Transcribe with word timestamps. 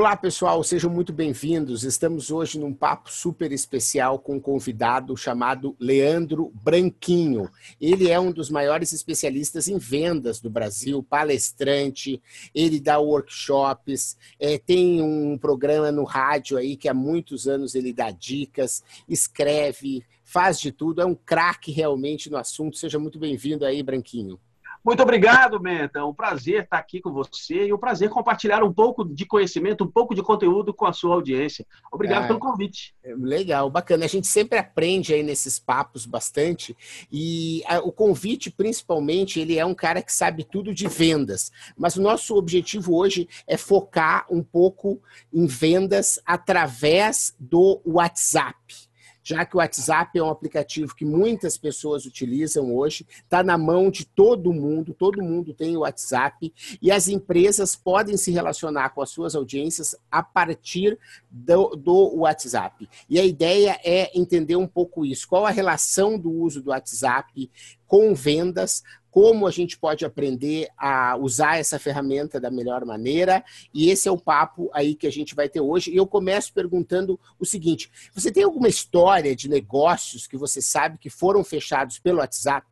Olá, 0.00 0.16
pessoal, 0.16 0.64
sejam 0.64 0.90
muito 0.90 1.12
bem-vindos. 1.12 1.84
Estamos 1.84 2.30
hoje 2.30 2.58
num 2.58 2.72
papo 2.72 3.12
super 3.12 3.52
especial 3.52 4.18
com 4.18 4.36
um 4.36 4.40
convidado 4.40 5.14
chamado 5.14 5.76
Leandro 5.78 6.50
Branquinho. 6.54 7.50
Ele 7.78 8.08
é 8.08 8.18
um 8.18 8.32
dos 8.32 8.48
maiores 8.48 8.94
especialistas 8.94 9.68
em 9.68 9.76
vendas 9.76 10.40
do 10.40 10.48
Brasil, 10.48 11.02
palestrante, 11.02 12.18
ele 12.54 12.80
dá 12.80 12.98
workshops, 12.98 14.16
é, 14.40 14.56
tem 14.56 15.02
um 15.02 15.36
programa 15.36 15.92
no 15.92 16.04
rádio 16.04 16.56
aí 16.56 16.78
que 16.78 16.88
há 16.88 16.94
muitos 16.94 17.46
anos 17.46 17.74
ele 17.74 17.92
dá 17.92 18.10
dicas, 18.10 18.82
escreve, 19.06 20.02
faz 20.24 20.58
de 20.58 20.72
tudo, 20.72 21.02
é 21.02 21.04
um 21.04 21.14
craque 21.14 21.70
realmente 21.70 22.30
no 22.30 22.38
assunto. 22.38 22.78
Seja 22.78 22.98
muito 22.98 23.18
bem-vindo 23.18 23.66
aí, 23.66 23.82
Branquinho. 23.82 24.40
Muito 24.84 25.02
obrigado, 25.02 25.60
Menta. 25.60 25.98
É 25.98 26.02
um 26.02 26.14
prazer 26.14 26.64
estar 26.64 26.78
aqui 26.78 27.00
com 27.00 27.12
você 27.12 27.66
e 27.66 27.72
um 27.72 27.78
prazer 27.78 28.08
compartilhar 28.08 28.64
um 28.64 28.72
pouco 28.72 29.04
de 29.04 29.26
conhecimento, 29.26 29.84
um 29.84 29.90
pouco 29.90 30.14
de 30.14 30.22
conteúdo 30.22 30.72
com 30.72 30.86
a 30.86 30.92
sua 30.92 31.14
audiência. 31.14 31.66
Obrigado 31.92 32.24
ah, 32.24 32.26
pelo 32.28 32.38
convite. 32.38 32.94
É, 33.04 33.14
legal, 33.14 33.68
bacana. 33.68 34.06
A 34.06 34.08
gente 34.08 34.26
sempre 34.26 34.58
aprende 34.58 35.12
aí 35.12 35.22
nesses 35.22 35.58
papos 35.58 36.06
bastante 36.06 36.74
e 37.12 37.62
a, 37.66 37.80
o 37.80 37.92
convite, 37.92 38.50
principalmente, 38.50 39.38
ele 39.38 39.58
é 39.58 39.66
um 39.66 39.74
cara 39.74 40.02
que 40.02 40.12
sabe 40.12 40.44
tudo 40.44 40.72
de 40.72 40.88
vendas. 40.88 41.52
Mas 41.76 41.96
o 41.96 42.02
nosso 42.02 42.34
objetivo 42.34 42.96
hoje 42.96 43.28
é 43.46 43.58
focar 43.58 44.26
um 44.30 44.42
pouco 44.42 45.00
em 45.32 45.46
vendas 45.46 46.18
através 46.24 47.34
do 47.38 47.80
WhatsApp 47.84 48.89
já 49.22 49.44
que 49.44 49.56
o 49.56 49.58
WhatsApp 49.58 50.18
é 50.18 50.22
um 50.22 50.30
aplicativo 50.30 50.94
que 50.94 51.04
muitas 51.04 51.56
pessoas 51.56 52.06
utilizam 52.06 52.74
hoje, 52.74 53.06
está 53.22 53.42
na 53.42 53.56
mão 53.56 53.90
de 53.90 54.04
todo 54.04 54.52
mundo, 54.52 54.94
todo 54.94 55.22
mundo 55.22 55.54
tem 55.54 55.76
o 55.76 55.80
WhatsApp, 55.80 56.52
e 56.80 56.90
as 56.90 57.08
empresas 57.08 57.76
podem 57.76 58.16
se 58.16 58.30
relacionar 58.30 58.90
com 58.90 59.02
as 59.02 59.10
suas 59.10 59.34
audiências 59.34 59.94
a 60.10 60.22
partir 60.22 60.98
do, 61.30 61.76
do 61.76 62.16
WhatsApp. 62.16 62.88
E 63.08 63.18
a 63.18 63.24
ideia 63.24 63.78
é 63.84 64.10
entender 64.18 64.56
um 64.56 64.66
pouco 64.66 65.04
isso, 65.04 65.28
qual 65.28 65.46
a 65.46 65.50
relação 65.50 66.18
do 66.18 66.30
uso 66.30 66.62
do 66.62 66.70
WhatsApp 66.70 67.50
com 67.90 68.14
vendas, 68.14 68.84
como 69.10 69.48
a 69.48 69.50
gente 69.50 69.76
pode 69.76 70.04
aprender 70.04 70.68
a 70.78 71.16
usar 71.16 71.58
essa 71.58 71.76
ferramenta 71.76 72.38
da 72.38 72.48
melhor 72.48 72.84
maneira. 72.84 73.44
E 73.74 73.90
esse 73.90 74.08
é 74.08 74.12
o 74.12 74.16
papo 74.16 74.70
aí 74.72 74.94
que 74.94 75.08
a 75.08 75.10
gente 75.10 75.34
vai 75.34 75.48
ter 75.48 75.60
hoje. 75.60 75.90
E 75.90 75.96
eu 75.96 76.06
começo 76.06 76.54
perguntando 76.54 77.18
o 77.36 77.44
seguinte: 77.44 77.90
você 78.14 78.30
tem 78.30 78.44
alguma 78.44 78.68
história 78.68 79.34
de 79.34 79.48
negócios 79.48 80.28
que 80.28 80.36
você 80.36 80.62
sabe 80.62 80.98
que 80.98 81.10
foram 81.10 81.42
fechados 81.42 81.98
pelo 81.98 82.18
WhatsApp? 82.18 82.64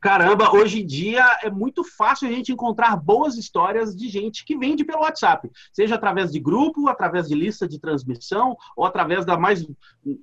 Caramba, 0.00 0.50
hoje 0.54 0.80
em 0.80 0.86
dia 0.86 1.24
é 1.42 1.50
muito 1.50 1.84
fácil 1.84 2.28
a 2.28 2.32
gente 2.32 2.50
encontrar 2.50 2.96
boas 2.96 3.36
histórias 3.36 3.94
de 3.94 4.08
gente 4.08 4.46
que 4.46 4.56
vende 4.56 4.84
pelo 4.84 5.02
WhatsApp, 5.02 5.50
seja 5.72 5.96
através 5.96 6.30
de 6.30 6.38
grupo, 6.38 6.88
através 6.88 7.26
de 7.26 7.34
lista 7.34 7.66
de 7.68 7.80
transmissão, 7.80 8.56
ou 8.76 8.86
através 8.86 9.26
da 9.26 9.36
mais 9.36 9.66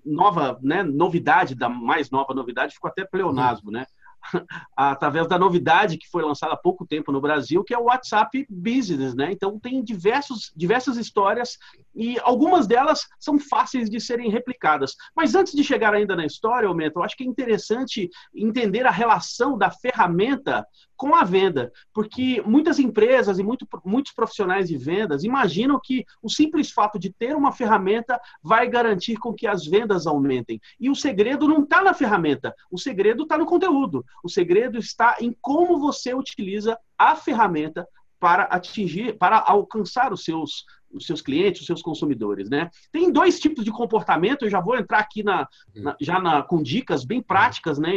nova 0.03 0.57
né, 0.63 0.81
novidade, 0.81 1.53
da 1.53 1.67
mais 1.67 2.09
nova 2.09 2.33
novidade, 2.33 2.73
ficou 2.73 2.89
até 2.89 3.03
pleonasmo, 3.03 3.69
né? 3.69 3.85
através 4.75 5.27
da 5.27 5.37
novidade 5.37 5.97
que 5.97 6.09
foi 6.09 6.23
lançada 6.23 6.53
há 6.53 6.57
pouco 6.57 6.85
tempo 6.85 7.11
no 7.11 7.21
Brasil, 7.21 7.63
que 7.63 7.73
é 7.73 7.77
o 7.77 7.85
WhatsApp 7.85 8.45
Business, 8.49 9.15
né? 9.15 9.31
Então 9.31 9.59
tem 9.59 9.83
diversos, 9.83 10.51
diversas 10.55 10.97
histórias 10.97 11.57
e 11.95 12.19
algumas 12.21 12.67
delas 12.67 13.07
são 13.19 13.39
fáceis 13.39 13.89
de 13.89 13.99
serem 13.99 14.29
replicadas. 14.29 14.95
Mas 15.15 15.35
antes 15.35 15.53
de 15.53 15.63
chegar 15.63 15.93
ainda 15.93 16.15
na 16.15 16.25
história, 16.25 16.67
Aumento, 16.67 16.99
eu 16.99 17.03
acho 17.03 17.15
que 17.15 17.23
é 17.23 17.27
interessante 17.27 18.09
entender 18.33 18.85
a 18.85 18.91
relação 18.91 19.57
da 19.57 19.71
ferramenta 19.71 20.65
com 21.05 21.13
a 21.13 21.23
venda, 21.23 21.71
porque 21.93 22.41
muitas 22.47 22.79
empresas 22.79 23.37
e 23.37 23.43
muito, 23.43 23.67
muitos 23.85 24.11
profissionais 24.11 24.69
de 24.69 24.75
vendas 24.75 25.23
imaginam 25.23 25.79
que 25.79 26.03
o 26.19 26.27
simples 26.27 26.71
fato 26.71 26.97
de 26.97 27.13
ter 27.13 27.35
uma 27.35 27.51
ferramenta 27.51 28.19
vai 28.41 28.67
garantir 28.67 29.17
com 29.17 29.31
que 29.31 29.45
as 29.45 29.67
vendas 29.67 30.07
aumentem. 30.07 30.59
E 30.79 30.89
o 30.89 30.95
segredo 30.95 31.47
não 31.47 31.61
está 31.61 31.83
na 31.83 31.93
ferramenta, 31.93 32.55
o 32.71 32.79
segredo 32.79 33.21
está 33.21 33.37
no 33.37 33.45
conteúdo. 33.45 34.03
O 34.23 34.29
segredo 34.29 34.79
está 34.79 35.17
em 35.21 35.31
como 35.39 35.77
você 35.77 36.11
utiliza 36.11 36.75
a 36.97 37.15
ferramenta 37.15 37.87
para 38.19 38.45
atingir, 38.45 39.15
para 39.15 39.37
alcançar 39.37 40.11
os 40.11 40.23
seus 40.23 40.65
os 40.95 41.05
seus 41.05 41.21
clientes, 41.21 41.59
os 41.59 41.67
seus 41.67 41.81
consumidores, 41.81 42.49
né? 42.49 42.69
Tem 42.89 43.11
dois 43.11 43.37
tipos 43.37 43.65
de 43.65 43.71
comportamento, 43.71 44.45
eu 44.45 44.49
já 44.49 44.61
vou 44.61 44.77
entrar 44.77 44.99
aqui 44.99 45.23
na, 45.23 45.45
na 45.75 45.95
já 45.99 46.21
na, 46.21 46.41
com 46.41 46.63
dicas 46.63 47.03
bem 47.03 47.21
práticas, 47.21 47.77
né? 47.77 47.91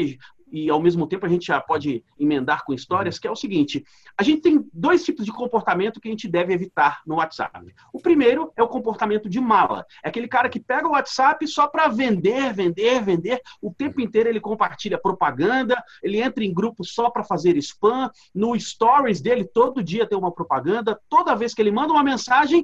E 0.51 0.71
ao 0.71 0.81
mesmo 0.81 1.07
tempo 1.07 1.27
a 1.27 1.29
gente 1.29 1.47
já 1.47 1.61
pode 1.61 2.05
emendar 2.19 2.65
com 2.65 2.73
histórias, 2.73 3.19
que 3.19 3.27
é 3.27 3.31
o 3.31 3.37
seguinte: 3.37 3.85
a 4.17 4.23
gente 4.23 4.43
tem 4.43 4.69
dois 4.73 5.05
tipos 5.05 5.25
de 5.25 5.33
comportamento 5.33 6.01
que 6.01 6.09
a 6.09 6.11
gente 6.11 6.29
deve 6.29 6.53
evitar 6.53 7.03
no 7.07 7.17
WhatsApp. 7.17 7.75
O 7.93 8.01
primeiro 8.01 8.53
é 8.57 8.63
o 8.63 8.69
comportamento 8.69 9.29
de 9.29 9.41
mala. 9.41 9.85
É 10.05 10.09
aquele 10.09 10.29
cara 10.29 10.49
que 10.49 10.61
pega 10.61 10.87
o 10.87 10.93
WhatsApp 10.93 11.47
só 11.47 11.67
para 11.67 11.89
vender, 11.89 12.53
vender, 12.53 13.03
vender. 13.03 13.41
O 13.61 13.73
tempo 13.73 14.01
inteiro 14.01 14.29
ele 14.29 14.41
compartilha 14.41 14.99
propaganda, 14.99 15.83
ele 16.03 16.21
entra 16.21 16.45
em 16.45 16.53
grupo 16.53 16.85
só 16.85 17.11
para 17.11 17.25
fazer 17.25 17.57
spam. 17.57 18.11
No 18.35 18.59
stories 18.59 19.21
dele, 19.21 19.45
todo 19.45 19.83
dia 19.83 20.07
tem 20.07 20.19
uma 20.19 20.33
propaganda. 20.33 20.99
Toda 21.09 21.35
vez 21.35 21.55
que 21.55 21.63
ele 21.63 21.71
manda 21.71 21.93
uma 21.93 22.03
mensagem, 22.03 22.63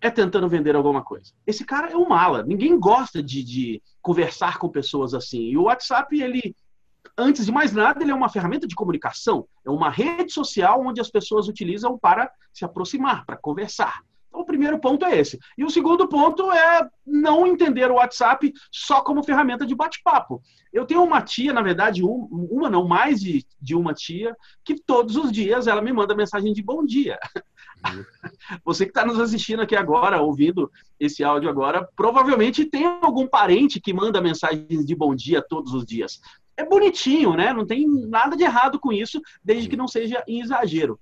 é 0.00 0.10
tentando 0.10 0.48
vender 0.48 0.76
alguma 0.76 1.02
coisa. 1.02 1.32
Esse 1.46 1.64
cara 1.64 1.90
é 1.90 1.96
um 1.96 2.08
mala. 2.08 2.42
Ninguém 2.42 2.78
gosta 2.78 3.22
de, 3.22 3.42
de 3.42 3.82
conversar 4.00 4.58
com 4.58 4.68
pessoas 4.68 5.12
assim. 5.12 5.42
E 5.48 5.56
o 5.56 5.64
WhatsApp, 5.64 6.20
ele 6.20 6.54
antes 7.16 7.46
de 7.46 7.52
mais 7.52 7.72
nada, 7.72 8.02
ele 8.02 8.12
é 8.12 8.14
uma 8.14 8.28
ferramenta 8.28 8.66
de 8.66 8.74
comunicação, 8.74 9.46
é 9.66 9.70
uma 9.70 9.90
rede 9.90 10.32
social 10.32 10.80
onde 10.86 11.00
as 11.00 11.10
pessoas 11.10 11.48
utilizam 11.48 11.98
para 11.98 12.30
se 12.52 12.64
aproximar, 12.64 13.26
para 13.26 13.36
conversar. 13.36 14.02
Então, 14.28 14.40
o 14.40 14.44
primeiro 14.44 14.78
ponto 14.78 15.04
é 15.04 15.18
esse. 15.18 15.38
E 15.56 15.64
o 15.64 15.70
segundo 15.70 16.06
ponto 16.06 16.52
é 16.52 16.86
não 17.06 17.46
entender 17.46 17.90
o 17.90 17.94
WhatsApp 17.94 18.52
só 18.70 19.00
como 19.00 19.24
ferramenta 19.24 19.66
de 19.66 19.74
bate-papo. 19.74 20.40
Eu 20.72 20.86
tenho 20.86 21.02
uma 21.02 21.22
tia, 21.22 21.52
na 21.52 21.62
verdade, 21.62 22.02
uma 22.04 22.70
não, 22.70 22.86
mais 22.86 23.20
de, 23.20 23.44
de 23.60 23.74
uma 23.74 23.94
tia, 23.94 24.36
que 24.64 24.74
todos 24.80 25.16
os 25.16 25.32
dias 25.32 25.66
ela 25.66 25.82
me 25.82 25.92
manda 25.92 26.14
mensagem 26.14 26.52
de 26.52 26.62
bom 26.62 26.84
dia. 26.84 27.18
Uhum. 27.86 28.04
Você 28.64 28.84
que 28.84 28.90
está 28.90 29.04
nos 29.04 29.18
assistindo 29.18 29.62
aqui 29.62 29.74
agora, 29.74 30.20
ouvindo 30.20 30.70
esse 31.00 31.24
áudio 31.24 31.48
agora, 31.48 31.88
provavelmente 31.96 32.66
tem 32.66 32.84
algum 32.84 33.26
parente 33.26 33.80
que 33.80 33.92
manda 33.92 34.20
mensagens 34.20 34.84
de 34.84 34.94
bom 34.94 35.14
dia 35.14 35.42
todos 35.42 35.72
os 35.72 35.86
dias 35.86 36.20
é 36.58 36.64
bonitinho, 36.64 37.34
né? 37.34 37.52
Não 37.52 37.64
tem 37.64 37.86
nada 37.86 38.36
de 38.36 38.42
errado 38.42 38.80
com 38.80 38.92
isso, 38.92 39.22
desde 39.42 39.68
que 39.68 39.76
não 39.76 39.86
seja 39.86 40.22
em 40.26 40.40
exagero. 40.40 40.98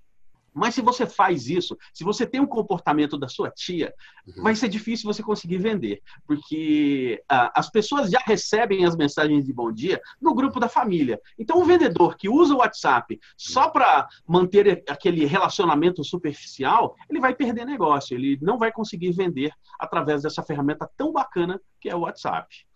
Mas 0.56 0.74
se 0.74 0.80
você 0.80 1.04
faz 1.04 1.50
isso, 1.50 1.76
se 1.92 2.02
você 2.02 2.26
tem 2.26 2.40
um 2.40 2.46
comportamento 2.46 3.18
da 3.18 3.28
sua 3.28 3.50
tia, 3.50 3.92
uhum. 4.26 4.42
vai 4.42 4.56
ser 4.56 4.68
difícil 4.68 5.12
você 5.12 5.22
conseguir 5.22 5.58
vender, 5.58 6.00
porque 6.26 7.22
ah, 7.28 7.52
as 7.54 7.70
pessoas 7.70 8.10
já 8.10 8.20
recebem 8.24 8.86
as 8.86 8.96
mensagens 8.96 9.44
de 9.44 9.52
bom 9.52 9.70
dia 9.70 10.00
no 10.20 10.34
grupo 10.34 10.58
da 10.58 10.66
família. 10.66 11.20
Então, 11.38 11.60
o 11.60 11.64
vendedor 11.64 12.16
que 12.16 12.26
usa 12.26 12.54
o 12.54 12.58
WhatsApp 12.58 13.20
só 13.36 13.68
para 13.68 14.08
manter 14.26 14.82
aquele 14.88 15.26
relacionamento 15.26 16.02
superficial, 16.02 16.96
ele 17.10 17.20
vai 17.20 17.34
perder 17.34 17.66
negócio, 17.66 18.16
ele 18.16 18.38
não 18.40 18.56
vai 18.56 18.72
conseguir 18.72 19.12
vender 19.12 19.52
através 19.78 20.22
dessa 20.22 20.42
ferramenta 20.42 20.90
tão 20.96 21.12
bacana 21.12 21.60
que 21.86 21.90
é 21.90 21.94
o 21.94 22.00
WhatsApp. 22.00 22.66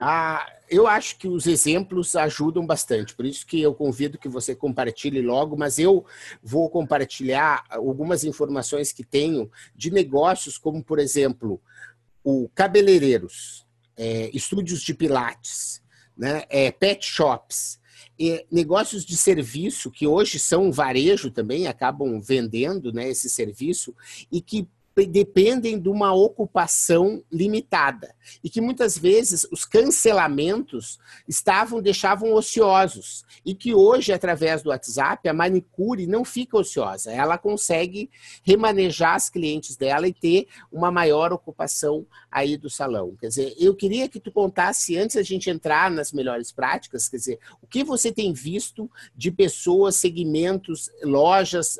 Ah, 0.00 0.50
eu 0.70 0.86
acho 0.86 1.18
que 1.18 1.28
os 1.28 1.46
exemplos 1.46 2.16
ajudam 2.16 2.64
bastante, 2.64 3.14
por 3.14 3.26
isso 3.26 3.46
que 3.46 3.60
eu 3.60 3.74
convido 3.74 4.16
que 4.16 4.26
você 4.26 4.54
compartilhe 4.54 5.20
logo, 5.20 5.54
mas 5.54 5.78
eu 5.78 6.06
vou 6.42 6.70
compartilhar 6.70 7.62
algumas 7.68 8.24
informações 8.24 8.90
que 8.90 9.04
tenho 9.04 9.50
de 9.76 9.90
negócios, 9.90 10.56
como, 10.56 10.82
por 10.82 10.98
exemplo, 10.98 11.60
o 12.24 12.48
cabeleireiros, 12.54 13.66
é, 13.94 14.30
estúdios 14.32 14.80
de 14.80 14.94
pilates, 14.94 15.82
né, 16.16 16.44
é, 16.48 16.70
pet 16.72 17.04
shops, 17.04 17.78
e 18.18 18.46
negócios 18.50 19.04
de 19.04 19.16
serviço 19.16 19.90
que 19.90 20.06
hoje 20.06 20.38
são 20.38 20.72
varejo 20.72 21.30
também, 21.30 21.66
acabam 21.66 22.18
vendendo 22.18 22.94
né, 22.94 23.10
esse 23.10 23.28
serviço, 23.28 23.94
e 24.32 24.40
que 24.40 24.66
dependem 25.06 25.78
de 25.78 25.88
uma 25.88 26.12
ocupação 26.12 27.22
limitada 27.30 28.14
e 28.42 28.50
que 28.50 28.60
muitas 28.60 28.96
vezes 28.96 29.46
os 29.50 29.64
cancelamentos 29.64 30.98
estavam 31.26 31.80
deixavam 31.80 32.32
ociosos 32.32 33.24
e 33.44 33.54
que 33.54 33.74
hoje 33.74 34.12
através 34.12 34.62
do 34.62 34.70
WhatsApp 34.70 35.28
a 35.28 35.32
manicure 35.32 36.06
não 36.06 36.24
fica 36.24 36.56
ociosa, 36.56 37.12
ela 37.12 37.38
consegue 37.38 38.10
remanejar 38.42 39.14
as 39.14 39.30
clientes 39.30 39.76
dela 39.76 40.08
e 40.08 40.12
ter 40.12 40.46
uma 40.70 40.90
maior 40.90 41.32
ocupação 41.32 42.06
aí 42.30 42.56
do 42.56 42.68
salão. 42.68 43.16
Quer 43.20 43.28
dizer, 43.28 43.54
eu 43.58 43.74
queria 43.74 44.08
que 44.08 44.20
tu 44.20 44.30
contasse 44.30 44.96
antes 44.96 45.16
a 45.16 45.22
gente 45.22 45.50
entrar 45.50 45.90
nas 45.90 46.12
melhores 46.12 46.52
práticas, 46.52 47.08
quer 47.08 47.16
dizer, 47.16 47.38
o 47.62 47.66
que 47.66 47.84
você 47.84 48.12
tem 48.12 48.32
visto 48.32 48.90
de 49.16 49.30
pessoas, 49.30 49.96
segmentos, 49.96 50.90
lojas 51.02 51.78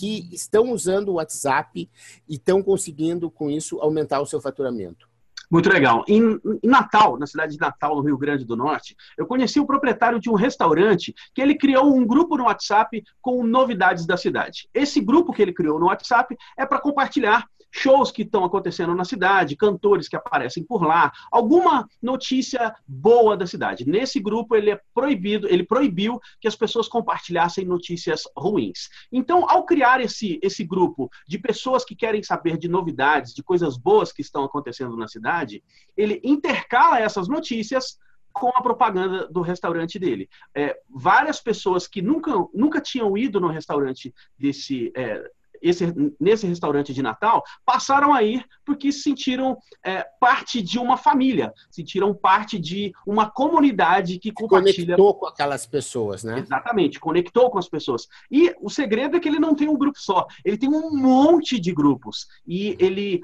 que 0.00 0.34
estão 0.34 0.72
usando 0.72 1.10
o 1.10 1.14
WhatsApp 1.14 1.90
e 2.26 2.34
estão 2.34 2.62
conseguindo, 2.62 3.30
com 3.30 3.50
isso, 3.50 3.78
aumentar 3.80 4.20
o 4.20 4.26
seu 4.26 4.40
faturamento. 4.40 5.08
Muito 5.50 5.68
legal. 5.68 6.04
Em, 6.08 6.40
Natal, 6.62 7.18
na 7.18 7.26
cidade 7.26 7.54
de 7.54 7.60
Natal, 7.60 7.96
no 7.96 8.02
Rio 8.02 8.16
Grande 8.16 8.44
do 8.44 8.56
Norte, 8.56 8.96
eu 9.18 9.26
conheci 9.26 9.58
o 9.58 9.66
proprietário 9.66 10.20
de 10.20 10.30
um 10.30 10.34
restaurante 10.34 11.12
que 11.34 11.42
ele 11.42 11.56
criou 11.56 11.92
um 11.94 12.06
grupo 12.06 12.36
no 12.36 12.44
WhatsApp 12.44 13.02
com 13.20 13.44
novidades 13.44 14.06
da 14.06 14.16
cidade. 14.16 14.68
Esse 14.72 15.00
grupo 15.00 15.32
que 15.32 15.42
ele 15.42 15.52
criou 15.52 15.78
no 15.78 15.86
WhatsApp 15.86 16.36
é 16.56 16.64
para 16.64 16.80
compartilhar 16.80 17.46
shows 17.70 18.10
que 18.10 18.22
estão 18.22 18.44
acontecendo 18.44 18.94
na 18.94 19.04
cidade, 19.04 19.56
cantores 19.56 20.08
que 20.08 20.16
aparecem 20.16 20.64
por 20.64 20.82
lá, 20.82 21.12
alguma 21.30 21.88
notícia 22.02 22.74
boa 22.86 23.36
da 23.36 23.46
cidade. 23.46 23.88
Nesse 23.88 24.20
grupo 24.20 24.56
ele 24.56 24.70
é 24.70 24.80
proibido, 24.94 25.46
ele 25.48 25.64
proibiu 25.64 26.20
que 26.40 26.48
as 26.48 26.56
pessoas 26.56 26.88
compartilhassem 26.88 27.64
notícias 27.64 28.24
ruins. 28.36 28.88
Então, 29.12 29.48
ao 29.48 29.64
criar 29.64 30.00
esse 30.00 30.38
esse 30.42 30.64
grupo 30.64 31.10
de 31.26 31.38
pessoas 31.38 31.84
que 31.84 31.94
querem 31.94 32.22
saber 32.22 32.56
de 32.56 32.68
novidades, 32.68 33.34
de 33.34 33.42
coisas 33.42 33.76
boas 33.76 34.12
que 34.12 34.22
estão 34.22 34.44
acontecendo 34.44 34.96
na 34.96 35.08
cidade, 35.08 35.62
ele 35.96 36.20
intercala 36.24 36.98
essas 36.98 37.28
notícias 37.28 37.98
com 38.32 38.48
a 38.48 38.62
propaganda 38.62 39.26
do 39.28 39.40
restaurante 39.40 39.98
dele. 39.98 40.28
É, 40.54 40.78
várias 40.88 41.40
pessoas 41.40 41.86
que 41.86 42.00
nunca, 42.00 42.32
nunca 42.54 42.80
tinham 42.80 43.16
ido 43.16 43.40
no 43.40 43.48
restaurante 43.48 44.14
desse. 44.38 44.92
É, 44.96 45.30
esse, 45.60 45.92
nesse 46.18 46.46
restaurante 46.46 46.92
de 46.92 47.02
Natal 47.02 47.42
passaram 47.64 48.12
a 48.12 48.22
ir 48.22 48.44
porque 48.64 48.92
se 48.92 49.02
sentiram 49.02 49.58
é, 49.84 50.06
parte 50.20 50.62
de 50.62 50.78
uma 50.78 50.96
família, 50.96 51.52
sentiram 51.70 52.14
parte 52.14 52.58
de 52.58 52.92
uma 53.06 53.30
comunidade 53.30 54.18
que 54.18 54.32
compartilha. 54.32 54.96
Conectou 54.96 55.14
com 55.14 55.26
aquelas 55.26 55.66
pessoas, 55.66 56.24
né? 56.24 56.38
Exatamente, 56.38 57.00
conectou 57.00 57.50
com 57.50 57.58
as 57.58 57.68
pessoas. 57.68 58.06
E 58.30 58.54
o 58.60 58.70
segredo 58.70 59.16
é 59.16 59.20
que 59.20 59.28
ele 59.28 59.38
não 59.38 59.54
tem 59.54 59.68
um 59.68 59.76
grupo 59.76 59.98
só, 59.98 60.26
ele 60.44 60.56
tem 60.56 60.68
um 60.68 60.96
monte 60.96 61.58
de 61.58 61.72
grupos. 61.72 62.26
E 62.46 62.76
ele 62.78 63.20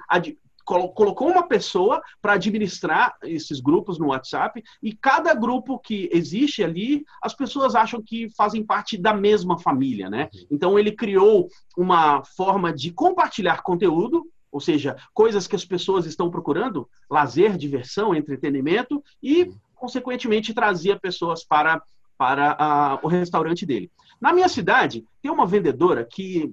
colocou 0.67 1.31
uma 1.31 1.47
pessoa 1.47 2.03
para 2.21 2.33
administrar 2.33 3.17
esses 3.23 3.61
grupos 3.61 3.99
no 3.99 4.09
WhatsApp 4.09 4.63
e 4.83 4.93
cada 4.93 5.33
grupo 5.33 5.79
que 5.79 6.11
existe 6.13 6.65
ali, 6.65 7.05
as 7.23 7.33
pessoas 7.33 7.77
acham 7.77 8.03
que 8.03 8.29
fazem 8.37 8.65
parte 8.65 8.99
da 8.99 9.15
mesma 9.15 9.59
família, 9.59 10.11
né? 10.11 10.29
Então 10.51 10.77
ele 10.77 10.91
criou 10.91 11.49
uma 11.77 12.25
forma 12.25 12.73
de 12.73 12.91
compartilhar 12.91 13.63
conteúdo, 13.63 14.27
ou 14.51 14.61
seja, 14.61 14.97
coisas 15.15 15.47
que 15.47 15.55
as 15.55 15.65
pessoas 15.65 16.05
estão 16.05 16.31
procurando, 16.31 16.89
lazer, 17.09 17.57
diversão, 17.57 18.15
entretenimento 18.15 19.03
e 19.23 19.53
consequentemente 19.75 20.53
trazia 20.53 20.99
pessoas 20.99 21.45
para 21.45 21.81
para 22.19 22.99
uh, 23.03 23.07
o 23.07 23.09
restaurante 23.11 23.67
dele. 23.67 23.91
Na 24.19 24.33
minha 24.33 24.49
cidade, 24.49 25.05
tem 25.21 25.31
uma 25.31 25.47
vendedora 25.47 26.03
que 26.03 26.51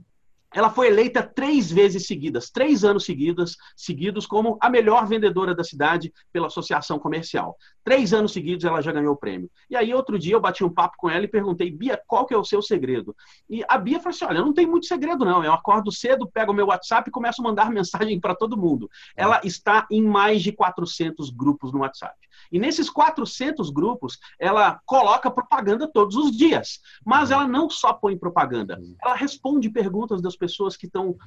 ela 0.53 0.69
foi 0.69 0.87
eleita 0.87 1.23
três 1.23 1.71
vezes 1.71 2.05
seguidas, 2.05 2.49
três 2.49 2.83
anos 2.83 3.05
seguidos, 3.05 3.57
seguidos 3.75 4.25
como 4.25 4.57
a 4.61 4.69
melhor 4.69 5.07
vendedora 5.07 5.55
da 5.55 5.63
cidade 5.63 6.13
pela 6.31 6.47
associação 6.47 6.99
comercial. 6.99 7.57
Três 7.83 8.13
anos 8.13 8.31
seguidos 8.31 8.63
ela 8.63 8.81
já 8.81 8.91
ganhou 8.91 9.13
o 9.13 9.17
prêmio. 9.17 9.49
E 9.69 9.75
aí 9.75 9.93
outro 9.93 10.17
dia 10.17 10.35
eu 10.35 10.39
bati 10.39 10.63
um 10.63 10.69
papo 10.69 10.95
com 10.97 11.09
ela 11.09 11.25
e 11.25 11.27
perguntei, 11.27 11.71
Bia, 11.71 11.99
qual 12.07 12.25
que 12.25 12.33
é 12.33 12.37
o 12.37 12.45
seu 12.45 12.61
segredo? 12.61 13.15
E 13.49 13.63
a 13.67 13.77
Bia 13.77 13.99
falou 13.99 14.15
assim, 14.15 14.25
olha, 14.25 14.41
não 14.41 14.53
tem 14.53 14.65
muito 14.65 14.85
segredo 14.85 15.25
não. 15.25 15.43
Eu 15.43 15.53
acordo 15.53 15.91
cedo, 15.91 16.29
pego 16.31 16.51
o 16.51 16.55
meu 16.55 16.67
WhatsApp 16.67 17.09
e 17.09 17.11
começo 17.11 17.41
a 17.41 17.43
mandar 17.43 17.69
mensagem 17.71 18.19
para 18.19 18.35
todo 18.35 18.57
mundo. 18.57 18.89
Ela 19.15 19.41
está 19.43 19.87
em 19.89 20.03
mais 20.03 20.41
de 20.41 20.51
400 20.51 21.29
grupos 21.31 21.73
no 21.73 21.79
WhatsApp. 21.79 22.15
E 22.53 22.59
nesses 22.59 22.87
400 22.87 23.71
grupos, 23.71 24.19
ela 24.39 24.79
coloca 24.85 25.31
propaganda 25.31 25.89
todos 25.91 26.15
os 26.15 26.31
dias. 26.37 26.79
Mas 27.03 27.31
ela 27.31 27.47
não 27.47 27.67
só 27.67 27.91
põe 27.91 28.15
propaganda, 28.15 28.79
ela 29.03 29.15
responde 29.15 29.71
perguntas 29.71 30.21
das 30.21 30.35
pessoas 30.35 30.77
que 30.77 30.85
estão 30.85 31.17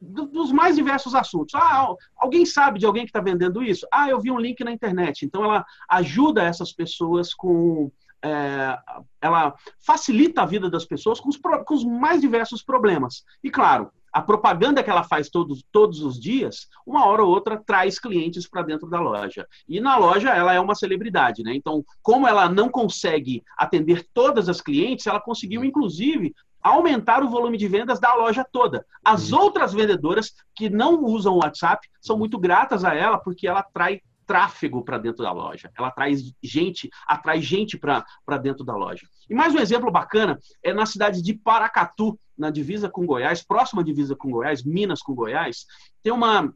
dos 0.00 0.50
mais 0.50 0.74
diversos 0.74 1.14
assuntos. 1.14 1.54
Ah, 1.54 1.94
alguém 2.16 2.44
sabe 2.44 2.80
de 2.80 2.86
alguém 2.86 3.04
que 3.04 3.10
está 3.10 3.20
vendendo 3.20 3.62
isso? 3.62 3.86
Ah, 3.92 4.08
eu 4.08 4.20
vi 4.20 4.32
um 4.32 4.38
link 4.38 4.62
na 4.64 4.72
internet. 4.72 5.24
Então, 5.24 5.44
ela 5.44 5.64
ajuda 5.88 6.42
essas 6.42 6.72
pessoas 6.72 7.32
com. 7.32 7.90
É, 8.22 8.78
ela 9.20 9.54
facilita 9.78 10.42
a 10.42 10.46
vida 10.46 10.70
das 10.70 10.86
pessoas 10.86 11.20
com 11.20 11.28
os, 11.28 11.36
com 11.36 11.74
os 11.74 11.84
mais 11.84 12.20
diversos 12.20 12.62
problemas. 12.62 13.22
E, 13.42 13.50
claro, 13.50 13.90
a 14.14 14.22
propaganda 14.22 14.80
que 14.80 14.88
ela 14.88 15.02
faz 15.02 15.28
todos, 15.28 15.64
todos 15.72 16.00
os 16.00 16.20
dias, 16.20 16.68
uma 16.86 17.04
hora 17.04 17.24
ou 17.24 17.28
outra 17.28 17.56
traz 17.56 17.98
clientes 17.98 18.48
para 18.48 18.62
dentro 18.62 18.88
da 18.88 19.00
loja. 19.00 19.44
E 19.68 19.80
na 19.80 19.96
loja 19.96 20.30
ela 20.30 20.54
é 20.54 20.60
uma 20.60 20.76
celebridade, 20.76 21.42
né? 21.42 21.52
Então, 21.52 21.84
como 22.00 22.28
ela 22.28 22.48
não 22.48 22.68
consegue 22.68 23.42
atender 23.58 24.06
todas 24.14 24.48
as 24.48 24.60
clientes, 24.60 25.08
ela 25.08 25.20
conseguiu, 25.20 25.64
inclusive, 25.64 26.32
aumentar 26.62 27.24
o 27.24 27.28
volume 27.28 27.58
de 27.58 27.66
vendas 27.66 27.98
da 27.98 28.14
loja 28.14 28.46
toda. 28.52 28.86
As 29.04 29.32
outras 29.32 29.72
vendedoras 29.72 30.32
que 30.54 30.70
não 30.70 31.02
usam 31.02 31.34
o 31.34 31.38
WhatsApp 31.38 31.88
são 32.00 32.16
muito 32.16 32.38
gratas 32.38 32.84
a 32.84 32.94
ela 32.94 33.18
porque 33.18 33.48
ela 33.48 33.64
traz 33.64 34.00
tráfego 34.26 34.82
para 34.84 34.98
dentro 34.98 35.22
da 35.22 35.32
loja. 35.32 35.70
Ela 35.76 35.90
traz 35.90 36.32
gente, 36.42 36.88
atrai 37.06 37.40
gente 37.40 37.78
para 37.78 38.38
dentro 38.40 38.64
da 38.64 38.76
loja. 38.76 39.06
E 39.28 39.34
mais 39.34 39.54
um 39.54 39.58
exemplo 39.58 39.90
bacana 39.90 40.38
é 40.62 40.72
na 40.72 40.86
cidade 40.86 41.22
de 41.22 41.34
Paracatu, 41.34 42.18
na 42.36 42.50
divisa 42.50 42.88
com 42.88 43.06
Goiás, 43.06 43.42
próxima 43.42 43.82
à 43.82 43.84
divisa 43.84 44.16
com 44.16 44.30
Goiás, 44.30 44.62
Minas 44.62 45.00
com 45.00 45.14
Goiás, 45.14 45.66
tem 46.02 46.12
uma 46.12 46.52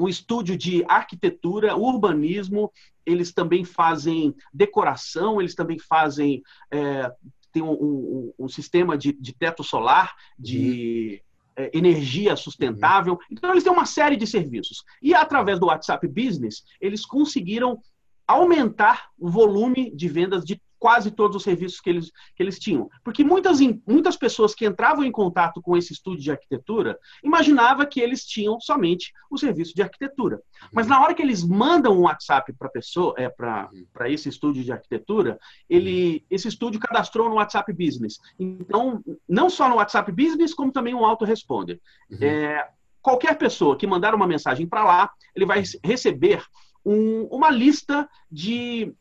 um 0.00 0.06
estúdio 0.08 0.56
de 0.56 0.84
arquitetura, 0.86 1.76
urbanismo, 1.76 2.70
eles 3.04 3.32
também 3.32 3.64
fazem 3.64 4.32
decoração, 4.54 5.40
eles 5.40 5.56
também 5.56 5.76
fazem 5.76 6.40
é, 6.70 7.10
tem 7.52 7.62
um, 7.62 7.72
um, 7.72 8.34
um 8.38 8.48
sistema 8.48 8.96
de, 8.96 9.12
de, 9.12 9.32
teto 9.32 9.64
solar, 9.64 10.14
de 10.38 11.20
uhum. 11.20 11.27
Energia 11.72 12.36
sustentável. 12.36 13.14
Uhum. 13.14 13.18
Então, 13.30 13.50
eles 13.50 13.64
têm 13.64 13.72
uma 13.72 13.86
série 13.86 14.16
de 14.16 14.26
serviços. 14.26 14.82
E 15.02 15.14
através 15.14 15.58
do 15.58 15.66
WhatsApp 15.66 16.06
Business, 16.06 16.64
eles 16.80 17.04
conseguiram 17.04 17.80
aumentar 18.26 19.08
o 19.18 19.30
volume 19.30 19.90
de 19.94 20.08
vendas 20.08 20.44
de 20.44 20.60
quase 20.78 21.10
todos 21.10 21.36
os 21.36 21.42
serviços 21.42 21.80
que 21.80 21.90
eles, 21.90 22.12
que 22.36 22.42
eles 22.42 22.58
tinham. 22.58 22.88
Porque 23.02 23.24
muitas, 23.24 23.58
muitas 23.86 24.16
pessoas 24.16 24.54
que 24.54 24.66
entravam 24.66 25.04
em 25.04 25.12
contato 25.12 25.60
com 25.60 25.76
esse 25.76 25.92
estúdio 25.92 26.22
de 26.22 26.30
arquitetura 26.30 26.98
imaginavam 27.22 27.86
que 27.86 28.00
eles 28.00 28.24
tinham 28.24 28.60
somente 28.60 29.12
o 29.30 29.36
serviço 29.36 29.74
de 29.74 29.82
arquitetura. 29.82 30.40
Mas 30.72 30.86
na 30.86 31.00
hora 31.00 31.14
que 31.14 31.22
eles 31.22 31.42
mandam 31.42 31.98
um 31.98 32.02
WhatsApp 32.02 32.52
para 32.52 32.68
pessoa, 32.68 33.14
é, 33.16 33.28
para 33.28 33.70
esse 34.08 34.28
estúdio 34.28 34.62
de 34.62 34.72
arquitetura, 34.72 35.38
ele, 35.68 36.24
esse 36.30 36.48
estúdio 36.48 36.80
cadastrou 36.80 37.28
no 37.28 37.36
WhatsApp 37.36 37.72
Business. 37.72 38.18
Então, 38.38 39.02
não 39.28 39.50
só 39.50 39.68
no 39.68 39.76
WhatsApp 39.76 40.10
Business, 40.12 40.54
como 40.54 40.72
também 40.72 40.94
um 40.94 41.04
autoresponder. 41.04 41.80
Uhum. 42.10 42.18
É, 42.20 42.68
qualquer 43.02 43.36
pessoa 43.36 43.76
que 43.76 43.86
mandar 43.86 44.14
uma 44.14 44.26
mensagem 44.26 44.66
para 44.66 44.84
lá, 44.84 45.10
ele 45.34 45.46
vai 45.46 45.62
receber 45.82 46.42
um, 46.84 47.24
uma 47.30 47.50
lista 47.50 48.08
de 48.30 48.94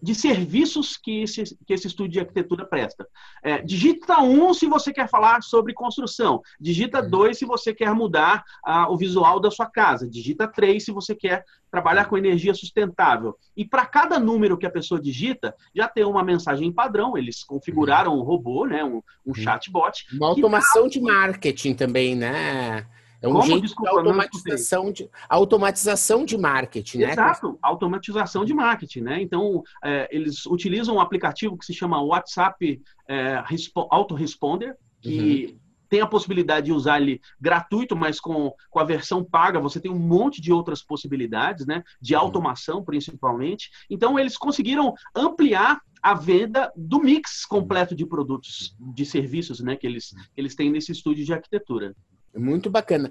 de 0.00 0.14
serviços 0.14 0.96
que 0.96 1.22
esse, 1.22 1.42
que 1.66 1.72
esse 1.74 1.86
estúdio 1.86 2.12
de 2.12 2.20
arquitetura 2.20 2.64
presta. 2.64 3.06
É, 3.42 3.60
digita 3.62 4.20
um 4.20 4.54
se 4.54 4.66
você 4.66 4.92
quer 4.92 5.08
falar 5.08 5.42
sobre 5.42 5.74
construção. 5.74 6.40
Digita 6.60 7.02
uhum. 7.02 7.10
dois 7.10 7.38
se 7.38 7.44
você 7.44 7.74
quer 7.74 7.92
mudar 7.94 8.44
ah, 8.64 8.90
o 8.90 8.96
visual 8.96 9.40
da 9.40 9.50
sua 9.50 9.66
casa. 9.66 10.08
Digita 10.08 10.46
três 10.46 10.84
se 10.84 10.92
você 10.92 11.14
quer 11.14 11.44
trabalhar 11.70 12.06
com 12.06 12.16
energia 12.16 12.54
sustentável. 12.54 13.36
E 13.56 13.64
para 13.64 13.84
cada 13.84 14.18
número 14.18 14.56
que 14.56 14.66
a 14.66 14.70
pessoa 14.70 15.00
digita, 15.00 15.54
já 15.74 15.88
tem 15.88 16.04
uma 16.04 16.22
mensagem 16.22 16.72
padrão. 16.72 17.16
Eles 17.16 17.42
configuraram 17.44 18.16
um 18.16 18.22
robô, 18.22 18.66
né, 18.66 18.84
um, 18.84 18.96
um 18.96 19.02
uhum. 19.26 19.34
chatbot. 19.34 20.06
Uma 20.12 20.28
automação 20.28 20.84
tá... 20.84 20.88
de 20.88 21.00
marketing 21.00 21.74
também, 21.74 22.14
né? 22.14 22.86
É 23.20 23.28
um 23.28 23.32
Como? 23.32 23.44
jeito 23.44 23.62
Desculpa, 23.62 23.90
de 23.90 23.98
automatização 23.98 24.92
de, 24.92 25.10
automatização 25.28 26.24
de 26.24 26.38
marketing, 26.38 26.98
né? 26.98 27.12
Exato, 27.12 27.58
automatização 27.60 28.44
de 28.44 28.54
marketing, 28.54 29.00
né? 29.00 29.20
Então, 29.20 29.62
é, 29.82 30.08
eles 30.10 30.46
utilizam 30.46 30.96
um 30.96 31.00
aplicativo 31.00 31.58
que 31.58 31.66
se 31.66 31.74
chama 31.74 32.00
WhatsApp 32.00 32.80
é, 33.08 33.42
Autoresponder, 33.90 34.76
que 35.00 35.46
uhum. 35.46 35.58
tem 35.88 36.00
a 36.00 36.06
possibilidade 36.06 36.66
de 36.66 36.72
usar 36.72 37.00
ele 37.00 37.20
gratuito, 37.40 37.96
mas 37.96 38.20
com, 38.20 38.52
com 38.70 38.78
a 38.78 38.84
versão 38.84 39.24
paga 39.24 39.58
você 39.58 39.80
tem 39.80 39.90
um 39.90 39.98
monte 39.98 40.40
de 40.40 40.52
outras 40.52 40.80
possibilidades, 40.80 41.66
né? 41.66 41.82
De 42.00 42.14
uhum. 42.14 42.20
automação, 42.20 42.84
principalmente. 42.84 43.68
Então, 43.90 44.16
eles 44.16 44.36
conseguiram 44.36 44.94
ampliar 45.12 45.80
a 46.00 46.14
venda 46.14 46.72
do 46.76 47.00
mix 47.00 47.44
completo 47.44 47.96
de 47.96 48.06
produtos, 48.06 48.76
de 48.78 49.04
serviços, 49.04 49.58
né? 49.58 49.74
Que 49.74 49.88
eles, 49.88 50.10
que 50.10 50.40
eles 50.40 50.54
têm 50.54 50.70
nesse 50.70 50.92
estúdio 50.92 51.24
de 51.24 51.32
arquitetura. 51.32 51.96
Muito 52.36 52.70
bacana. 52.70 53.10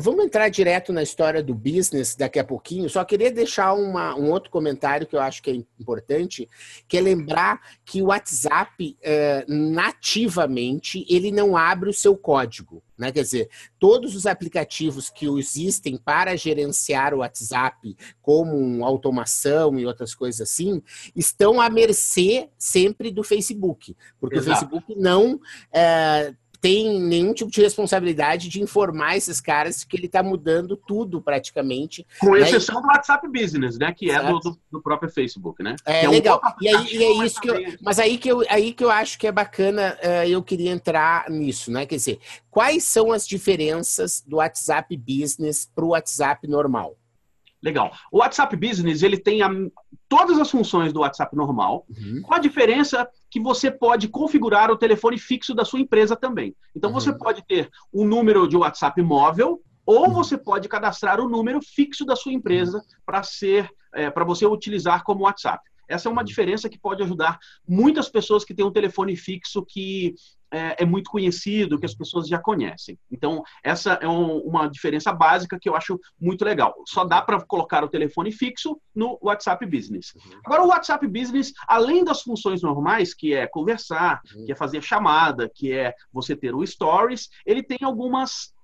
Vamos 0.00 0.24
entrar 0.24 0.48
direto 0.48 0.92
na 0.92 1.02
história 1.02 1.42
do 1.42 1.54
business 1.54 2.14
daqui 2.14 2.38
a 2.38 2.44
pouquinho. 2.44 2.88
Só 2.88 3.04
queria 3.04 3.30
deixar 3.30 3.72
uma, 3.72 4.14
um 4.14 4.30
outro 4.30 4.50
comentário 4.50 5.06
que 5.06 5.16
eu 5.16 5.20
acho 5.20 5.42
que 5.42 5.50
é 5.50 5.54
importante, 5.80 6.48
que 6.86 6.96
é 6.96 7.00
lembrar 7.00 7.60
que 7.84 8.02
o 8.02 8.06
WhatsApp, 8.06 8.96
eh, 9.02 9.44
nativamente, 9.48 11.04
ele 11.08 11.32
não 11.32 11.56
abre 11.56 11.88
o 11.88 11.94
seu 11.94 12.16
código. 12.16 12.82
Né? 12.96 13.10
Quer 13.10 13.22
dizer, 13.22 13.50
todos 13.78 14.14
os 14.14 14.26
aplicativos 14.26 15.10
que 15.10 15.26
existem 15.26 15.96
para 15.96 16.36
gerenciar 16.36 17.12
o 17.14 17.18
WhatsApp, 17.18 17.96
como 18.22 18.84
automação 18.84 19.78
e 19.78 19.86
outras 19.86 20.14
coisas 20.14 20.40
assim, 20.42 20.82
estão 21.16 21.60
à 21.60 21.68
mercê 21.68 22.50
sempre 22.56 23.10
do 23.10 23.24
Facebook, 23.24 23.96
porque 24.20 24.36
Exato. 24.36 24.66
o 24.66 24.68
Facebook 24.68 25.00
não... 25.00 25.40
Eh, 25.72 26.34
tem 26.64 26.98
nenhum 26.98 27.34
tipo 27.34 27.50
de 27.50 27.60
responsabilidade 27.60 28.48
de 28.48 28.62
informar 28.62 29.18
esses 29.18 29.38
caras 29.38 29.84
que 29.84 29.98
ele 29.98 30.06
está 30.06 30.22
mudando 30.22 30.78
tudo 30.78 31.20
praticamente. 31.20 32.06
Com 32.18 32.30
né? 32.30 32.40
exceção 32.40 32.80
do 32.80 32.88
WhatsApp 32.88 33.28
Business, 33.28 33.76
né? 33.76 33.92
Que 33.92 34.08
Exato. 34.08 34.26
é 34.26 34.30
do, 34.30 34.38
do, 34.38 34.60
do, 34.72 34.82
próprio 34.82 35.10
Facebook, 35.10 35.62
né? 35.62 35.76
É, 35.84 36.06
é 36.06 36.08
legal. 36.08 36.40
Um 36.42 36.64
e 36.64 36.68
aí, 36.68 36.86
e 36.90 37.04
é 37.04 37.26
isso 37.26 37.38
que 37.38 37.50
eu, 37.50 37.62
mas 37.82 37.98
aí 37.98 38.16
que, 38.16 38.32
eu, 38.32 38.42
aí 38.48 38.72
que 38.72 38.82
eu 38.82 38.90
acho 38.90 39.18
que 39.18 39.26
é 39.26 39.32
bacana, 39.32 39.98
uh, 40.02 40.26
eu 40.26 40.42
queria 40.42 40.70
entrar 40.70 41.28
nisso, 41.28 41.70
né? 41.70 41.84
Quer 41.84 41.96
dizer, 41.96 42.18
quais 42.50 42.84
são 42.84 43.12
as 43.12 43.28
diferenças 43.28 44.24
do 44.26 44.36
WhatsApp 44.36 44.96
Business 44.96 45.70
para 45.74 45.84
o 45.84 45.88
WhatsApp 45.88 46.48
normal? 46.48 46.96
Legal. 47.62 47.92
O 48.10 48.20
WhatsApp 48.20 48.56
Business 48.56 49.02
ele 49.02 49.18
tem 49.18 49.42
a, 49.42 49.50
todas 50.08 50.38
as 50.38 50.50
funções 50.50 50.94
do 50.94 51.00
WhatsApp 51.00 51.36
normal, 51.36 51.86
uhum. 51.90 52.22
com 52.22 52.34
a 52.34 52.38
diferença 52.38 53.06
que 53.34 53.40
você 53.40 53.68
pode 53.68 54.06
configurar 54.06 54.70
o 54.70 54.76
telefone 54.76 55.18
fixo 55.18 55.56
da 55.56 55.64
sua 55.64 55.80
empresa 55.80 56.14
também. 56.14 56.54
Então 56.72 56.90
uhum. 56.90 56.94
você 56.94 57.12
pode 57.12 57.44
ter 57.44 57.68
um 57.92 58.04
número 58.04 58.46
de 58.46 58.56
WhatsApp 58.56 59.02
móvel 59.02 59.60
ou 59.84 60.06
uhum. 60.06 60.12
você 60.12 60.38
pode 60.38 60.68
cadastrar 60.68 61.20
o 61.20 61.28
número 61.28 61.60
fixo 61.60 62.04
da 62.04 62.14
sua 62.14 62.32
empresa 62.32 62.80
para 63.04 63.24
ser 63.24 63.68
é, 63.92 64.08
para 64.08 64.24
você 64.24 64.46
utilizar 64.46 65.02
como 65.02 65.24
WhatsApp. 65.24 65.60
Essa 65.88 66.08
é 66.08 66.12
uma 66.12 66.20
uhum. 66.20 66.24
diferença 66.24 66.68
que 66.68 66.78
pode 66.78 67.02
ajudar 67.02 67.40
muitas 67.68 68.08
pessoas 68.08 68.44
que 68.44 68.54
têm 68.54 68.64
um 68.64 68.70
telefone 68.70 69.16
fixo 69.16 69.66
que 69.66 70.14
é, 70.54 70.76
é 70.78 70.86
muito 70.86 71.10
conhecido, 71.10 71.78
que 71.78 71.86
as 71.86 71.94
pessoas 71.94 72.28
já 72.28 72.38
conhecem. 72.38 72.96
Então, 73.10 73.42
essa 73.62 73.94
é 73.94 74.06
um, 74.06 74.38
uma 74.38 74.68
diferença 74.68 75.12
básica 75.12 75.58
que 75.58 75.68
eu 75.68 75.74
acho 75.74 75.98
muito 76.20 76.44
legal. 76.44 76.74
Só 76.86 77.04
dá 77.04 77.20
para 77.20 77.44
colocar 77.44 77.82
o 77.82 77.88
telefone 77.88 78.30
fixo 78.30 78.80
no 78.94 79.18
WhatsApp 79.20 79.66
Business. 79.66 80.14
Uhum. 80.14 80.40
Agora, 80.44 80.62
o 80.62 80.68
WhatsApp 80.68 81.04
Business, 81.08 81.52
além 81.66 82.04
das 82.04 82.22
funções 82.22 82.62
normais, 82.62 83.12
que 83.12 83.34
é 83.34 83.48
conversar, 83.48 84.20
uhum. 84.34 84.44
que 84.46 84.52
é 84.52 84.54
fazer 84.54 84.80
chamada, 84.80 85.50
que 85.52 85.72
é 85.72 85.92
você 86.12 86.36
ter 86.36 86.54
o 86.54 86.64
Stories, 86.64 87.28
ele 87.44 87.62
tem 87.62 87.78
algumas, 87.82 88.54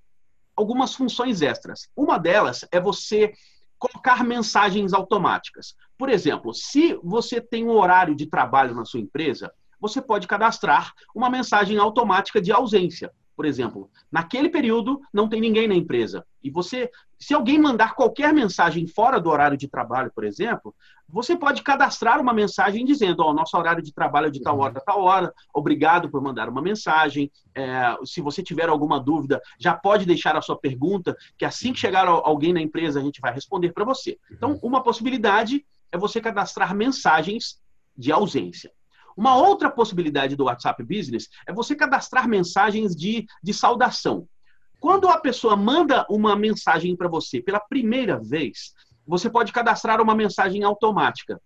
algumas 0.55 0.95
funções 0.95 1.41
extras. 1.41 1.89
Uma 1.95 2.17
delas 2.17 2.65
é 2.71 2.79
você 2.79 3.33
colocar 3.77 4.23
mensagens 4.23 4.93
automáticas. 4.93 5.75
Por 5.97 6.07
exemplo, 6.07 6.53
se 6.53 6.97
você 7.03 7.41
tem 7.41 7.65
um 7.65 7.71
horário 7.71 8.15
de 8.15 8.27
trabalho 8.27 8.75
na 8.75 8.85
sua 8.85 8.99
empresa, 8.99 9.51
você 9.81 10.01
pode 10.01 10.27
cadastrar 10.27 10.93
uma 11.13 11.29
mensagem 11.29 11.77
automática 11.77 12.39
de 12.39 12.51
ausência. 12.51 13.11
Por 13.35 13.45
exemplo, 13.45 13.89
naquele 14.11 14.49
período 14.49 15.01
não 15.11 15.27
tem 15.27 15.41
ninguém 15.41 15.67
na 15.67 15.73
empresa. 15.73 16.23
E 16.43 16.51
você, 16.51 16.91
se 17.17 17.33
alguém 17.33 17.57
mandar 17.57 17.95
qualquer 17.95 18.31
mensagem 18.31 18.85
fora 18.85 19.19
do 19.19 19.29
horário 19.29 19.57
de 19.57 19.67
trabalho, 19.67 20.11
por 20.13 20.23
exemplo, 20.23 20.75
você 21.09 21.35
pode 21.35 21.63
cadastrar 21.63 22.21
uma 22.21 22.33
mensagem 22.33 22.85
dizendo: 22.85 23.23
Ó, 23.23 23.31
oh, 23.31 23.33
nosso 23.33 23.57
horário 23.57 23.81
de 23.81 23.91
trabalho 23.91 24.27
é 24.27 24.29
de 24.29 24.41
tal 24.41 24.59
hora 24.59 24.77
a 24.77 24.81
tal 24.81 25.01
hora, 25.01 25.33
obrigado 25.53 26.09
por 26.09 26.21
mandar 26.21 26.49
uma 26.49 26.61
mensagem. 26.61 27.31
É, 27.55 27.97
se 28.05 28.21
você 28.21 28.43
tiver 28.43 28.69
alguma 28.69 28.99
dúvida, 28.99 29.41
já 29.59 29.73
pode 29.73 30.05
deixar 30.05 30.35
a 30.35 30.41
sua 30.41 30.57
pergunta, 30.57 31.15
que 31.37 31.45
assim 31.45 31.73
que 31.73 31.79
chegar 31.79 32.07
alguém 32.07 32.53
na 32.53 32.61
empresa, 32.61 32.99
a 32.99 33.03
gente 33.03 33.19
vai 33.19 33.33
responder 33.33 33.73
para 33.73 33.85
você. 33.85 34.19
Então, 34.29 34.59
uma 34.61 34.83
possibilidade 34.83 35.65
é 35.91 35.97
você 35.97 36.21
cadastrar 36.21 36.75
mensagens 36.75 37.59
de 37.97 38.11
ausência. 38.11 38.71
Uma 39.21 39.35
outra 39.35 39.69
possibilidade 39.69 40.35
do 40.35 40.45
WhatsApp 40.45 40.83
Business 40.83 41.29
é 41.45 41.53
você 41.53 41.75
cadastrar 41.75 42.27
mensagens 42.27 42.95
de, 42.95 43.27
de 43.43 43.53
saudação. 43.53 44.27
Quando 44.79 45.07
a 45.07 45.19
pessoa 45.19 45.55
manda 45.55 46.07
uma 46.09 46.35
mensagem 46.35 46.95
para 46.95 47.07
você 47.07 47.39
pela 47.39 47.59
primeira 47.59 48.19
vez, 48.19 48.73
você 49.05 49.29
pode 49.29 49.51
cadastrar 49.51 50.01
uma 50.01 50.15
mensagem 50.15 50.63
automática. 50.63 51.39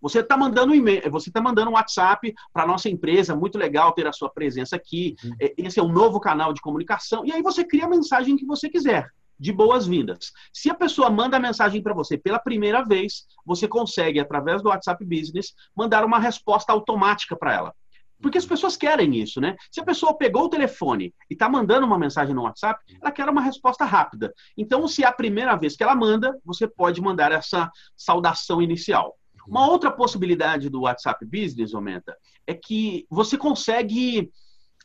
Você 0.00 0.20
está 0.20 0.34
mandando 0.34 0.72
um 0.72 0.74
e-mail, 0.74 1.10
você 1.10 1.28
está 1.28 1.42
mandando 1.42 1.70
um 1.70 1.74
WhatsApp 1.74 2.34
para 2.54 2.66
nossa 2.66 2.88
empresa, 2.88 3.36
muito 3.36 3.58
legal 3.58 3.92
ter 3.92 4.06
a 4.06 4.12
sua 4.12 4.30
presença 4.30 4.74
aqui. 4.74 5.14
Uhum. 5.22 5.32
Esse 5.58 5.78
é 5.78 5.82
um 5.82 5.92
novo 5.92 6.18
canal 6.18 6.54
de 6.54 6.62
comunicação. 6.62 7.22
E 7.26 7.32
aí 7.32 7.42
você 7.42 7.66
cria 7.66 7.84
a 7.84 7.88
mensagem 7.88 8.34
que 8.34 8.46
você 8.46 8.70
quiser 8.70 9.10
de 9.38 9.52
boas-vindas. 9.52 10.32
Se 10.52 10.70
a 10.70 10.74
pessoa 10.74 11.10
manda 11.10 11.36
a 11.36 11.40
mensagem 11.40 11.82
para 11.82 11.94
você 11.94 12.16
pela 12.16 12.38
primeira 12.38 12.82
vez, 12.82 13.24
você 13.44 13.66
consegue, 13.68 14.20
através 14.20 14.62
do 14.62 14.68
WhatsApp 14.68 15.04
Business, 15.04 15.54
mandar 15.76 16.04
uma 16.04 16.18
resposta 16.18 16.72
automática 16.72 17.36
para 17.36 17.54
ela. 17.54 17.74
Porque 18.20 18.38
as 18.38 18.46
pessoas 18.46 18.76
querem 18.76 19.16
isso, 19.16 19.40
né? 19.40 19.56
Se 19.70 19.80
a 19.80 19.84
pessoa 19.84 20.16
pegou 20.16 20.44
o 20.44 20.48
telefone 20.48 21.12
e 21.28 21.34
está 21.34 21.48
mandando 21.48 21.86
uma 21.86 21.98
mensagem 21.98 22.34
no 22.34 22.44
WhatsApp, 22.44 22.82
ela 23.02 23.10
quer 23.10 23.28
uma 23.28 23.42
resposta 23.42 23.84
rápida. 23.84 24.32
Então, 24.56 24.86
se 24.88 25.04
é 25.04 25.06
a 25.06 25.12
primeira 25.12 25.54
vez 25.56 25.76
que 25.76 25.82
ela 25.82 25.94
manda, 25.94 26.34
você 26.44 26.66
pode 26.66 27.00
mandar 27.02 27.32
essa 27.32 27.70
saudação 27.96 28.62
inicial. 28.62 29.14
Uma 29.46 29.68
outra 29.68 29.90
possibilidade 29.90 30.70
do 30.70 30.82
WhatsApp 30.82 31.24
Business, 31.26 31.74
Aumenta, 31.74 32.16
é 32.46 32.54
que 32.54 33.06
você 33.10 33.36
consegue 33.36 34.30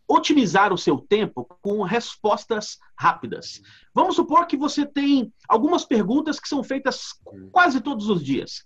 otimizar 0.09 0.73
o 0.73 0.77
seu 0.77 0.97
tempo 0.97 1.45
com 1.61 1.83
respostas 1.83 2.79
rápidas. 2.97 3.61
Vamos 3.93 4.15
supor 4.15 4.47
que 4.47 4.57
você 4.57 4.83
tem 4.83 5.31
algumas 5.47 5.85
perguntas 5.85 6.39
que 6.39 6.49
são 6.49 6.63
feitas 6.63 7.09
quase 7.51 7.79
todos 7.79 8.09
os 8.09 8.23
dias. 8.23 8.63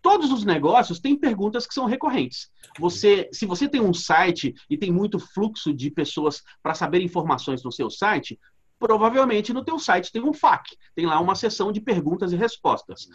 Todos 0.00 0.30
os 0.30 0.44
negócios 0.44 1.00
têm 1.00 1.18
perguntas 1.18 1.66
que 1.66 1.74
são 1.74 1.86
recorrentes. 1.86 2.48
Você, 2.78 3.28
se 3.32 3.44
você 3.44 3.68
tem 3.68 3.80
um 3.80 3.92
site 3.92 4.54
e 4.70 4.78
tem 4.78 4.92
muito 4.92 5.18
fluxo 5.18 5.74
de 5.74 5.90
pessoas 5.90 6.40
para 6.62 6.74
saber 6.74 7.02
informações 7.02 7.64
no 7.64 7.72
seu 7.72 7.90
site, 7.90 8.38
provavelmente 8.78 9.52
no 9.52 9.64
teu 9.64 9.80
site 9.80 10.12
tem 10.12 10.22
um 10.22 10.32
FAQ, 10.32 10.76
tem 10.94 11.06
lá 11.06 11.18
uma 11.18 11.34
seção 11.34 11.72
de 11.72 11.80
perguntas 11.80 12.32
e 12.32 12.36
respostas. 12.36 13.08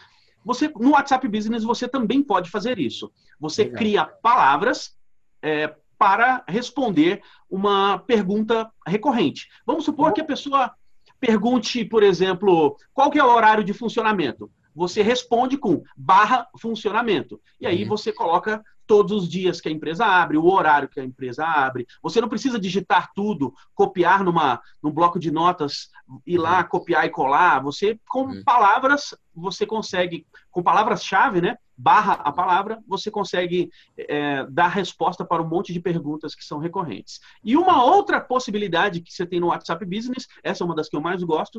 Você 0.44 0.68
no 0.68 0.92
WhatsApp 0.92 1.26
Business 1.30 1.64
você 1.64 1.88
também 1.88 2.22
pode 2.22 2.50
fazer 2.50 2.80
isso. 2.80 3.10
Você 3.40 3.64
Legal. 3.64 3.78
cria 3.78 4.06
palavras 4.06 4.94
é, 5.42 5.74
para 6.02 6.44
responder 6.48 7.22
uma 7.48 8.00
pergunta 8.00 8.72
recorrente. 8.88 9.48
Vamos 9.64 9.86
supor 9.86 10.12
que 10.14 10.22
a 10.22 10.26
pessoa 10.26 10.74
pergunte, 11.20 11.86
por 11.86 12.02
exemplo, 12.02 12.76
qual 12.92 13.12
que 13.12 13.20
é 13.20 13.24
o 13.24 13.32
horário 13.32 13.64
de 13.64 13.72
funcionamento? 13.72 14.50
Você 14.74 15.04
responde 15.04 15.60
com 15.60 15.84
barra 15.96 16.48
funcionamento. 16.60 17.40
E 17.60 17.68
aí 17.68 17.84
uhum. 17.84 17.90
você 17.90 18.12
coloca 18.12 18.64
todos 18.88 19.12
os 19.12 19.30
dias 19.30 19.62
que 19.62 19.70
a 19.70 19.72
empresa 19.72 20.04
abre, 20.04 20.38
o 20.38 20.52
horário 20.52 20.90
que 20.90 21.00
a 21.00 21.06
empresa 21.06 21.46
abre. 21.46 21.86
Você 22.02 22.20
não 22.20 22.28
precisa 22.28 22.60
digitar 22.60 23.12
tudo, 23.14 23.54
copiar 23.76 24.24
numa, 24.24 24.60
num 24.82 24.92
bloco 24.92 25.20
de 25.20 25.30
notas, 25.30 25.90
ir 26.26 26.40
lá, 26.40 26.62
uhum. 26.62 26.68
copiar 26.68 27.06
e 27.06 27.10
colar. 27.10 27.62
Você, 27.62 28.00
com 28.10 28.24
uhum. 28.24 28.44
palavras, 28.44 29.16
você 29.36 29.68
consegue, 29.68 30.26
com 30.50 30.64
palavras-chave, 30.64 31.42
né? 31.42 31.58
Barra 31.82 32.14
a 32.14 32.32
palavra, 32.32 32.80
você 32.88 33.10
consegue 33.10 33.72
é, 33.98 34.46
dar 34.46 34.68
resposta 34.68 35.26
para 35.26 35.42
um 35.42 35.48
monte 35.48 35.74
de 35.74 35.80
perguntas 35.80 36.36
que 36.36 36.46
são 36.46 36.60
recorrentes. 36.60 37.20
E 37.44 37.58
uma 37.58 37.84
outra 37.84 38.22
possibilidade 38.22 39.02
que 39.02 39.12
você 39.12 39.26
tem 39.26 39.40
no 39.40 39.48
WhatsApp 39.48 39.84
Business, 39.84 40.28
essa 40.44 40.64
é 40.64 40.66
uma 40.66 40.76
das 40.76 40.88
que 40.88 40.96
eu 40.96 41.02
mais 41.02 41.24
gosto, 41.24 41.58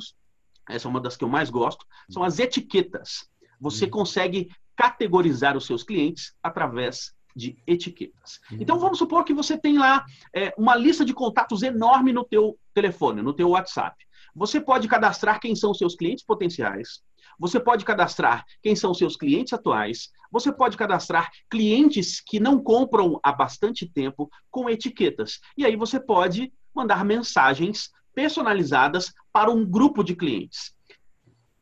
essa 0.69 0.87
é 0.87 0.89
uma 0.89 1.01
das 1.01 1.17
que 1.17 1.25
eu 1.25 1.29
mais 1.29 1.51
gosto, 1.51 1.85
são 2.09 2.23
as 2.23 2.39
etiquetas. 2.39 3.29
Você 3.61 3.87
uhum. 3.87 3.91
consegue 3.91 4.49
categorizar 4.77 5.57
os 5.57 5.67
seus 5.67 5.83
clientes 5.83 6.33
através 6.41 7.13
de 7.35 7.57
etiquetas. 7.67 8.39
Uhum. 8.51 8.59
Então 8.61 8.79
vamos 8.79 8.99
supor 8.99 9.25
que 9.25 9.35
você 9.35 9.59
tem 9.59 9.77
lá 9.77 10.05
é, 10.33 10.55
uma 10.57 10.77
lista 10.77 11.05
de 11.05 11.13
contatos 11.13 11.65
enorme 11.65 12.13
no 12.13 12.23
teu 12.23 12.57
telefone, 12.73 13.23
no 13.23 13.33
teu 13.33 13.51
WhatsApp. 13.51 13.97
Você 14.37 14.61
pode 14.61 14.87
cadastrar 14.87 15.41
quem 15.41 15.57
são 15.57 15.75
seus 15.75 15.97
clientes 15.97 16.25
potenciais. 16.25 17.03
Você 17.39 17.59
pode 17.59 17.85
cadastrar 17.85 18.45
quem 18.63 18.75
são 18.77 18.95
seus 18.95 19.17
clientes 19.17 19.53
atuais. 19.53 20.11
Você 20.31 20.53
pode 20.53 20.77
cadastrar 20.77 21.31
clientes 21.51 22.21
que 22.21 22.41
não 22.41 22.63
compram 22.63 23.19
há 23.23 23.33
bastante 23.33 23.87
tempo 23.87 24.31
com 24.51 24.71
etiquetas. 24.71 25.41
E 25.57 25.65
aí 25.65 25.77
você 25.77 26.01
pode 26.01 26.53
mandar 26.75 27.05
mensagens 27.05 27.91
personalizadas 28.15 29.13
para 29.33 29.51
um 29.51 29.65
grupo 29.65 30.03
de 30.03 30.15
clientes. 30.15 30.73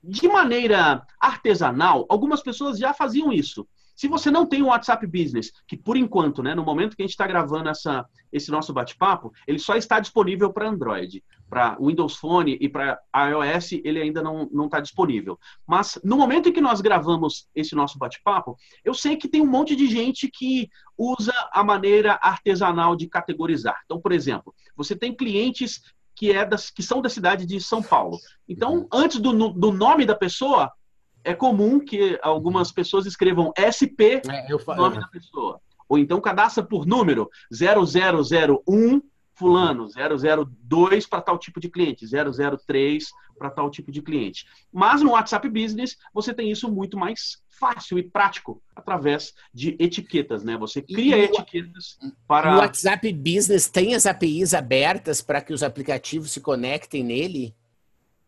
De 0.02 0.26
maneira 0.28 1.06
artesanal, 1.20 2.06
algumas 2.08 2.42
pessoas 2.42 2.78
já 2.78 2.94
faziam 2.94 3.32
isso. 3.32 3.68
Se 4.00 4.08
você 4.08 4.30
não 4.30 4.46
tem 4.46 4.62
um 4.62 4.68
WhatsApp 4.68 5.06
Business, 5.06 5.52
que 5.68 5.76
por 5.76 5.94
enquanto, 5.94 6.42
né, 6.42 6.54
no 6.54 6.64
momento 6.64 6.96
que 6.96 7.02
a 7.02 7.04
gente 7.04 7.10
está 7.10 7.26
gravando 7.26 7.68
essa, 7.68 8.06
esse 8.32 8.50
nosso 8.50 8.72
bate-papo, 8.72 9.30
ele 9.46 9.58
só 9.58 9.76
está 9.76 10.00
disponível 10.00 10.50
para 10.50 10.70
Android. 10.70 11.22
Para 11.50 11.76
Windows 11.78 12.16
Phone 12.16 12.56
e 12.58 12.66
para 12.66 12.98
iOS, 13.14 13.72
ele 13.84 14.00
ainda 14.00 14.22
não 14.22 14.64
está 14.64 14.80
disponível. 14.80 15.38
Mas 15.66 16.00
no 16.02 16.16
momento 16.16 16.48
em 16.48 16.52
que 16.52 16.62
nós 16.62 16.80
gravamos 16.80 17.46
esse 17.54 17.74
nosso 17.74 17.98
bate-papo, 17.98 18.56
eu 18.82 18.94
sei 18.94 19.18
que 19.18 19.28
tem 19.28 19.42
um 19.42 19.46
monte 19.46 19.76
de 19.76 19.86
gente 19.86 20.30
que 20.30 20.70
usa 20.96 21.34
a 21.52 21.62
maneira 21.62 22.18
artesanal 22.22 22.96
de 22.96 23.06
categorizar. 23.06 23.82
Então, 23.84 24.00
por 24.00 24.12
exemplo, 24.12 24.54
você 24.74 24.96
tem 24.96 25.14
clientes 25.14 25.78
que, 26.16 26.32
é 26.32 26.46
das, 26.46 26.70
que 26.70 26.82
são 26.82 27.02
da 27.02 27.10
cidade 27.10 27.44
de 27.44 27.60
São 27.60 27.82
Paulo. 27.82 28.18
Então, 28.48 28.88
antes 28.90 29.18
do, 29.18 29.50
do 29.50 29.70
nome 29.72 30.06
da 30.06 30.14
pessoa, 30.14 30.72
é 31.24 31.34
comum 31.34 31.80
que 31.80 32.18
algumas 32.22 32.72
pessoas 32.72 33.06
escrevam 33.06 33.52
SP, 33.56 34.22
é, 34.28 34.52
eu 34.52 34.60
nome 34.76 34.98
da 34.98 35.08
pessoa. 35.08 35.60
Ou 35.88 35.98
então 35.98 36.20
cadastra 36.20 36.62
por 36.62 36.86
número 36.86 37.28
0001 37.52 39.02
fulano, 39.34 39.88
002 39.88 41.06
para 41.06 41.22
tal 41.22 41.38
tipo 41.38 41.58
de 41.58 41.70
cliente, 41.70 42.06
003 42.06 43.08
para 43.38 43.50
tal 43.50 43.70
tipo 43.70 43.90
de 43.90 44.02
cliente. 44.02 44.46
Mas 44.70 45.00
no 45.00 45.12
WhatsApp 45.12 45.48
Business 45.48 45.96
você 46.12 46.34
tem 46.34 46.50
isso 46.50 46.70
muito 46.70 46.98
mais 46.98 47.42
fácil 47.48 47.98
e 47.98 48.02
prático 48.02 48.62
através 48.76 49.34
de 49.52 49.76
etiquetas, 49.78 50.44
né? 50.44 50.56
Você 50.58 50.82
cria 50.82 51.16
e 51.16 51.24
etiquetas 51.24 51.98
para. 52.28 52.54
O 52.54 52.58
WhatsApp 52.58 53.12
Business 53.12 53.68
tem 53.68 53.94
as 53.94 54.04
APIs 54.04 54.52
abertas 54.52 55.22
para 55.22 55.40
que 55.40 55.52
os 55.52 55.62
aplicativos 55.62 56.30
se 56.32 56.40
conectem 56.40 57.02
nele? 57.02 57.54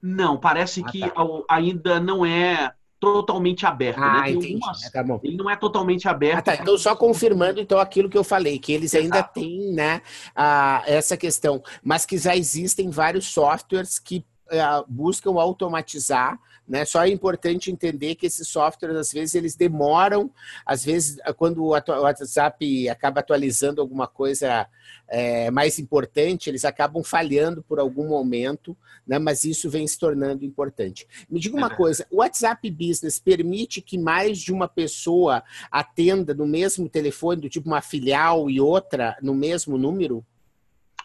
Não, 0.01 0.39
parece 0.39 0.83
ah, 0.85 0.91
que 0.91 1.01
tá. 1.01 1.15
ainda 1.49 2.01
não 2.01 2.27
é 2.27 2.73
totalmente 3.03 3.67
aberto. 3.67 3.99
Né? 3.99 4.07
Ah, 4.07 4.21
né? 4.23 4.31
entendi. 4.31 4.55
Umas... 4.55 4.81
tá 4.93 5.05
ele 5.25 5.37
não 5.37 5.51
é 5.51 5.57
totalmente 5.57 6.07
aberto. 6.07 6.39
Ah, 6.39 6.43
tá. 6.43 6.55
Então, 6.55 6.79
só 6.79 6.95
confirmando 6.95 7.61
então 7.61 7.81
aquilo 7.81 8.09
que 8.09 8.17
eu 8.17 8.23
falei, 8.23 8.61
que 8.61 8.73
eles 8.73 8.95
Exato. 8.95 9.03
ainda 9.03 9.23
têm 9.25 9.73
né, 9.73 10.01
a, 10.37 10.85
essa 10.87 11.17
questão, 11.17 11.61
mas 11.83 12.07
que 12.07 12.17
já 12.17 12.37
existem 12.37 12.91
vários 12.91 13.27
softwares 13.27 13.99
que 13.99 14.25
a, 14.49 14.85
buscam 14.87 15.33
automatizar 15.41 16.39
né? 16.67 16.85
Só 16.85 17.05
é 17.05 17.09
importante 17.09 17.71
entender 17.71 18.15
que 18.15 18.27
esses 18.27 18.49
softwares, 18.49 18.97
às 18.97 19.13
vezes, 19.13 19.35
eles 19.35 19.57
demoram, 19.57 20.31
às 20.65 20.85
vezes, 20.85 21.19
quando 21.37 21.63
o 21.63 21.69
WhatsApp 21.69 22.89
acaba 22.89 23.21
atualizando 23.21 23.81
alguma 23.81 24.07
coisa 24.07 24.67
é, 25.09 25.51
mais 25.51 25.79
importante, 25.79 26.49
eles 26.49 26.65
acabam 26.65 27.03
falhando 27.03 27.63
por 27.63 27.79
algum 27.79 28.09
momento, 28.09 28.77
né? 29.07 29.19
mas 29.19 29.45
isso 29.45 29.69
vem 29.69 29.87
se 29.87 29.99
tornando 29.99 30.45
importante. 30.45 31.07
Me 31.29 31.41
diga 31.41 31.57
uma 31.57 31.71
coisa: 31.71 32.07
o 32.11 32.17
WhatsApp 32.17 32.71
Business 32.71 33.19
permite 33.19 33.81
que 33.81 33.99
mais 33.99 34.39
de 34.39 34.53
uma 34.53 34.69
pessoa 34.69 35.43
atenda 35.71 36.33
no 36.33 36.47
mesmo 36.47 36.89
telefone, 36.89 37.43
do 37.43 37.49
tipo 37.49 37.69
uma 37.69 37.83
filial 37.83 38.49
e 38.49 38.61
outra 38.61 39.17
no 39.21 39.35
mesmo 39.35 39.77
número? 39.77 40.25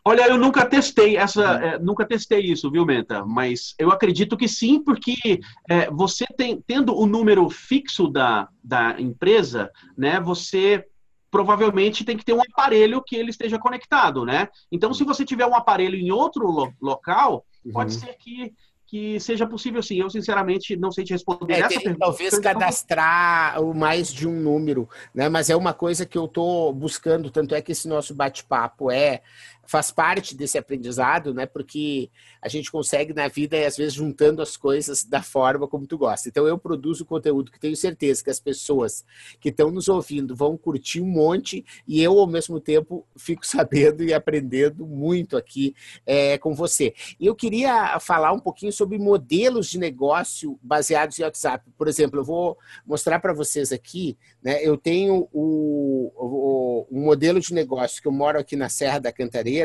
Olha, 0.08 0.26
eu 0.26 0.38
nunca 0.38 0.66
testei 0.66 1.18
essa, 1.18 1.44
é, 1.56 1.80
nunca 1.80 2.06
testei 2.06 2.40
isso, 2.40 2.72
viu, 2.72 2.86
Menta? 2.86 3.26
Mas 3.26 3.76
eu 3.78 3.92
acredito 3.92 4.38
que 4.38 4.48
sim, 4.48 4.82
porque 4.82 5.42
é, 5.70 5.92
você 5.92 6.26
tem, 6.38 6.64
tendo 6.66 6.98
o 6.98 7.06
número 7.06 7.50
fixo 7.50 8.08
da, 8.08 8.48
da 8.64 8.96
empresa, 9.02 9.70
né? 9.98 10.18
Você 10.22 10.86
provavelmente 11.30 12.06
tem 12.06 12.16
que 12.16 12.24
ter 12.24 12.32
um 12.32 12.42
aparelho 12.42 13.04
que 13.06 13.18
ele 13.18 13.32
esteja 13.32 13.60
conectado, 13.60 14.24
né? 14.24 14.48
Então, 14.72 14.94
se 14.94 15.04
você 15.04 15.26
tiver 15.26 15.46
um 15.46 15.54
aparelho 15.56 15.98
em 15.98 16.10
outro 16.10 16.50
lo 16.50 16.72
local, 16.82 17.46
uhum. 17.66 17.74
pode 17.74 17.94
ser 17.94 18.16
que 18.18 18.54
que 18.88 19.20
seja 19.20 19.46
possível 19.46 19.84
sim. 19.84 19.98
Eu, 20.00 20.10
sinceramente, 20.10 20.76
não 20.78 20.92
sei 20.92 21.04
te 21.04 21.12
responder 21.12 21.56
é, 21.56 21.60
essa 21.60 21.82
pergunta. 21.82 22.00
Talvez 22.00 22.40
cadastrar 22.40 23.62
o 23.62 23.74
mais 23.74 24.12
de 24.12 24.26
um 24.26 24.32
número, 24.32 24.90
né? 25.14 25.28
Mas 25.28 25.50
é 25.50 25.56
uma 25.56 25.74
coisa 25.74 26.06
que 26.06 26.18
eu 26.18 26.26
estou 26.26 26.72
buscando, 26.74 27.30
tanto 27.30 27.54
é 27.54 27.62
que 27.62 27.74
esse 27.74 27.88
nosso 27.88 28.16
bate-papo 28.16 28.90
é 28.90 29.22
faz 29.67 29.91
parte 29.91 30.36
desse 30.36 30.57
aprendizado, 30.57 31.33
né? 31.33 31.45
Porque 31.45 32.09
a 32.41 32.47
gente 32.47 32.71
consegue 32.71 33.13
na 33.13 33.27
vida, 33.27 33.67
às 33.67 33.75
vezes, 33.75 33.93
juntando 33.93 34.41
as 34.41 34.55
coisas 34.55 35.03
da 35.03 35.21
forma 35.21 35.67
como 35.67 35.86
tu 35.86 35.97
gosta. 35.97 36.29
Então, 36.29 36.47
eu 36.47 36.57
produzo 36.57 37.05
conteúdo 37.05 37.51
que 37.51 37.59
tenho 37.59 37.75
certeza 37.75 38.24
que 38.24 38.29
as 38.29 38.39
pessoas 38.39 39.05
que 39.41 39.50
estão 39.50 39.69
nos 39.69 39.89
ouvindo 39.89 40.33
vão 40.33 40.57
curtir 40.57 41.01
um 41.01 41.05
monte 41.05 41.65
e 41.86 42.01
eu, 42.01 42.17
ao 42.17 42.25
mesmo 42.25 42.62
tempo, 42.62 43.05
fico 43.17 43.45
sabendo 43.45 44.03
e 44.03 44.13
aprendendo 44.13 44.88
muito 44.88 45.36
aqui 45.36 45.75
é, 46.05 46.38
com 46.38 46.55
você. 46.55 46.93
E 47.19 47.25
eu 47.25 47.36
queria 47.36 48.00
falar 48.00 48.31
um 48.31 48.39
pouquinho 48.39 48.71
sobre 48.71 48.97
modelos 48.97 49.67
de 49.67 49.77
negócio 49.77 50.57
baseados 50.63 51.19
em 51.19 51.24
WhatsApp. 51.24 51.69
Por 51.77 51.89
exemplo, 51.89 52.21
eu 52.21 52.24
vou 52.24 52.57
mostrar 52.86 53.19
para 53.19 53.33
vocês 53.33 53.74
aqui, 53.74 54.17
né? 54.41 54.63
Eu 54.63 54.77
tenho 54.77 55.27
o, 55.33 56.13
o, 56.15 56.88
o 56.89 57.01
modelo 57.01 57.41
de 57.41 57.53
negócio 57.53 58.01
que 58.01 58.07
eu 58.07 58.13
moro 58.13 58.39
aqui 58.39 58.55
na 58.55 58.69
Serra 58.69 59.00
da 59.00 59.12
Cantareira 59.12 59.57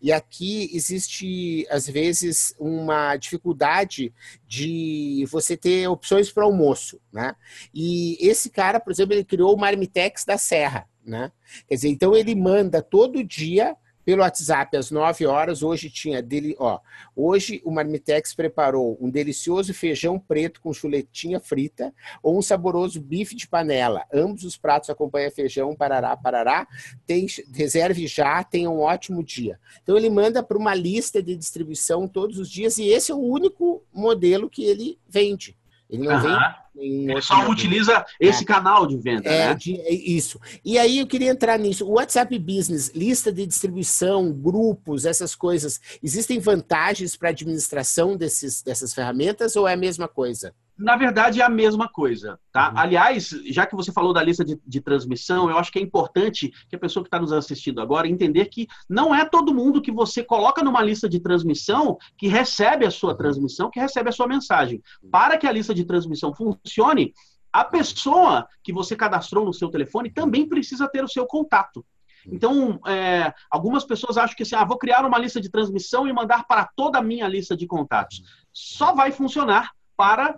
e 0.00 0.12
aqui 0.12 0.70
existe, 0.72 1.66
às 1.70 1.86
vezes, 1.86 2.54
uma 2.58 3.16
dificuldade 3.16 4.12
de 4.46 5.26
você 5.30 5.56
ter 5.56 5.88
opções 5.88 6.30
para 6.32 6.44
almoço, 6.44 7.00
né? 7.12 7.34
E 7.72 8.16
esse 8.20 8.50
cara, 8.50 8.80
por 8.80 8.92
exemplo, 8.92 9.14
ele 9.14 9.24
criou 9.24 9.54
o 9.54 9.58
Marmitex 9.58 10.24
da 10.24 10.38
Serra, 10.38 10.88
né? 11.04 11.30
Quer 11.68 11.74
dizer, 11.74 11.88
então 11.88 12.14
ele 12.14 12.34
manda 12.34 12.82
todo 12.82 13.24
dia 13.24 13.76
pelo 14.04 14.22
WhatsApp 14.22 14.76
às 14.76 14.90
9 14.90 15.26
horas. 15.26 15.62
Hoje 15.62 15.90
tinha 15.90 16.22
dele, 16.22 16.54
ó. 16.58 16.78
Hoje 17.16 17.60
o 17.64 17.70
Marmitex 17.70 18.34
preparou 18.34 18.98
um 19.00 19.10
delicioso 19.10 19.72
feijão 19.72 20.18
preto 20.18 20.60
com 20.60 20.72
chuletinha 20.72 21.40
frita 21.40 21.92
ou 22.22 22.38
um 22.38 22.42
saboroso 22.42 23.00
bife 23.00 23.34
de 23.34 23.48
panela. 23.48 24.04
Ambos 24.12 24.44
os 24.44 24.56
pratos 24.56 24.90
acompanham 24.90 25.30
feijão, 25.30 25.74
parará, 25.74 26.16
parará. 26.16 26.66
Tem, 27.06 27.26
reserve 27.52 28.06
já, 28.06 28.42
tenha 28.44 28.70
um 28.70 28.80
ótimo 28.80 29.22
dia. 29.22 29.58
Então 29.82 29.96
ele 29.96 30.10
manda 30.10 30.42
para 30.42 30.58
uma 30.58 30.74
lista 30.74 31.22
de 31.22 31.36
distribuição 31.36 32.06
todos 32.06 32.38
os 32.38 32.50
dias 32.50 32.78
e 32.78 32.88
esse 32.88 33.10
é 33.10 33.14
o 33.14 33.18
único 33.18 33.82
modelo 33.92 34.50
que 34.50 34.64
ele 34.64 34.98
vende. 35.08 35.56
Ele 35.88 36.06
não 36.06 36.20
vem. 36.20 36.36
Ele 36.76 37.22
só 37.22 37.36
modelo. 37.36 37.52
utiliza 37.52 38.04
esse 38.18 38.42
é. 38.42 38.46
canal 38.46 38.84
de 38.86 38.96
venda, 38.96 39.28
é, 39.28 39.48
né? 39.48 39.54
De, 39.54 39.80
é 39.80 39.92
isso. 39.92 40.40
E 40.64 40.76
aí 40.76 40.98
eu 40.98 41.06
queria 41.06 41.30
entrar 41.30 41.56
nisso. 41.56 41.86
O 41.86 41.92
WhatsApp 41.92 42.36
Business, 42.38 42.90
lista 42.94 43.32
de 43.32 43.46
distribuição, 43.46 44.32
grupos, 44.32 45.04
essas 45.04 45.36
coisas, 45.36 45.80
existem 46.02 46.40
vantagens 46.40 47.16
para 47.16 47.28
a 47.28 47.30
administração 47.30 48.16
desses, 48.16 48.60
dessas 48.60 48.92
ferramentas 48.92 49.54
ou 49.54 49.68
é 49.68 49.74
a 49.74 49.76
mesma 49.76 50.08
coisa? 50.08 50.52
Na 50.76 50.96
verdade, 50.96 51.40
é 51.40 51.44
a 51.44 51.48
mesma 51.48 51.88
coisa. 51.88 52.38
Tá? 52.52 52.70
Uhum. 52.70 52.78
Aliás, 52.78 53.30
já 53.46 53.66
que 53.66 53.76
você 53.76 53.92
falou 53.92 54.12
da 54.12 54.22
lista 54.22 54.44
de, 54.44 54.58
de, 54.66 54.80
transmissão, 54.80 55.48
eu 55.48 55.56
acho 55.58 55.70
que 55.70 55.78
é 55.78 55.82
importante 55.82 56.52
que 56.68 56.76
a 56.76 56.78
pessoa 56.78 57.02
que 57.02 57.08
está 57.08 57.20
nos 57.20 57.32
assistindo 57.32 57.80
agora 57.80 58.08
entender 58.08 58.46
que 58.46 58.66
não 58.88 59.14
é 59.14 59.24
todo 59.24 59.54
mundo 59.54 59.80
que 59.80 59.92
você 59.92 60.22
coloca 60.22 60.62
numa 60.62 60.82
lista 60.82 61.08
de 61.08 61.20
transmissão 61.20 61.96
que 62.18 62.26
recebe 62.26 62.84
a 62.84 62.90
sua 62.90 63.12
uhum. 63.12 63.16
transmissão, 63.16 63.70
que 63.70 63.80
recebe 63.80 64.08
a 64.08 64.12
sua 64.12 64.26
mensagem. 64.26 64.82
Para 65.10 65.38
que 65.38 65.46
a 65.46 65.52
lista 65.52 65.74
de 65.74 65.84
transmissão 65.84 66.34
funcione, 66.34 67.14
a 67.52 67.64
pessoa 67.64 68.48
que 68.62 68.72
você 68.72 68.96
cadastrou 68.96 69.44
no 69.44 69.54
seu 69.54 69.68
telefone 69.68 70.10
também 70.10 70.48
precisa 70.48 70.88
ter 70.88 71.04
o 71.04 71.08
seu 71.08 71.24
contato. 71.24 71.84
Então, 72.26 72.80
é, 72.86 73.32
algumas 73.50 73.84
pessoas 73.84 74.16
acham 74.16 74.34
que 74.34 74.42
assim, 74.42 74.56
ah, 74.56 74.64
vou 74.64 74.78
criar 74.78 75.04
uma 75.04 75.18
lista 75.18 75.40
de 75.40 75.50
transmissão 75.50 76.08
e 76.08 76.12
mandar 76.12 76.46
para 76.46 76.68
toda 76.74 76.98
a 76.98 77.02
minha 77.02 77.28
lista 77.28 77.56
de 77.56 77.66
contatos. 77.66 78.22
Só 78.52 78.94
vai 78.94 79.12
funcionar 79.12 79.70
para 79.96 80.36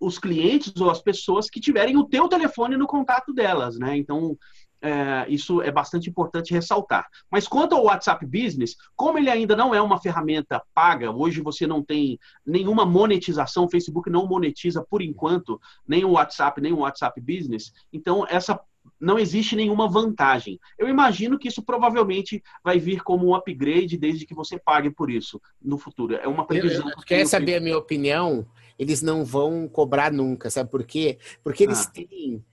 os 0.00 0.18
clientes 0.18 0.74
ou 0.80 0.90
as 0.90 1.00
pessoas 1.00 1.50
que 1.50 1.60
tiverem 1.60 1.96
o 1.96 2.04
teu 2.04 2.28
telefone 2.28 2.76
no 2.76 2.86
contato 2.86 3.32
delas, 3.32 3.78
né? 3.78 3.96
Então, 3.96 4.36
é, 4.80 5.26
isso 5.28 5.60
é 5.60 5.70
bastante 5.70 6.08
importante 6.08 6.52
ressaltar. 6.52 7.06
Mas 7.30 7.48
quanto 7.48 7.74
ao 7.74 7.84
WhatsApp 7.84 8.24
Business, 8.24 8.76
como 8.94 9.18
ele 9.18 9.30
ainda 9.30 9.56
não 9.56 9.74
é 9.74 9.80
uma 9.80 10.00
ferramenta 10.00 10.62
paga, 10.72 11.10
hoje 11.10 11.40
você 11.40 11.66
não 11.66 11.82
tem 11.82 12.18
nenhuma 12.46 12.86
monetização, 12.86 13.64
o 13.64 13.70
Facebook 13.70 14.08
não 14.08 14.26
monetiza 14.26 14.84
por 14.88 15.02
enquanto 15.02 15.60
nem 15.86 16.04
o 16.04 16.12
WhatsApp, 16.12 16.60
nem 16.60 16.72
o 16.72 16.80
WhatsApp 16.80 17.20
Business, 17.20 17.72
então 17.92 18.24
essa 18.28 18.58
não 19.00 19.18
existe 19.18 19.54
nenhuma 19.54 19.88
vantagem. 19.88 20.58
Eu 20.78 20.88
imagino 20.88 21.38
que 21.38 21.48
isso 21.48 21.62
provavelmente 21.62 22.42
vai 22.64 22.78
vir 22.78 23.02
como 23.02 23.28
um 23.28 23.34
upgrade 23.34 23.96
desde 23.96 24.26
que 24.26 24.34
você 24.34 24.58
pague 24.58 24.90
por 24.90 25.10
isso 25.10 25.40
no 25.62 25.78
futuro. 25.78 26.14
É 26.14 26.26
uma 26.26 26.46
previsão. 26.46 26.90
Quer 27.06 27.26
saber 27.26 27.56
a 27.56 27.60
minha 27.60 27.76
opinião? 27.76 28.46
Eles 28.78 29.02
não 29.02 29.24
vão 29.24 29.68
cobrar 29.68 30.12
nunca, 30.12 30.50
sabe 30.50 30.70
por 30.70 30.84
quê? 30.84 31.18
Porque 31.42 31.64
eles 31.64 31.86
ah. 31.86 31.90
têm 31.90 32.44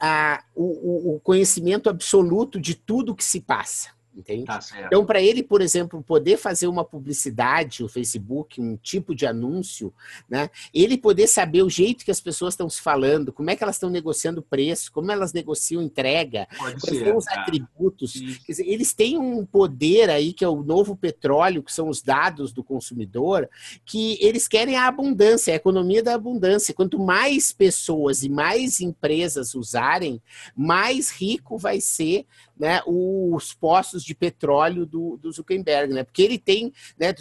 a, 0.00 0.44
o, 0.54 1.14
o 1.14 1.20
conhecimento 1.20 1.88
absoluto 1.88 2.60
de 2.60 2.74
tudo 2.74 3.14
que 3.14 3.24
se 3.24 3.40
passa. 3.40 3.93
Entende? 4.16 4.44
Tá 4.44 4.60
então, 4.86 5.04
para 5.04 5.20
ele, 5.20 5.42
por 5.42 5.60
exemplo, 5.60 6.00
poder 6.02 6.36
fazer 6.36 6.68
uma 6.68 6.84
publicidade, 6.84 7.82
o 7.82 7.88
Facebook, 7.88 8.60
um 8.60 8.76
tipo 8.76 9.12
de 9.12 9.26
anúncio, 9.26 9.92
né? 10.28 10.50
Ele 10.72 10.96
poder 10.96 11.26
saber 11.26 11.62
o 11.62 11.70
jeito 11.70 12.04
que 12.04 12.12
as 12.12 12.20
pessoas 12.20 12.54
estão 12.54 12.70
se 12.70 12.80
falando, 12.80 13.32
como 13.32 13.50
é 13.50 13.56
que 13.56 13.64
elas 13.64 13.74
estão 13.74 13.90
negociando 13.90 14.40
preço, 14.40 14.92
como 14.92 15.10
elas 15.10 15.32
negociam 15.32 15.82
entrega, 15.82 16.46
Pode 16.56 16.80
quais 16.80 16.98
ser, 16.98 17.04
são 17.06 17.16
os 17.16 17.24
tá. 17.24 17.40
atributos. 17.40 18.12
Dizer, 18.12 18.64
eles 18.68 18.92
têm 18.92 19.18
um 19.18 19.44
poder 19.44 20.08
aí 20.08 20.32
que 20.32 20.44
é 20.44 20.48
o 20.48 20.62
novo 20.62 20.94
petróleo, 20.94 21.62
que 21.62 21.72
são 21.72 21.88
os 21.88 22.00
dados 22.00 22.52
do 22.52 22.62
consumidor, 22.62 23.48
que 23.84 24.16
eles 24.20 24.46
querem 24.46 24.76
a 24.76 24.86
abundância, 24.86 25.52
a 25.52 25.56
economia 25.56 26.04
da 26.04 26.14
abundância. 26.14 26.72
Quanto 26.72 27.00
mais 27.00 27.52
pessoas 27.52 28.22
e 28.22 28.28
mais 28.28 28.80
empresas 28.80 29.56
usarem, 29.56 30.22
mais 30.56 31.10
rico 31.10 31.58
vai 31.58 31.80
ser 31.80 32.26
né, 32.58 32.80
os 32.86 33.52
poços 33.52 34.04
de 34.04 34.14
petróleo 34.14 34.86
do, 34.86 35.16
do 35.16 35.32
Zuckerberg, 35.32 35.92
né? 35.92 36.04
Porque 36.04 36.22
ele 36.22 36.38
tem, 36.38 36.72
né, 36.98 37.14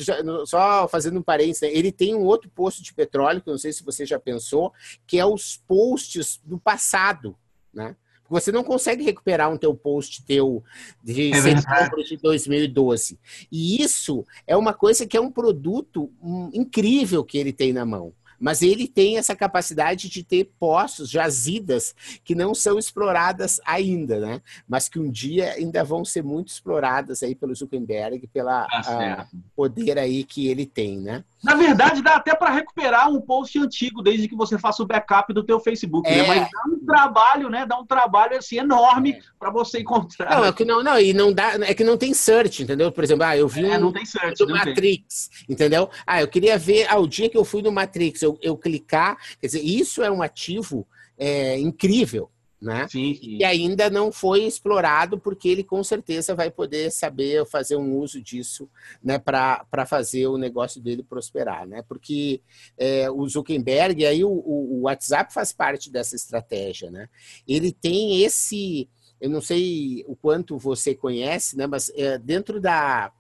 só 0.45 0.87
fazendo 0.87 1.19
um 1.19 1.23
parênteses, 1.23 1.61
né, 1.61 1.69
ele 1.71 1.91
tem 1.91 2.15
um 2.15 2.23
outro 2.23 2.49
poço 2.49 2.83
de 2.83 2.93
petróleo, 2.93 3.41
que 3.41 3.49
eu 3.49 3.53
não 3.53 3.57
sei 3.57 3.73
se 3.73 3.83
você 3.83 4.05
já 4.05 4.19
pensou, 4.19 4.71
que 5.07 5.19
é 5.19 5.25
os 5.25 5.57
posts 5.57 6.39
do 6.43 6.59
passado, 6.59 7.35
né? 7.73 7.95
Você 8.29 8.51
não 8.51 8.63
consegue 8.63 9.03
recuperar 9.03 9.51
um 9.51 9.57
teu 9.57 9.75
post 9.75 10.23
teu 10.25 10.63
de 11.03 11.31
é 11.31 11.41
setembro 11.41 12.03
de 12.03 12.17
2012. 12.17 13.19
E 13.51 13.79
isso 13.81 14.25
é 14.47 14.57
uma 14.57 14.73
coisa 14.73 15.05
que 15.05 15.15
é 15.15 15.21
um 15.21 15.31
produto 15.31 16.11
incrível 16.51 17.23
que 17.23 17.37
ele 17.37 17.53
tem 17.53 17.71
na 17.71 17.85
mão 17.85 18.13
Mas 18.43 18.61
ele 18.61 18.89
tem 18.89 19.17
essa 19.17 19.33
capacidade 19.33 20.09
de 20.09 20.21
ter 20.21 20.51
poços, 20.59 21.09
jazidas, 21.09 21.95
que 22.25 22.35
não 22.35 22.53
são 22.53 22.77
exploradas 22.77 23.61
ainda, 23.65 24.19
né? 24.19 24.41
Mas 24.67 24.89
que 24.89 24.99
um 24.99 25.09
dia 25.09 25.53
ainda 25.53 25.81
vão 25.81 26.03
ser 26.03 26.21
muito 26.21 26.49
exploradas 26.49 27.23
aí 27.23 27.33
pelo 27.33 27.55
Zuckerberg, 27.55 28.27
pela 28.27 28.67
tá 28.67 29.29
poder 29.55 29.97
aí 29.97 30.25
que 30.25 30.47
ele 30.49 30.65
tem, 30.65 30.99
né? 30.99 31.23
Na 31.43 31.55
verdade, 31.55 32.01
dá 32.01 32.15
até 32.15 32.33
para 32.33 32.53
recuperar 32.53 33.09
um 33.09 33.19
post 33.19 33.59
antigo, 33.59 34.01
desde 34.01 34.29
que 34.29 34.35
você 34.35 34.57
faça 34.57 34.81
o 34.81 34.85
backup 34.85 35.33
do 35.33 35.43
teu 35.43 35.59
Facebook, 35.59 36.09
né? 36.09 36.19
é. 36.19 36.21
né? 36.21 36.27
Mas 36.27 36.49
dá 36.49 36.73
um 36.73 36.85
trabalho, 36.85 37.49
né? 37.49 37.65
Dá 37.65 37.77
um 37.77 37.85
trabalho 37.85 38.37
assim 38.37 38.57
enorme 38.57 39.11
é. 39.11 39.19
para 39.37 39.51
você 39.51 39.81
encontrar. 39.81 40.37
Não, 40.37 40.45
é 40.45 40.53
que 40.53 40.63
não, 40.63 40.81
não, 40.81 40.97
e 40.97 41.11
não 41.11 41.33
dá, 41.33 41.55
é 41.55 41.73
que 41.73 41.83
não 41.83 41.97
tem 41.97 42.13
search, 42.13 42.63
entendeu? 42.63 42.91
Por 42.91 43.03
exemplo, 43.03 43.25
ah, 43.25 43.35
eu 43.35 43.47
vi 43.47 43.65
é, 43.65 43.77
um 43.77 43.81
não 43.81 43.91
tem 43.91 44.05
search, 44.05 44.45
do 44.45 44.53
Matrix, 44.53 45.29
tem. 45.29 45.53
entendeu? 45.53 45.89
Ah, 46.07 46.21
eu 46.21 46.27
queria 46.29 46.57
ver, 46.57 46.87
ah, 46.89 46.97
o 46.97 47.07
dia 47.07 47.29
que 47.29 47.37
eu 47.37 47.43
fui 47.43 47.61
no 47.61 47.71
Matrix, 47.71 48.21
eu, 48.21 48.37
eu 48.41 48.55
clicar, 48.55 49.17
quer 49.41 49.47
dizer, 49.47 49.61
isso 49.61 50.01
é 50.01 50.09
um 50.09 50.21
ativo 50.21 50.87
é, 51.17 51.59
incrível, 51.59 52.29
né? 52.63 52.87
Sim, 52.87 53.13
sim. 53.13 53.37
E 53.37 53.43
ainda 53.43 53.89
não 53.89 54.11
foi 54.11 54.43
explorado, 54.43 55.19
porque 55.19 55.49
ele 55.49 55.63
com 55.63 55.83
certeza 55.83 56.33
vai 56.33 56.49
poder 56.49 56.91
saber 56.91 57.45
fazer 57.45 57.75
um 57.75 57.97
uso 57.97 58.21
disso 58.21 58.69
né, 59.03 59.19
para 59.19 59.85
fazer 59.85 60.27
o 60.27 60.37
negócio 60.37 60.81
dele 60.81 61.03
prosperar. 61.03 61.67
Né? 61.67 61.83
Porque 61.87 62.41
é, 62.77 63.11
o 63.11 63.27
Zuckerberg, 63.27 64.05
aí 64.05 64.23
o, 64.23 64.31
o, 64.31 64.81
WhatsApp 64.83 65.33
faz 65.33 65.51
parte 65.51 65.91
dessa 65.91 66.15
estratégia. 66.15 66.89
Né? 66.89 67.09
Ele 67.47 67.71
tem 67.71 68.23
esse. 68.23 68.89
Eu 69.19 69.29
não 69.29 69.41
sei 69.41 70.03
o 70.07 70.15
quanto 70.15 70.57
você 70.57 70.93
conhece, 70.95 71.57
né, 71.57 71.65
mas 71.65 71.89
é, 71.95 72.17
dentro 72.17 72.59
da, 72.59 73.11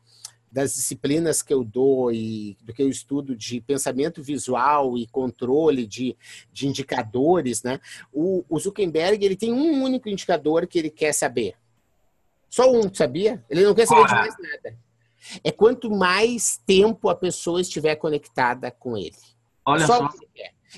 das 0.53 0.75
disciplinas 0.75 1.41
que 1.41 1.51
eu 1.51 1.63
dou 1.63 2.11
e 2.11 2.55
do 2.61 2.71
que 2.71 2.83
eu 2.83 2.87
estudo 2.87 3.35
de 3.35 3.59
pensamento 3.59 4.21
visual 4.21 4.95
e 4.95 5.07
controle 5.07 5.87
de, 5.87 6.15
de 6.51 6.67
indicadores, 6.67 7.63
né? 7.63 7.79
O, 8.13 8.45
o 8.47 8.59
Zuckerberg 8.59 9.25
ele 9.25 9.35
tem 9.35 9.51
um 9.51 9.83
único 9.83 10.07
indicador 10.07 10.67
que 10.67 10.77
ele 10.77 10.91
quer 10.91 11.11
saber. 11.11 11.55
Só 12.47 12.71
um, 12.71 12.93
sabia? 12.93 13.43
Ele 13.49 13.63
não 13.63 13.73
quer 13.73 13.87
saber 13.87 14.05
de 14.05 14.13
mais 14.13 14.35
nada. 14.37 14.77
É 15.43 15.51
quanto 15.51 15.89
mais 15.89 16.61
tempo 16.67 17.09
a 17.09 17.15
pessoa 17.15 17.59
estiver 17.59 17.95
conectada 17.95 18.69
com 18.69 18.95
ele. 18.95 19.15
Olha 19.65 19.87
só. 19.87 19.97
só. 19.97 20.09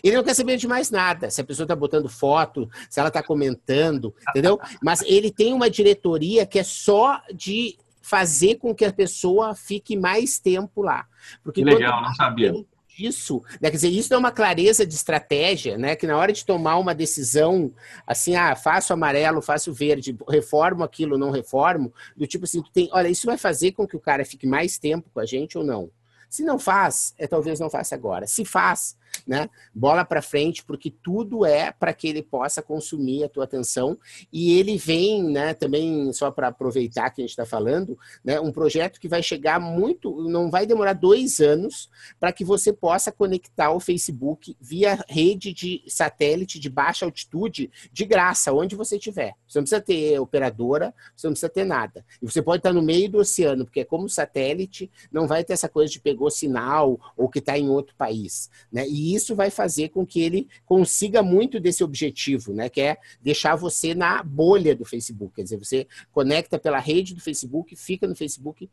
Ele 0.02 0.16
não 0.16 0.24
quer 0.24 0.36
saber 0.36 0.56
de 0.56 0.68
mais 0.70 0.90
nada. 0.90 1.30
Se 1.30 1.42
a 1.42 1.44
pessoa 1.44 1.66
está 1.66 1.76
botando 1.76 2.08
foto, 2.08 2.70
se 2.90 3.00
ela 3.00 3.10
está 3.10 3.22
comentando, 3.22 4.16
entendeu? 4.30 4.58
Mas 4.82 5.02
ele 5.02 5.32
tem 5.32 5.54
uma 5.54 5.70
diretoria 5.70 6.46
que 6.46 6.60
é 6.60 6.64
só 6.64 7.22
de 7.34 7.78
fazer 8.06 8.58
com 8.58 8.76
que 8.76 8.86
a 8.86 8.94
pessoa 8.94 9.56
fique 9.56 9.98
mais 9.98 10.38
tempo 10.38 10.84
lá. 10.84 11.08
Porque 11.44 11.64
que 11.64 11.68
legal, 11.68 12.04
não 12.04 12.14
sabia. 12.14 12.54
Isso, 13.00 13.42
né? 13.60 13.72
quer 13.72 13.78
dizer, 13.78 13.90
isso 13.90 14.14
é 14.14 14.18
uma 14.18 14.32
clareza 14.32 14.86
de 14.86 14.94
estratégia, 14.94 15.76
né? 15.76 15.96
Que 15.96 16.06
na 16.06 16.16
hora 16.16 16.32
de 16.32 16.46
tomar 16.46 16.78
uma 16.78 16.94
decisão, 16.94 17.74
assim, 18.06 18.36
ah, 18.36 18.56
faço 18.56 18.94
amarelo, 18.94 19.42
faço 19.42 19.74
verde, 19.74 20.16
reformo 20.30 20.84
aquilo, 20.84 21.18
não 21.18 21.32
reformo, 21.32 21.92
do 22.16 22.28
tipo 22.28 22.46
assim, 22.46 22.62
tu 22.62 22.70
tem, 22.72 22.88
olha, 22.94 23.08
isso 23.08 23.26
vai 23.26 23.40
fazer 23.40 23.72
com 23.72 23.88
que 23.88 23.98
o 23.98 24.00
cara 24.00 24.24
fique 24.24 24.46
mais 24.46 24.78
tempo 24.78 25.10
com 25.12 25.20
a 25.20 25.26
gente 25.26 25.58
ou 25.58 25.64
não? 25.64 25.90
Se 26.30 26.44
não 26.44 26.60
faz, 26.60 27.14
é 27.18 27.26
talvez 27.26 27.60
não 27.60 27.72
faça 27.72 27.96
agora. 27.96 28.28
Se 28.28 28.46
faz, 28.46 28.96
né? 29.28 29.50
Bola 29.74 30.06
para 30.06 30.22
frente, 30.22 30.64
porque 30.64 30.90
tudo 30.92 31.46
é 31.46 31.72
para 31.72 31.94
que 31.94 32.08
ele 32.08 32.22
possa 32.22 32.62
consumir 32.62 33.24
a 33.24 33.30
tua 33.30 33.44
atenção. 33.44 33.98
E 34.32 34.58
ele 34.58 34.78
vem, 34.78 35.24
né, 35.24 35.54
também, 35.54 36.12
só 36.14 36.32
para 36.32 36.48
aproveitar 36.48 37.10
que 37.10 37.22
a 37.22 37.24
gente 37.24 37.32
está 37.32 37.46
falando, 37.46 37.98
né, 38.24 38.40
um 38.40 38.52
projeto 38.52 39.00
que 39.00 39.08
vai 39.08 39.22
chegar 39.22 39.60
muito, 39.60 40.28
não 40.30 40.50
vai 40.50 40.66
demorar 40.66 40.94
dois 40.94 41.40
anos 41.40 41.90
para 42.20 42.32
que 42.32 42.44
você 42.44 42.72
possa 42.72 43.12
conectar 43.12 43.72
o 43.72 43.80
Facebook 43.80 44.56
via 44.60 45.04
rede 45.08 45.54
de 45.54 45.84
satélite 45.88 46.60
de 46.60 46.70
baixa 46.70 47.06
altitude 47.06 47.72
de 47.92 48.06
graça, 48.06 48.54
onde 48.54 48.76
você 48.76 48.98
estiver. 48.98 49.34
Você 49.48 49.60
não 49.60 49.64
precisa 49.64 49.82
ter 49.82 50.20
operadora, 50.20 50.94
você 51.16 51.28
não 51.28 51.34
precisa 51.34 51.50
ter 51.50 51.66
nada. 51.66 52.06
E 52.22 52.26
você 52.26 52.42
pode 52.42 52.60
estar 52.60 52.74
no 52.74 52.82
meio 52.82 53.10
do 53.10 53.20
oceano, 53.20 53.66
porque 53.66 53.84
como 53.86 54.10
satélite, 54.10 54.92
não 55.12 55.28
vai 55.28 55.44
ter 55.44 55.54
essa 55.54 55.70
coisa 55.70 55.92
de 55.92 56.00
pegou 56.00 56.30
sinal 56.30 57.00
ou 57.16 57.30
que 57.30 57.40
está 57.40 57.58
em 57.58 57.70
outro 57.70 57.96
país. 57.96 58.50
Né? 58.72 58.86
E 58.88 59.05
isso 59.14 59.36
vai 59.36 59.50
fazer 59.50 59.90
com 59.90 60.06
que 60.06 60.22
ele 60.22 60.48
consiga 60.66 61.22
muito 61.22 61.60
desse 61.60 61.84
objetivo, 61.84 62.54
né? 62.54 62.70
Que 62.70 62.82
é 62.82 62.98
deixar 63.22 63.56
você 63.56 63.94
na 63.94 64.24
bolha 64.24 64.76
do 64.76 64.86
Facebook. 64.86 65.36
Quer 65.36 65.44
dizer, 65.44 65.58
você 65.58 65.88
conecta 66.12 66.58
pela 66.58 66.80
rede 66.80 67.14
do 67.14 67.22
Facebook, 67.22 67.76
fica 67.76 68.08
no 68.08 68.16
Facebook 68.16 68.70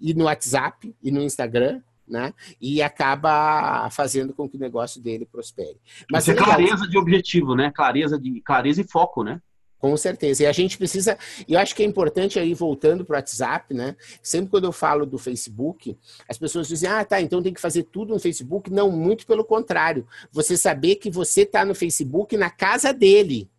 e 0.00 0.14
no 0.14 0.24
WhatsApp 0.24 0.94
e 1.02 1.10
no 1.10 1.22
Instagram, 1.22 1.82
né? 2.06 2.32
E 2.60 2.82
acaba 2.82 3.88
fazendo 3.90 4.32
com 4.32 4.48
que 4.48 4.56
o 4.56 4.60
negócio 4.60 5.00
dele 5.00 5.26
prospere. 5.26 5.76
Mas 6.10 6.28
é 6.28 6.34
clareza 6.34 6.86
de 6.86 6.98
objetivo, 6.98 7.54
né? 7.54 7.70
Clareza 7.74 8.18
de 8.18 8.40
clareza 8.40 8.80
e 8.80 8.84
foco, 8.84 9.24
né? 9.24 9.40
Com 9.84 9.98
certeza. 9.98 10.44
E 10.44 10.46
a 10.46 10.52
gente 10.52 10.78
precisa. 10.78 11.18
E 11.46 11.52
eu 11.52 11.60
acho 11.60 11.76
que 11.76 11.82
é 11.82 11.86
importante 11.86 12.38
aí, 12.38 12.54
voltando 12.54 13.04
para 13.04 13.12
o 13.12 13.16
WhatsApp, 13.18 13.74
né? 13.74 13.94
Sempre 14.22 14.50
quando 14.50 14.64
eu 14.64 14.72
falo 14.72 15.04
do 15.04 15.18
Facebook, 15.18 15.94
as 16.26 16.38
pessoas 16.38 16.66
dizem, 16.66 16.88
ah, 16.88 17.04
tá, 17.04 17.20
então 17.20 17.42
tem 17.42 17.52
que 17.52 17.60
fazer 17.60 17.82
tudo 17.82 18.14
no 18.14 18.18
Facebook. 18.18 18.72
Não, 18.72 18.90
muito 18.90 19.26
pelo 19.26 19.44
contrário. 19.44 20.06
Você 20.32 20.56
saber 20.56 20.94
que 20.96 21.10
você 21.10 21.42
está 21.42 21.66
no 21.66 21.74
Facebook 21.74 22.34
na 22.34 22.48
casa 22.48 22.94
dele. 22.94 23.50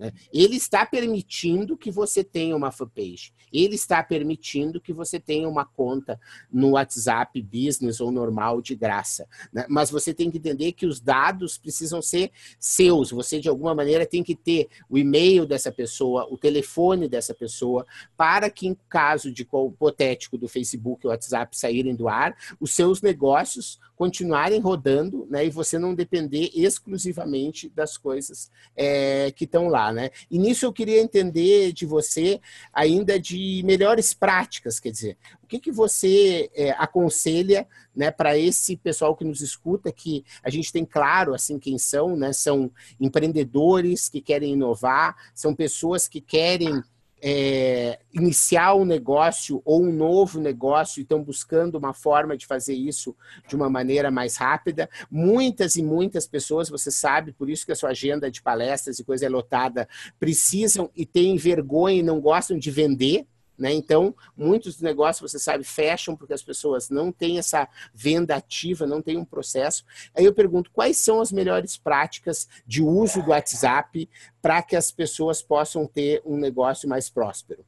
Né? 0.00 0.12
Ele 0.32 0.56
está 0.56 0.86
permitindo 0.86 1.76
que 1.76 1.90
você 1.90 2.24
tenha 2.24 2.56
uma 2.56 2.72
fanpage. 2.72 3.34
Ele 3.52 3.74
está 3.74 4.02
permitindo 4.02 4.80
que 4.80 4.94
você 4.94 5.20
tenha 5.20 5.46
uma 5.46 5.66
conta 5.66 6.18
no 6.50 6.70
WhatsApp 6.70 7.40
Business 7.42 8.00
ou 8.00 8.10
normal 8.10 8.62
de 8.62 8.74
graça. 8.74 9.28
Né? 9.52 9.66
Mas 9.68 9.90
você 9.90 10.14
tem 10.14 10.30
que 10.30 10.38
entender 10.38 10.72
que 10.72 10.86
os 10.86 11.00
dados 11.00 11.58
precisam 11.58 12.00
ser 12.00 12.32
seus. 12.58 13.10
Você, 13.10 13.38
de 13.38 13.48
alguma 13.50 13.74
maneira, 13.74 14.06
tem 14.06 14.22
que 14.22 14.34
ter 14.34 14.68
o 14.88 14.96
e-mail 14.96 15.44
dessa 15.44 15.70
pessoa, 15.70 16.26
o 16.30 16.38
telefone 16.38 17.06
dessa 17.06 17.34
pessoa, 17.34 17.86
para 18.16 18.48
que, 18.48 18.66
em 18.66 18.76
caso 18.88 19.30
de 19.30 19.42
hipotético 19.42 20.38
do 20.38 20.48
Facebook 20.48 21.06
ou 21.06 21.10
WhatsApp 21.10 21.54
saírem 21.54 21.94
do 21.94 22.08
ar, 22.08 22.34
os 22.58 22.72
seus 22.72 23.02
negócios 23.02 23.78
continuarem 24.00 24.60
rodando 24.60 25.26
né? 25.28 25.44
e 25.44 25.50
você 25.50 25.78
não 25.78 25.94
depender 25.94 26.48
exclusivamente 26.54 27.68
das 27.68 27.98
coisas 27.98 28.50
é, 28.74 29.30
que 29.30 29.44
estão 29.44 29.68
lá 29.68 29.92
né? 29.92 30.08
E 30.30 30.38
nisso 30.38 30.64
eu 30.64 30.72
queria 30.72 31.02
entender 31.02 31.70
de 31.74 31.84
você 31.84 32.40
ainda 32.72 33.20
de 33.20 33.62
melhores 33.62 34.14
práticas, 34.14 34.80
quer 34.80 34.90
dizer, 34.90 35.18
o 35.42 35.46
que, 35.46 35.58
que 35.58 35.70
você 35.70 36.50
é, 36.54 36.70
aconselha 36.70 37.68
né, 37.94 38.10
para 38.10 38.38
esse 38.38 38.74
pessoal 38.74 39.14
que 39.14 39.22
nos 39.22 39.42
escuta, 39.42 39.92
que 39.92 40.24
a 40.42 40.48
gente 40.48 40.72
tem 40.72 40.86
claro 40.86 41.34
assim 41.34 41.58
quem 41.58 41.76
são, 41.76 42.16
né? 42.16 42.32
São 42.32 42.70
empreendedores 42.98 44.08
que 44.08 44.22
querem 44.22 44.54
inovar, 44.54 45.14
são 45.34 45.54
pessoas 45.54 46.08
que 46.08 46.22
querem 46.22 46.82
é, 47.22 47.98
iniciar 48.12 48.74
um 48.74 48.84
negócio 48.84 49.60
ou 49.64 49.82
um 49.82 49.92
novo 49.92 50.40
negócio 50.40 51.00
e 51.00 51.02
estão 51.02 51.22
buscando 51.22 51.76
uma 51.76 51.92
forma 51.92 52.36
de 52.36 52.46
fazer 52.46 52.74
isso 52.74 53.14
de 53.46 53.54
uma 53.54 53.68
maneira 53.68 54.10
mais 54.10 54.36
rápida. 54.36 54.88
Muitas 55.10 55.76
e 55.76 55.82
muitas 55.82 56.26
pessoas, 56.26 56.68
você 56.68 56.90
sabe, 56.90 57.32
por 57.32 57.50
isso 57.50 57.66
que 57.66 57.72
a 57.72 57.76
sua 57.76 57.90
agenda 57.90 58.30
de 58.30 58.42
palestras 58.42 58.98
e 58.98 59.04
coisa 59.04 59.26
é 59.26 59.28
lotada, 59.28 59.88
precisam 60.18 60.90
e 60.96 61.04
têm 61.04 61.36
vergonha 61.36 61.98
e 61.98 62.02
não 62.02 62.20
gostam 62.20 62.58
de 62.58 62.70
vender. 62.70 63.26
Né? 63.60 63.74
Então, 63.74 64.14
muitos 64.34 64.80
negócios, 64.80 65.30
você 65.30 65.38
sabe, 65.38 65.64
fecham 65.64 66.16
porque 66.16 66.32
as 66.32 66.42
pessoas 66.42 66.88
não 66.88 67.12
têm 67.12 67.38
essa 67.38 67.68
venda 67.92 68.34
ativa, 68.34 68.86
não 68.86 69.02
têm 69.02 69.18
um 69.18 69.24
processo. 69.24 69.84
Aí 70.16 70.24
eu 70.24 70.32
pergunto, 70.32 70.70
quais 70.72 70.96
são 70.96 71.20
as 71.20 71.30
melhores 71.30 71.76
práticas 71.76 72.48
de 72.66 72.82
uso 72.82 73.22
do 73.22 73.30
WhatsApp 73.30 74.08
para 74.40 74.62
que 74.62 74.74
as 74.74 74.90
pessoas 74.90 75.42
possam 75.42 75.86
ter 75.86 76.22
um 76.24 76.38
negócio 76.38 76.88
mais 76.88 77.10
próspero? 77.10 77.62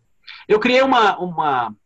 Eu 0.48 0.59
criei 0.59 0.81
uma, 0.81 1.18
uma, 1.18 1.76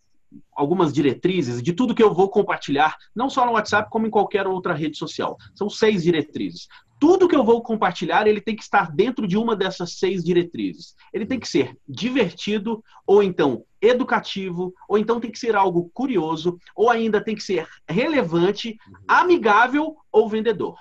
algumas 0.57 0.93
diretrizes 0.93 1.63
de 1.63 1.73
tudo 1.73 1.95
que 1.95 2.03
eu 2.03 2.15
vou 2.15 2.29
compartilhar, 2.29 2.97
não 3.15 3.29
só 3.29 3.45
no 3.45 3.53
WhatsApp, 3.53 3.91
como 3.91 4.07
em 4.07 4.11
qualquer 4.11 4.47
outra 4.47 4.75
rede 4.75 4.97
social. 4.97 5.37
São 5.55 5.69
seis 5.69 6.03
diretrizes 6.03 6.67
tudo 6.99 7.29
que 7.29 7.37
eu 7.37 7.45
vou 7.45 7.63
compartilhar, 7.63 8.27
ele 8.27 8.41
tem 8.41 8.57
que 8.57 8.63
estar 8.63 8.91
dentro 8.91 9.27
de 9.27 9.37
uma 9.37 9.55
dessas 9.55 9.99
seis 9.99 10.25
diretrizes. 10.25 10.95
Ele 11.13 11.27
tem 11.27 11.39
que 11.39 11.49
ser 11.49 11.77
divertido, 11.87 12.83
ou 13.07 13.23
então 13.23 13.65
educativo, 13.81 14.75
ou 14.89 14.99
então 14.99 15.21
tem 15.21 15.31
que 15.31 15.39
ser 15.39 15.55
algo 15.55 15.91
curioso, 15.93 16.59
ou 16.75 16.91
ainda 16.91 17.23
tem 17.23 17.37
que 17.37 17.43
ser 17.43 17.69
relevante, 17.89 18.77
amigável 19.07 19.97
ou 20.11 20.29
vendedor. 20.29 20.77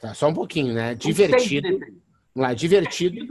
Tá, 0.00 0.14
só 0.14 0.28
um 0.28 0.34
pouquinho, 0.34 0.74
né? 0.74 0.94
Divertido. 0.94 1.68
Vamos 1.68 1.92
lá, 2.34 2.54
divertido. 2.54 3.26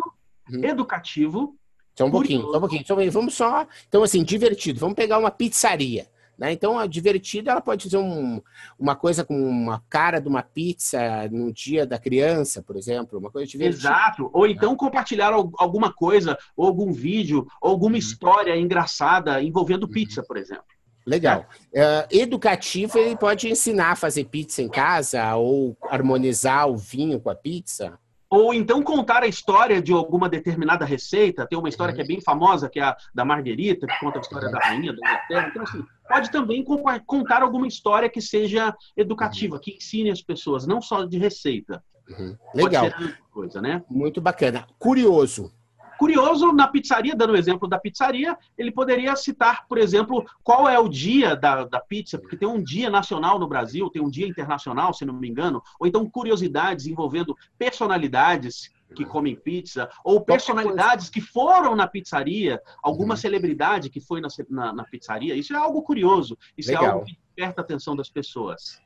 Educativo. 0.64 1.57
Só 1.98 2.06
um 2.06 2.12
pouquinho, 2.12 2.44
só 2.44 2.58
um 2.58 2.60
pouquinho, 2.60 2.86
só 2.86 2.94
um 2.94 2.98
pouquinho. 2.98 3.12
Vamos 3.12 3.34
só. 3.34 3.68
Então, 3.88 4.04
assim, 4.04 4.24
divertido. 4.24 4.80
Vamos 4.80 4.96
pegar 4.96 5.18
uma 5.18 5.32
pizzaria. 5.32 6.08
Né? 6.38 6.52
Então, 6.52 6.78
a 6.78 6.86
divertida 6.86 7.52
ela 7.52 7.62
pode 7.62 7.90
ser 7.90 7.98
um, 7.98 8.40
uma 8.78 8.96
coisa 8.96 9.26
com 9.26 9.34
uma 9.34 9.84
cara 9.90 10.20
de 10.20 10.28
uma 10.28 10.44
pizza 10.44 11.28
no 11.32 11.52
dia 11.52 11.88
da 11.88 11.98
criança, 11.98 12.62
por 12.62 12.78
exemplo, 12.78 13.18
uma 13.18 13.32
coisa 13.32 13.50
divertida. 13.50 13.90
Exato. 13.90 14.30
Ou 14.32 14.46
então 14.46 14.76
compartilhar 14.76 15.34
alguma 15.34 15.92
coisa, 15.92 16.38
ou 16.56 16.68
algum 16.68 16.94
vídeo, 16.94 17.48
ou 17.60 17.72
alguma 17.72 17.94
uhum. 17.94 17.98
história 17.98 18.56
engraçada 18.56 19.42
envolvendo 19.42 19.84
uhum. 19.84 19.92
pizza, 19.92 20.22
por 20.22 20.38
exemplo. 20.38 20.66
Legal. 21.04 21.46
Uh, 21.74 22.06
educativo, 22.12 23.00
ele 23.00 23.16
pode 23.16 23.50
ensinar 23.50 23.92
a 23.92 23.96
fazer 23.96 24.26
pizza 24.26 24.62
em 24.62 24.68
casa 24.68 25.36
ou 25.36 25.76
harmonizar 25.90 26.70
o 26.70 26.78
vinho 26.78 27.20
com 27.20 27.30
a 27.30 27.36
pizza? 27.36 27.98
Ou 28.30 28.54
então 28.54 28.84
contar 28.84 29.24
a 29.24 29.28
história 29.28 29.82
de 29.82 29.94
alguma 29.94 30.28
determinada 30.28 30.84
receita. 30.84 31.48
Tem 31.48 31.58
uma 31.58 31.70
história 31.70 31.94
que 31.94 32.02
é 32.02 32.06
bem 32.06 32.20
famosa, 32.20 32.70
que 32.70 32.80
é 32.80 32.84
a 32.84 32.98
da 33.14 33.24
Marguerita, 33.24 33.88
que 33.88 34.00
conta 34.00 34.20
a 34.20 34.22
história 34.22 34.50
da 34.52 34.60
rainha 34.60 34.92
da 34.92 34.98
Inglaterra. 34.98 35.48
Então, 35.50 35.64
assim, 35.64 35.84
pode 36.08 36.32
também 36.32 36.64
contar 37.06 37.42
alguma 37.42 37.68
história 37.68 38.10
que 38.10 38.22
seja 38.22 38.76
educativa, 38.96 39.60
que 39.60 39.76
ensine 39.76 40.12
as 40.12 40.22
pessoas, 40.22 40.68
não 40.68 40.82
só 40.82 41.06
de 41.06 41.18
receita. 41.18 41.82
Uhum. 42.10 42.38
Legal. 42.54 42.90
Coisa, 43.32 43.62
né? 43.62 43.84
Muito 43.90 44.20
bacana. 44.20 44.68
Curioso. 44.78 45.54
Curioso, 45.98 46.52
na 46.52 46.68
pizzaria, 46.68 47.16
dando 47.16 47.34
o 47.34 47.38
exemplo 47.38 47.68
da 47.68 47.80
pizzaria, 47.80 48.38
ele 48.58 48.72
poderia 48.72 49.16
citar, 49.16 49.68
por 49.68 49.78
exemplo, 49.78 50.26
qual 50.44 50.68
é 50.68 50.80
o 50.80 50.88
dia 50.88 51.36
da, 51.36 51.66
da 51.66 51.80
pizza, 51.80 52.18
porque 52.18 52.38
tem 52.38 52.48
um 52.48 52.62
dia 52.62 52.90
nacional 52.90 53.40
no 53.40 53.48
Brasil, 53.48 53.90
tem 53.90 54.02
um 54.02 54.10
dia 54.10 54.28
internacional, 54.28 54.94
se 54.94 55.06
não 55.06 55.14
me 55.14 55.28
engano, 55.28 55.62
ou 55.80 55.88
então 55.88 56.10
curiosidades 56.10 56.86
envolvendo 56.86 57.36
personalidades 57.58 58.72
que 58.96 59.06
comem 59.06 59.36
pizza, 59.36 59.90
ou 60.04 60.22
personalidades 60.22 61.10
que 61.10 61.20
foram 61.20 61.76
na 61.76 61.88
pizzaria, 61.88 62.62
alguma 62.82 63.14
uhum. 63.14 63.20
celebridade 63.20 63.90
que 63.90 64.00
foi 64.00 64.22
na, 64.22 64.30
na, 64.50 64.74
na, 64.74 64.84
pizzaria. 64.86 65.36
Isso 65.36 65.54
é 65.54 65.58
algo 65.58 65.82
curioso, 65.82 66.38
isso 66.58 66.70
Legal. 66.70 66.84
é 66.84 66.88
algo 66.88 67.06
que 67.06 67.18
desperta 67.36 67.62
a 67.62 67.64
atenção 67.64 67.96
das 67.96 68.10
pessoas. 68.10 68.82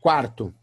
Quarto, 0.00 0.54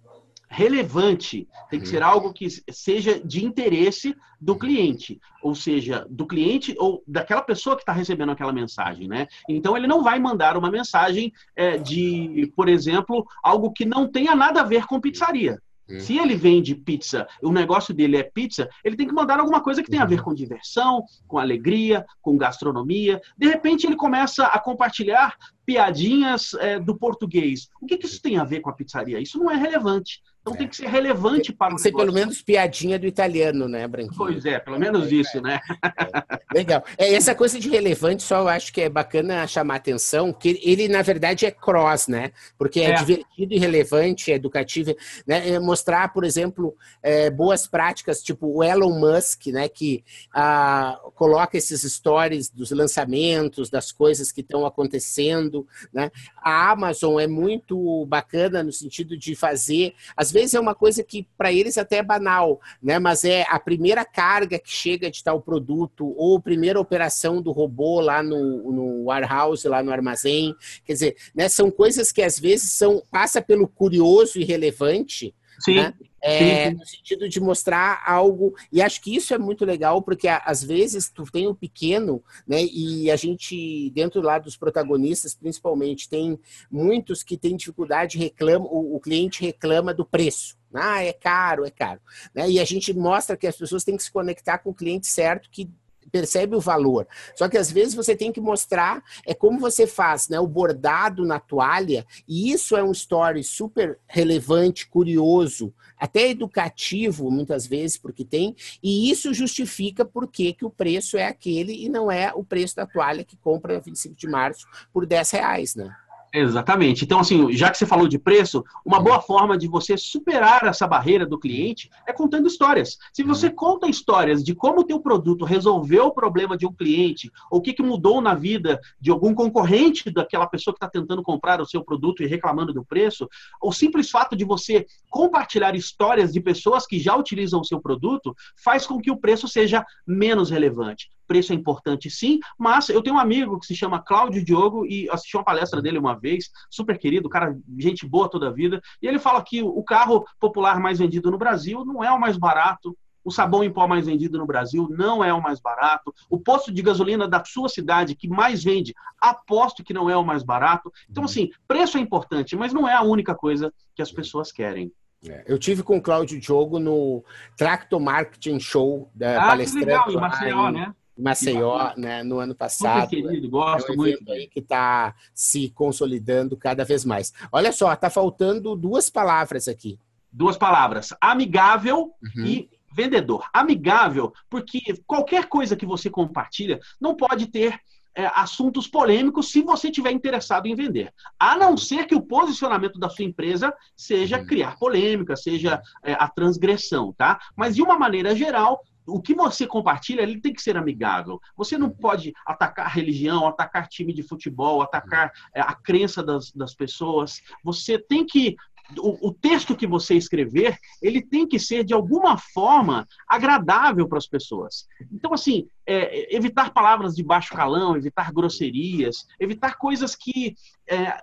relevante, 0.50 1.48
tem 1.70 1.80
que 1.80 1.88
ser 1.88 2.02
uhum. 2.02 2.10
algo 2.10 2.34
que 2.34 2.48
seja 2.72 3.20
de 3.20 3.46
interesse 3.46 4.16
do 4.42 4.58
cliente, 4.58 5.20
ou 5.44 5.54
seja, 5.54 6.08
do 6.10 6.26
cliente 6.26 6.76
ou 6.80 7.04
daquela 7.08 7.42
pessoa 7.42 7.76
que 7.76 7.84
está 7.84 7.94
recebendo 7.94 8.32
aquela 8.32 8.52
mensagem, 8.52 9.08
né? 9.08 9.28
Então 9.48 9.78
ele 9.78 9.86
não 9.86 10.04
vai 10.04 10.18
mandar 10.20 10.58
uma 10.58 10.72
mensagem 10.72 11.32
é, 11.56 11.78
de, 11.78 12.52
por 12.56 12.68
exemplo, 12.68 13.26
algo 13.44 13.72
que 13.72 13.86
não 13.86 14.08
tenha 14.08 14.36
nada 14.36 14.62
a 14.62 14.66
ver 14.66 14.88
com 14.88 15.00
pizzaria. 15.00 15.62
Uhum. 15.90 16.00
Se 16.00 16.18
ele 16.18 16.36
vende 16.36 16.76
pizza, 16.76 17.28
o 17.42 17.52
negócio 17.52 17.94
dele 17.94 18.18
é 18.18 18.24
pizza, 18.24 18.70
ele 18.84 18.96
tem 18.96 19.08
que 19.08 19.14
mandar 19.14 19.40
alguma 19.40 19.62
coisa 19.62 19.82
que 19.82 19.90
tenha 19.90 20.04
a 20.04 20.08
ver 20.08 20.20
uhum. 20.20 20.26
com 20.26 20.34
diversão, 20.34 21.04
com 21.28 21.40
alegria, 21.40 22.06
com 22.22 22.38
gastronomia. 22.38 23.20
De 23.38 23.48
repente 23.48 23.88
ele 23.88 23.96
começa 23.96 24.46
a 24.46 24.60
compartilhar 24.60 25.36
piadinhas 25.66 26.54
é, 26.56 26.80
do 26.80 26.98
português. 26.98 27.70
O 27.82 27.86
que, 27.86 27.98
que, 27.98 28.06
isso 28.06 28.22
tem 28.22 28.38
a 28.38 28.44
ver 28.44 28.60
com 28.60 28.70
a 28.70 28.74
pizzaria? 28.74 29.20
Isso 29.20 29.40
não 29.40 29.50
é 29.50 29.56
relevante. 29.56 30.22
Então 30.50 30.56
é. 30.56 30.58
tem 30.58 30.68
que 30.68 30.76
ser 30.76 30.88
relevante 30.88 31.54
para 31.54 31.70
tem 31.70 31.76
que 31.76 31.82
ser 31.84 31.92
pelo 31.92 32.12
menos 32.12 32.42
piadinha 32.42 32.98
do 32.98 33.06
italiano, 33.06 33.68
né, 33.68 33.88
Branquinho? 33.88 34.18
Pois 34.18 34.46
é, 34.46 34.60
pelo 34.60 34.80
menos 34.80 35.12
isso, 35.12 35.42
né? 35.42 35.60
É. 35.84 36.40
Legal. 36.54 36.84
É, 36.98 37.14
essa 37.14 37.36
coisa 37.36 37.60
de 37.60 37.70
relevante, 37.70 38.24
só 38.24 38.40
eu 38.40 38.48
acho 38.48 38.74
que 38.74 38.82
é 38.82 38.90
bacana 38.90 39.46
chamar 39.48 39.76
atenção, 39.76 40.34
que 40.34 40.60
ele, 40.64 40.88
na 40.88 41.02
verdade, 41.02 41.46
é 41.46 41.52
cross, 41.52 42.08
né? 42.08 42.32
Porque 42.58 42.80
é, 42.80 42.92
é. 42.92 42.94
divertido 42.94 43.54
e 43.54 43.60
relevante, 43.60 44.32
é 44.32 44.36
educativo. 44.36 44.96
Né? 45.28 45.50
É 45.50 45.60
mostrar, 45.60 46.12
por 46.14 46.24
exemplo, 46.24 46.76
é, 47.04 47.30
boas 47.30 47.68
práticas, 47.68 48.24
tipo 48.24 48.48
o 48.48 48.64
Elon 48.64 49.00
Musk, 49.00 49.48
né? 49.48 49.70
Que 49.70 50.04
ah, 50.34 51.00
coloca 51.16 51.58
esses 51.58 51.82
stories 51.82 52.50
dos 52.50 52.72
lançamentos, 52.72 53.70
das 53.70 53.92
coisas 53.92 54.32
que 54.32 54.42
estão 54.42 54.66
acontecendo, 54.66 55.68
né? 55.94 56.12
A 56.38 56.72
Amazon 56.72 57.20
é 57.20 57.28
muito 57.28 58.06
bacana 58.06 58.64
no 58.64 58.72
sentido 58.72 59.18
de 59.18 59.36
fazer, 59.36 59.94
às 60.16 60.32
vezes 60.32 60.39
é 60.54 60.60
uma 60.60 60.76
coisa 60.76 61.04
que 61.04 61.28
para 61.38 61.52
eles 61.52 61.78
até 61.78 61.98
é 61.98 62.04
banal, 62.04 62.60
né? 62.82 63.00
Mas 63.00 63.24
é 63.24 63.46
a 63.50 63.60
primeira 63.60 64.06
carga 64.06 64.60
que 64.60 64.72
chega 64.72 65.10
de 65.10 65.24
tal 65.24 65.42
produto 65.42 66.14
ou 66.18 66.38
a 66.38 66.42
primeira 66.42 66.80
operação 66.80 67.42
do 67.42 67.52
robô 67.52 68.00
lá 68.00 68.24
no, 68.24 68.72
no 68.72 69.04
warehouse, 69.06 69.68
lá 69.68 69.84
no 69.84 69.92
armazém. 69.92 70.56
Quer 70.86 70.94
dizer, 70.94 71.16
né? 71.36 71.50
São 71.50 71.70
coisas 71.70 72.12
que 72.12 72.22
às 72.22 72.40
vezes 72.40 72.72
são 72.72 73.02
passa 73.12 73.42
pelo 73.42 73.68
curioso 73.68 74.40
e 74.40 74.44
relevante, 74.44 75.34
Sim. 75.60 75.76
Né? 75.76 75.94
É, 76.22 76.72
no 76.72 76.86
sentido 76.86 77.30
de 77.30 77.40
mostrar 77.40 78.02
algo, 78.06 78.54
e 78.72 78.82
acho 78.82 79.02
que 79.02 79.16
isso 79.16 79.34
é 79.34 79.38
muito 79.38 79.66
legal, 79.66 80.02
porque 80.02 80.28
às 80.28 80.64
vezes 80.64 81.10
tu 81.10 81.24
tem 81.24 81.48
o 81.48 81.52
um 81.52 81.56
pequeno, 81.56 82.24
né? 82.48 82.64
E 82.64 83.10
a 83.10 83.16
gente, 83.16 83.90
dentro 83.92 84.22
lá 84.22 84.40
dos 84.40 84.58
protagonistas, 84.58 85.36
principalmente, 85.36 86.10
tem 86.10 86.40
muitos 86.72 87.24
que 87.24 87.38
têm 87.38 87.56
dificuldade, 87.56 88.18
reclama, 88.18 88.66
o, 88.66 88.96
o 88.96 89.00
cliente 89.00 89.42
reclama 89.42 89.94
do 89.94 90.06
preço. 90.06 90.58
Ah, 90.74 91.04
é 91.04 91.14
caro, 91.14 91.66
é 91.66 91.72
caro. 91.72 92.00
Né? 92.34 92.50
E 92.52 92.60
a 92.60 92.66
gente 92.66 92.94
mostra 92.94 93.36
que 93.36 93.48
as 93.48 93.56
pessoas 93.56 93.84
têm 93.84 93.98
que 93.98 94.04
se 94.04 94.12
conectar 94.12 94.60
com 94.60 94.70
o 94.70 94.74
cliente 94.74 95.08
certo 95.08 95.50
que 95.50 95.70
percebe 96.10 96.56
o 96.56 96.60
valor. 96.60 97.08
Só 97.36 97.48
que 97.48 97.58
às 97.58 97.72
vezes 97.72 97.94
você 97.94 98.16
tem 98.16 98.32
que 98.32 98.42
mostrar 98.42 99.04
é 99.26 99.34
como 99.34 99.60
você 99.60 99.88
faz, 99.88 100.28
né, 100.28 100.40
o 100.40 100.48
bordado 100.48 101.26
na 101.26 101.40
toalha, 101.40 102.06
e 102.28 102.52
isso 102.52 102.76
é 102.76 102.84
um 102.84 102.92
story 102.92 103.44
super 103.44 103.98
relevante, 104.08 104.88
curioso, 104.88 105.74
até 105.98 106.30
educativo 106.30 107.30
muitas 107.30 107.68
vezes, 107.68 107.98
porque 107.98 108.24
tem, 108.24 108.56
e 108.82 109.12
isso 109.12 109.34
justifica 109.34 110.04
por 110.06 110.28
que 110.28 110.56
o 110.62 110.70
preço 110.70 111.18
é 111.18 111.26
aquele 111.26 111.86
e 111.86 111.90
não 111.90 112.12
é 112.12 112.32
o 112.34 112.44
preço 112.44 112.76
da 112.76 112.86
toalha 112.86 113.24
que 113.24 113.38
compra 113.38 113.76
no 113.76 113.82
25 113.82 114.16
de 114.16 114.28
março 114.28 114.66
por 114.92 115.06
10 115.06 115.32
reais, 115.32 115.76
né? 115.76 115.94
Exatamente. 116.32 117.04
Então, 117.04 117.20
assim, 117.20 117.52
já 117.54 117.72
que 117.72 117.78
você 117.78 117.88
falou 117.88 118.08
de 118.08 118.20
preço, 118.20 118.64
uma 118.86 119.00
boa 119.00 119.20
forma 119.20 119.58
de 119.58 119.68
você 119.68 119.98
superar 119.98 120.64
essa 120.66 120.86
barreira 120.86 121.26
do 121.26 121.40
cliente 121.40 121.90
é 122.08 122.14
contando 122.14 122.48
histórias. 122.48 122.98
Se 123.12 123.24
você 123.24 123.48
uhum. 123.48 123.56
conta 123.56 123.90
histórias 123.90 124.44
de 124.44 124.54
como 124.54 124.82
o 124.82 124.84
teu 124.84 125.00
produto 125.00 125.44
resolveu 125.44 126.06
o 126.06 126.14
problema 126.14 126.56
de 126.56 126.68
um 126.68 126.74
cliente, 126.74 127.32
ou 127.50 127.60
o 127.60 127.62
que, 127.62 127.74
que 127.74 127.82
mudou 127.82 128.22
na 128.22 128.36
vida 128.36 128.80
de 129.02 129.10
algum 129.10 129.34
concorrente 129.34 130.12
daquela 130.12 130.46
pessoa 130.46 130.74
que 130.74 130.78
está 130.78 130.90
tentando 130.90 131.24
comprar 131.24 131.60
o 131.62 131.66
seu 131.66 131.84
produto 131.84 132.22
e 132.22 132.28
reclamando 132.28 132.74
do 132.74 132.86
preço, 132.86 133.28
o 133.62 133.72
simples 133.72 134.12
fato 134.12 134.36
de 134.36 134.46
você 134.46 134.86
compartilhar 135.10 135.76
histórias 135.76 136.32
de 136.32 136.40
pessoas 136.40 136.86
que 136.86 137.00
já 137.00 137.16
utilizam 137.16 137.62
o 137.62 137.66
seu 137.66 137.82
produto 137.82 138.36
faz 138.56 138.86
com 138.86 139.00
que 139.00 139.10
o 139.10 139.18
preço 139.18 139.48
seja 139.48 139.84
menos 140.06 140.52
relevante 140.52 141.10
preço 141.30 141.54
é 141.54 141.56
importante 141.56 142.10
sim, 142.10 142.40
mas 142.58 142.90
eu 142.90 143.04
tenho 143.04 143.16
um 143.16 143.20
amigo 143.20 143.60
que 143.60 143.68
se 143.68 143.76
chama 143.76 144.02
Cláudio 144.02 144.44
Diogo 144.44 144.84
e 144.88 145.08
assisti 145.12 145.38
uma 145.38 145.44
palestra 145.44 145.80
dele 145.80 146.00
uma 146.00 146.20
vez, 146.20 146.50
super 146.72 146.98
querido, 146.98 147.30
cara, 147.30 147.56
gente 147.78 148.08
boa 148.08 148.28
toda 148.28 148.48
a 148.48 148.52
vida, 148.52 148.82
e 149.00 149.08
ele 149.08 149.20
fala 149.20 149.44
que 149.44 149.62
o 149.62 149.84
carro 149.84 150.26
popular 150.40 150.80
mais 150.80 150.98
vendido 150.98 151.30
no 151.30 151.38
Brasil 151.38 151.86
não 151.86 152.04
é 152.04 152.12
o 152.12 152.20
mais 152.20 152.36
barato, 152.36 152.98
o 153.24 153.32
sabão 153.32 153.64
em 153.64 153.72
pó 153.72 153.88
mais 153.88 154.08
vendido 154.08 154.40
no 154.40 154.46
Brasil 154.48 154.88
não 154.90 155.24
é 155.24 155.32
o 155.32 155.42
mais 155.42 155.60
barato. 155.60 156.12
O 156.30 156.40
posto 156.40 156.72
de 156.72 156.82
gasolina 156.82 157.28
da 157.28 157.44
sua 157.46 157.70
cidade 157.70 158.16
que 158.16 158.28
mais 158.28 158.64
vende, 158.64 158.96
aposto 159.20 159.84
que 159.84 159.94
não 159.94 160.10
é 160.10 160.18
o 160.18 160.24
mais 160.24 160.42
barato. 160.42 160.92
Então, 161.10 161.22
uhum. 161.22 161.30
assim, 161.30 161.50
preço 161.68 161.98
é 161.98 162.02
importante, 162.02 162.56
mas 162.56 162.74
não 162.74 162.88
é 162.88 162.94
a 162.94 163.04
única 163.04 163.36
coisa 163.36 163.72
que 163.94 164.02
as 164.02 164.12
pessoas 164.12 164.52
querem. 164.52 164.92
É, 165.28 165.44
eu 165.48 165.60
tive 165.60 165.84
com 165.84 165.98
o 165.98 166.02
Cláudio 166.02 166.40
Diogo 166.40 166.80
no 166.80 167.24
Tracto 167.58 168.00
Marketing 168.00 168.60
Show 168.60 169.12
da 169.14 169.44
ah, 169.44 169.48
palestrante. 169.48 169.86
Legal, 169.86 170.12
em 170.12 170.16
Maceió, 170.16 170.72
né? 170.72 170.96
Maceió, 171.20 171.94
né, 171.98 172.24
no 172.24 172.40
ano 172.40 172.56
passado. 172.56 173.12
Muito 173.12 173.28
querido, 173.28 173.50
gosto 173.50 173.90
é 173.90 173.94
um 173.94 173.96
muito. 173.98 174.32
Aí 174.32 174.48
que 174.48 174.60
está 174.60 175.14
se 175.34 175.70
consolidando 175.70 176.56
cada 176.56 176.86
vez 176.86 177.04
mais. 177.04 177.34
Olha 177.52 177.72
só, 177.72 177.92
está 177.92 178.10
faltando 178.10 178.76
duas 178.76 179.10
palavras 179.10 179.68
aqui. 179.68 180.00
Duas 180.32 180.58
palavras: 180.58 181.14
amigável 181.20 182.14
uhum. 182.24 182.46
e 182.46 182.70
vendedor. 182.94 183.48
Amigável, 183.54 184.34
porque 184.50 184.82
qualquer 185.06 185.48
coisa 185.48 185.76
que 185.76 185.86
você 185.86 186.10
compartilha 186.10 186.80
não 187.00 187.16
pode 187.16 187.48
ter 187.48 187.80
é, 188.16 188.26
assuntos 188.36 188.88
polêmicos 188.88 189.52
se 189.52 189.62
você 189.62 189.92
tiver 189.92 190.12
interessado 190.12 190.66
em 190.66 190.76
vender. 190.76 191.14
A 191.40 191.56
não 191.56 191.78
ser 191.78 192.06
que 192.06 192.16
o 192.16 192.22
posicionamento 192.22 193.00
da 193.00 193.10
sua 193.10 193.26
empresa 193.26 193.74
seja 193.96 194.40
uhum. 194.40 194.46
criar 194.46 194.78
polêmica, 194.78 195.36
seja 195.36 195.82
é, 196.04 196.14
a 196.14 196.28
transgressão, 196.28 197.14
tá? 197.14 197.40
Mas 197.56 197.76
de 197.76 197.82
uma 197.82 197.98
maneira 197.98 198.36
geral, 198.36 198.82
o 199.10 199.22
que 199.22 199.34
você 199.34 199.66
compartilha 199.68 200.22
ele 200.22 200.40
tem 200.40 200.54
que 200.54 200.62
ser 200.62 200.78
amigável. 200.78 201.40
Você 201.56 201.78
não 201.78 201.90
pode 201.90 202.34
atacar 202.46 202.92
religião, 202.94 203.48
atacar 203.48 203.88
time 203.88 204.14
de 204.14 204.24
futebol, 204.24 204.82
atacar 204.82 205.32
é, 205.54 205.62
a 205.62 205.74
crença 205.74 206.24
das, 206.24 206.52
das 206.52 206.74
pessoas. 206.74 207.42
Você 207.64 207.98
tem 207.98 208.26
que 208.26 208.56
o, 208.98 209.28
o, 209.28 209.34
texto 209.34 209.76
que 209.76 209.86
você 209.86 210.16
escrever, 210.16 210.78
ele 211.02 211.22
tem 211.22 211.48
que 211.48 211.60
ser 211.60 211.84
de 211.84 211.94
alguma 211.94 212.38
forma 212.38 213.08
agradável 213.28 214.08
para 214.08 214.18
as 214.18 214.28
pessoas. 214.28 214.88
Então, 215.12 215.32
assim, 215.34 215.68
é, 215.86 216.36
evitar 216.36 216.74
palavras 216.74 217.16
de 217.16 217.24
baixo 217.24 217.54
calão, 217.54 217.96
evitar 217.96 218.32
grosserias, 218.32 219.28
evitar 219.40 219.78
coisas 219.78 220.16
que 220.16 220.56
é, 220.90 221.18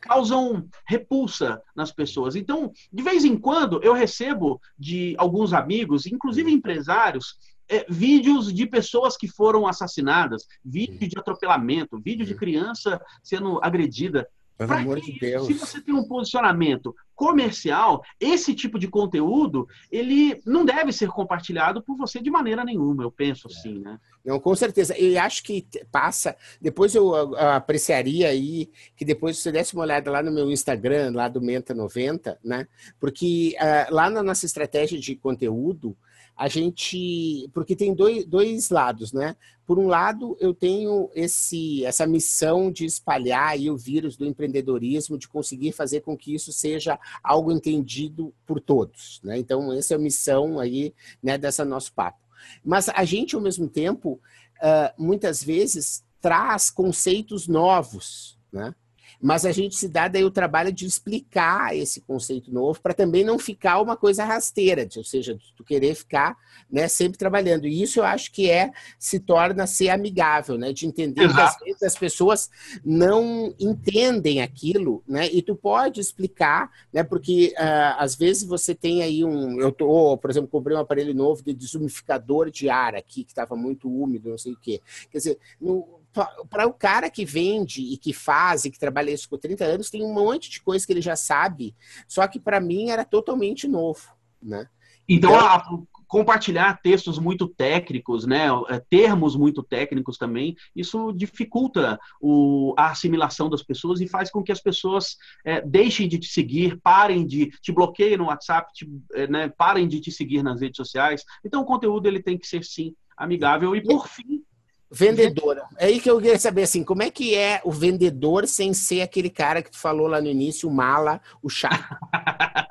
causam 0.00 0.68
repulsa 0.86 1.60
nas 1.74 1.92
pessoas. 1.92 2.36
Então, 2.36 2.72
de 2.92 3.02
vez 3.02 3.24
em 3.24 3.36
quando, 3.36 3.82
eu 3.82 3.92
recebo 3.92 4.60
de 4.78 5.14
alguns 5.18 5.52
amigos, 5.52 6.06
inclusive 6.06 6.50
empresários, 6.50 7.38
é, 7.68 7.86
vídeos 7.88 8.52
de 8.52 8.66
pessoas 8.66 9.16
que 9.16 9.28
foram 9.28 9.66
assassinadas, 9.66 10.46
vídeo 10.64 11.08
de 11.08 11.18
atropelamento, 11.18 12.00
vídeo 12.00 12.26
de 12.26 12.34
criança 12.34 13.00
sendo 13.22 13.60
agredida 13.62 14.28
Pelo 14.66 14.78
amor 14.78 15.00
de 15.00 15.18
Deus. 15.18 15.46
Se 15.46 15.54
você 15.54 15.80
tem 15.80 15.94
um 15.94 16.06
posicionamento 16.06 16.94
comercial, 17.14 18.02
esse 18.18 18.54
tipo 18.54 18.78
de 18.78 18.88
conteúdo, 18.88 19.66
ele 19.90 20.40
não 20.44 20.64
deve 20.64 20.92
ser 20.92 21.08
compartilhado 21.08 21.82
por 21.82 21.96
você 21.96 22.20
de 22.20 22.30
maneira 22.30 22.64
nenhuma, 22.64 23.02
eu 23.02 23.10
penso 23.10 23.48
é. 23.48 23.50
assim, 23.50 23.78
né? 23.78 23.98
Não, 24.24 24.38
com 24.38 24.54
certeza. 24.54 24.98
E 24.98 25.16
acho 25.16 25.42
que 25.42 25.66
passa. 25.90 26.36
Depois 26.60 26.94
eu 26.94 27.14
apreciaria 27.38 28.28
aí 28.28 28.70
que 28.94 29.04
depois 29.04 29.38
você 29.38 29.50
desse 29.50 29.74
uma 29.74 29.82
olhada 29.82 30.10
lá 30.10 30.22
no 30.22 30.30
meu 30.30 30.50
Instagram, 30.50 31.12
lá 31.14 31.26
do 31.26 31.40
Menta 31.40 31.72
90, 31.72 32.38
né? 32.44 32.66
Porque 32.98 33.56
uh, 33.58 33.94
lá 33.94 34.10
na 34.10 34.22
nossa 34.22 34.44
estratégia 34.44 34.98
de 35.00 35.16
conteúdo, 35.16 35.96
a 36.40 36.48
gente. 36.48 37.50
Porque 37.52 37.76
tem 37.76 37.94
dois, 37.94 38.24
dois 38.24 38.70
lados, 38.70 39.12
né? 39.12 39.36
Por 39.66 39.78
um 39.78 39.86
lado, 39.86 40.38
eu 40.40 40.54
tenho 40.54 41.10
esse, 41.14 41.84
essa 41.84 42.06
missão 42.06 42.72
de 42.72 42.86
espalhar 42.86 43.50
aí 43.50 43.70
o 43.70 43.76
vírus 43.76 44.16
do 44.16 44.24
empreendedorismo, 44.24 45.18
de 45.18 45.28
conseguir 45.28 45.72
fazer 45.72 46.00
com 46.00 46.16
que 46.16 46.34
isso 46.34 46.50
seja 46.50 46.98
algo 47.22 47.52
entendido 47.52 48.34
por 48.46 48.58
todos. 48.58 49.20
Né? 49.22 49.38
Então, 49.38 49.70
essa 49.70 49.94
é 49.94 49.96
a 49.96 50.00
missão 50.00 50.58
aí 50.58 50.94
né, 51.22 51.36
dessa 51.36 51.62
nosso 51.62 51.92
papo. 51.92 52.18
Mas 52.64 52.88
a 52.88 53.04
gente, 53.04 53.36
ao 53.36 53.40
mesmo 53.42 53.68
tempo, 53.68 54.18
uh, 54.56 55.00
muitas 55.00 55.44
vezes 55.44 56.02
traz 56.22 56.70
conceitos 56.70 57.46
novos, 57.46 58.38
né? 58.50 58.74
Mas 59.20 59.44
a 59.44 59.52
gente 59.52 59.76
se 59.76 59.88
dá 59.88 60.08
daí 60.08 60.24
o 60.24 60.30
trabalho 60.30 60.72
de 60.72 60.86
explicar 60.86 61.76
esse 61.76 62.00
conceito 62.00 62.52
novo 62.52 62.80
para 62.80 62.94
também 62.94 63.22
não 63.22 63.38
ficar 63.38 63.80
uma 63.80 63.96
coisa 63.96 64.24
rasteira, 64.24 64.88
ou 64.96 65.04
seja, 65.04 65.38
tu 65.54 65.62
querer 65.62 65.94
ficar 65.94 66.36
né, 66.70 66.88
sempre 66.88 67.18
trabalhando. 67.18 67.66
E 67.66 67.82
isso 67.82 68.00
eu 68.00 68.04
acho 68.04 68.32
que 68.32 68.50
é 68.50 68.70
se 68.98 69.18
torna 69.18 69.66
ser 69.66 69.90
amigável, 69.90 70.56
né? 70.56 70.72
De 70.72 70.86
entender 70.86 71.24
Exato. 71.24 71.34
que 71.34 71.40
às 71.42 71.58
vezes 71.58 71.82
as 71.82 71.98
pessoas 71.98 72.50
não 72.84 73.54
entendem 73.58 74.40
aquilo, 74.40 75.02
né? 75.06 75.28
E 75.30 75.42
tu 75.42 75.54
pode 75.54 76.00
explicar, 76.00 76.70
né? 76.92 77.02
Porque 77.02 77.54
uh, 77.58 77.96
às 77.98 78.14
vezes 78.14 78.44
você 78.44 78.74
tem 78.74 79.02
aí 79.02 79.24
um. 79.24 79.60
Eu 79.60 79.72
tô, 79.72 80.16
por 80.16 80.30
exemplo, 80.30 80.48
comprei 80.48 80.76
um 80.76 80.80
aparelho 80.80 81.14
novo 81.14 81.42
de 81.42 81.52
desumificador 81.52 82.50
de 82.50 82.70
ar 82.70 82.94
aqui, 82.94 83.24
que 83.24 83.32
estava 83.32 83.54
muito 83.54 83.88
úmido, 83.88 84.30
não 84.30 84.38
sei 84.38 84.52
o 84.52 84.56
quê. 84.56 84.80
Quer 85.10 85.18
dizer, 85.18 85.38
no, 85.60 85.99
para 86.12 86.66
o 86.66 86.72
cara 86.72 87.08
que 87.08 87.24
vende 87.24 87.82
e 87.82 87.96
que 87.96 88.12
faz 88.12 88.64
e 88.64 88.70
que 88.70 88.78
trabalha 88.78 89.10
isso 89.10 89.28
por 89.28 89.38
30 89.38 89.64
anos, 89.64 89.90
tem 89.90 90.02
um 90.02 90.12
monte 90.12 90.50
de 90.50 90.60
coisa 90.60 90.86
que 90.86 90.92
ele 90.92 91.00
já 91.00 91.16
sabe, 91.16 91.74
só 92.08 92.26
que 92.26 92.40
para 92.40 92.60
mim 92.60 92.90
era 92.90 93.04
totalmente 93.04 93.68
novo, 93.68 94.08
né? 94.42 94.68
Então, 95.08 95.30
então 95.30 95.40
a, 95.40 95.64
compartilhar 96.10 96.80
textos 96.82 97.20
muito 97.20 97.46
técnicos, 97.46 98.26
né, 98.26 98.48
é, 98.68 98.80
termos 98.90 99.36
muito 99.36 99.62
técnicos 99.62 100.18
também, 100.18 100.56
isso 100.74 101.12
dificulta 101.12 102.00
o, 102.20 102.74
a 102.76 102.90
assimilação 102.90 103.48
das 103.48 103.62
pessoas 103.62 104.00
e 104.00 104.08
faz 104.08 104.28
com 104.28 104.42
que 104.42 104.50
as 104.50 104.60
pessoas 104.60 105.16
é, 105.44 105.60
deixem 105.60 106.08
de 106.08 106.18
te 106.18 106.26
seguir, 106.26 106.80
parem 106.82 107.24
de 107.24 107.50
te 107.60 107.70
bloqueiem 107.70 108.16
no 108.16 108.24
WhatsApp, 108.24 108.72
te, 108.72 108.90
é, 109.14 109.28
né, 109.28 109.48
parem 109.56 109.86
de 109.86 110.00
te 110.00 110.10
seguir 110.10 110.42
nas 110.42 110.60
redes 110.60 110.76
sociais. 110.76 111.24
Então, 111.44 111.62
o 111.62 111.66
conteúdo 111.66 112.08
ele 112.08 112.20
tem 112.20 112.36
que 112.36 112.46
ser 112.46 112.64
sim 112.64 112.92
amigável 113.16 113.76
e 113.76 113.80
por 113.80 114.08
fim 114.08 114.42
Vendedora. 114.90 115.66
É 115.78 115.86
aí 115.86 116.00
que 116.00 116.10
eu 116.10 116.20
queria 116.20 116.38
saber 116.38 116.62
assim, 116.62 116.82
como 116.82 117.02
é 117.02 117.10
que 117.10 117.34
é 117.34 117.60
o 117.64 117.70
vendedor 117.70 118.46
sem 118.46 118.74
ser 118.74 119.02
aquele 119.02 119.30
cara 119.30 119.62
que 119.62 119.70
tu 119.70 119.78
falou 119.78 120.08
lá 120.08 120.20
no 120.20 120.26
início, 120.26 120.68
o 120.68 120.72
mala, 120.72 121.20
o 121.42 121.48
chato. 121.48 121.96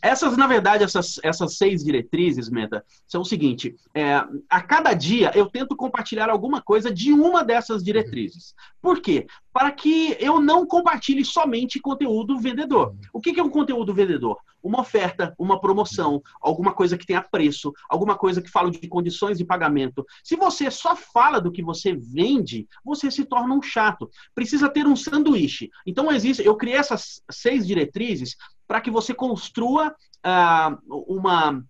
essas, 0.00 0.36
na 0.36 0.46
verdade, 0.46 0.84
essas, 0.84 1.18
essas 1.22 1.56
seis 1.56 1.84
diretrizes, 1.84 2.48
Meta, 2.48 2.84
são 3.06 3.22
o 3.22 3.24
seguinte: 3.24 3.76
é, 3.94 4.24
a 4.48 4.60
cada 4.60 4.92
dia 4.94 5.30
eu 5.34 5.46
tento 5.46 5.76
compartilhar 5.76 6.28
alguma 6.28 6.60
coisa 6.60 6.92
de 6.92 7.12
uma 7.12 7.44
dessas 7.44 7.82
diretrizes. 7.82 8.54
Por 8.80 9.00
quê? 9.00 9.26
Para 9.52 9.70
que 9.70 10.16
eu 10.18 10.40
não 10.40 10.66
compartilhe 10.66 11.24
somente 11.24 11.80
conteúdo 11.80 12.38
vendedor. 12.38 12.94
O 13.12 13.20
que 13.20 13.38
é 13.38 13.42
um 13.42 13.50
conteúdo 13.50 13.94
vendedor? 13.94 14.38
uma 14.62 14.80
oferta, 14.80 15.34
uma 15.38 15.60
promoção, 15.60 16.22
alguma 16.40 16.72
coisa 16.72 16.96
que 16.96 17.04
tenha 17.04 17.20
preço, 17.20 17.72
alguma 17.88 18.16
coisa 18.16 18.40
que 18.40 18.50
fala 18.50 18.70
de 18.70 18.86
condições 18.86 19.36
de 19.36 19.44
pagamento. 19.44 20.06
Se 20.22 20.36
você 20.36 20.70
só 20.70 20.94
fala 20.94 21.40
do 21.40 21.50
que 21.50 21.62
você 21.62 21.94
vende, 21.94 22.68
você 22.84 23.10
se 23.10 23.24
torna 23.24 23.54
um 23.54 23.62
chato. 23.62 24.08
Precisa 24.34 24.68
ter 24.68 24.86
um 24.86 24.94
sanduíche. 24.94 25.70
Então 25.86 26.12
existe, 26.12 26.44
eu 26.44 26.56
criei 26.56 26.76
essas 26.76 27.22
seis 27.30 27.66
diretrizes 27.66 28.36
para 28.72 28.80
que 28.80 28.90
você 28.90 29.12
construa 29.12 29.94
uh, 30.24 31.04
uma 31.06 31.62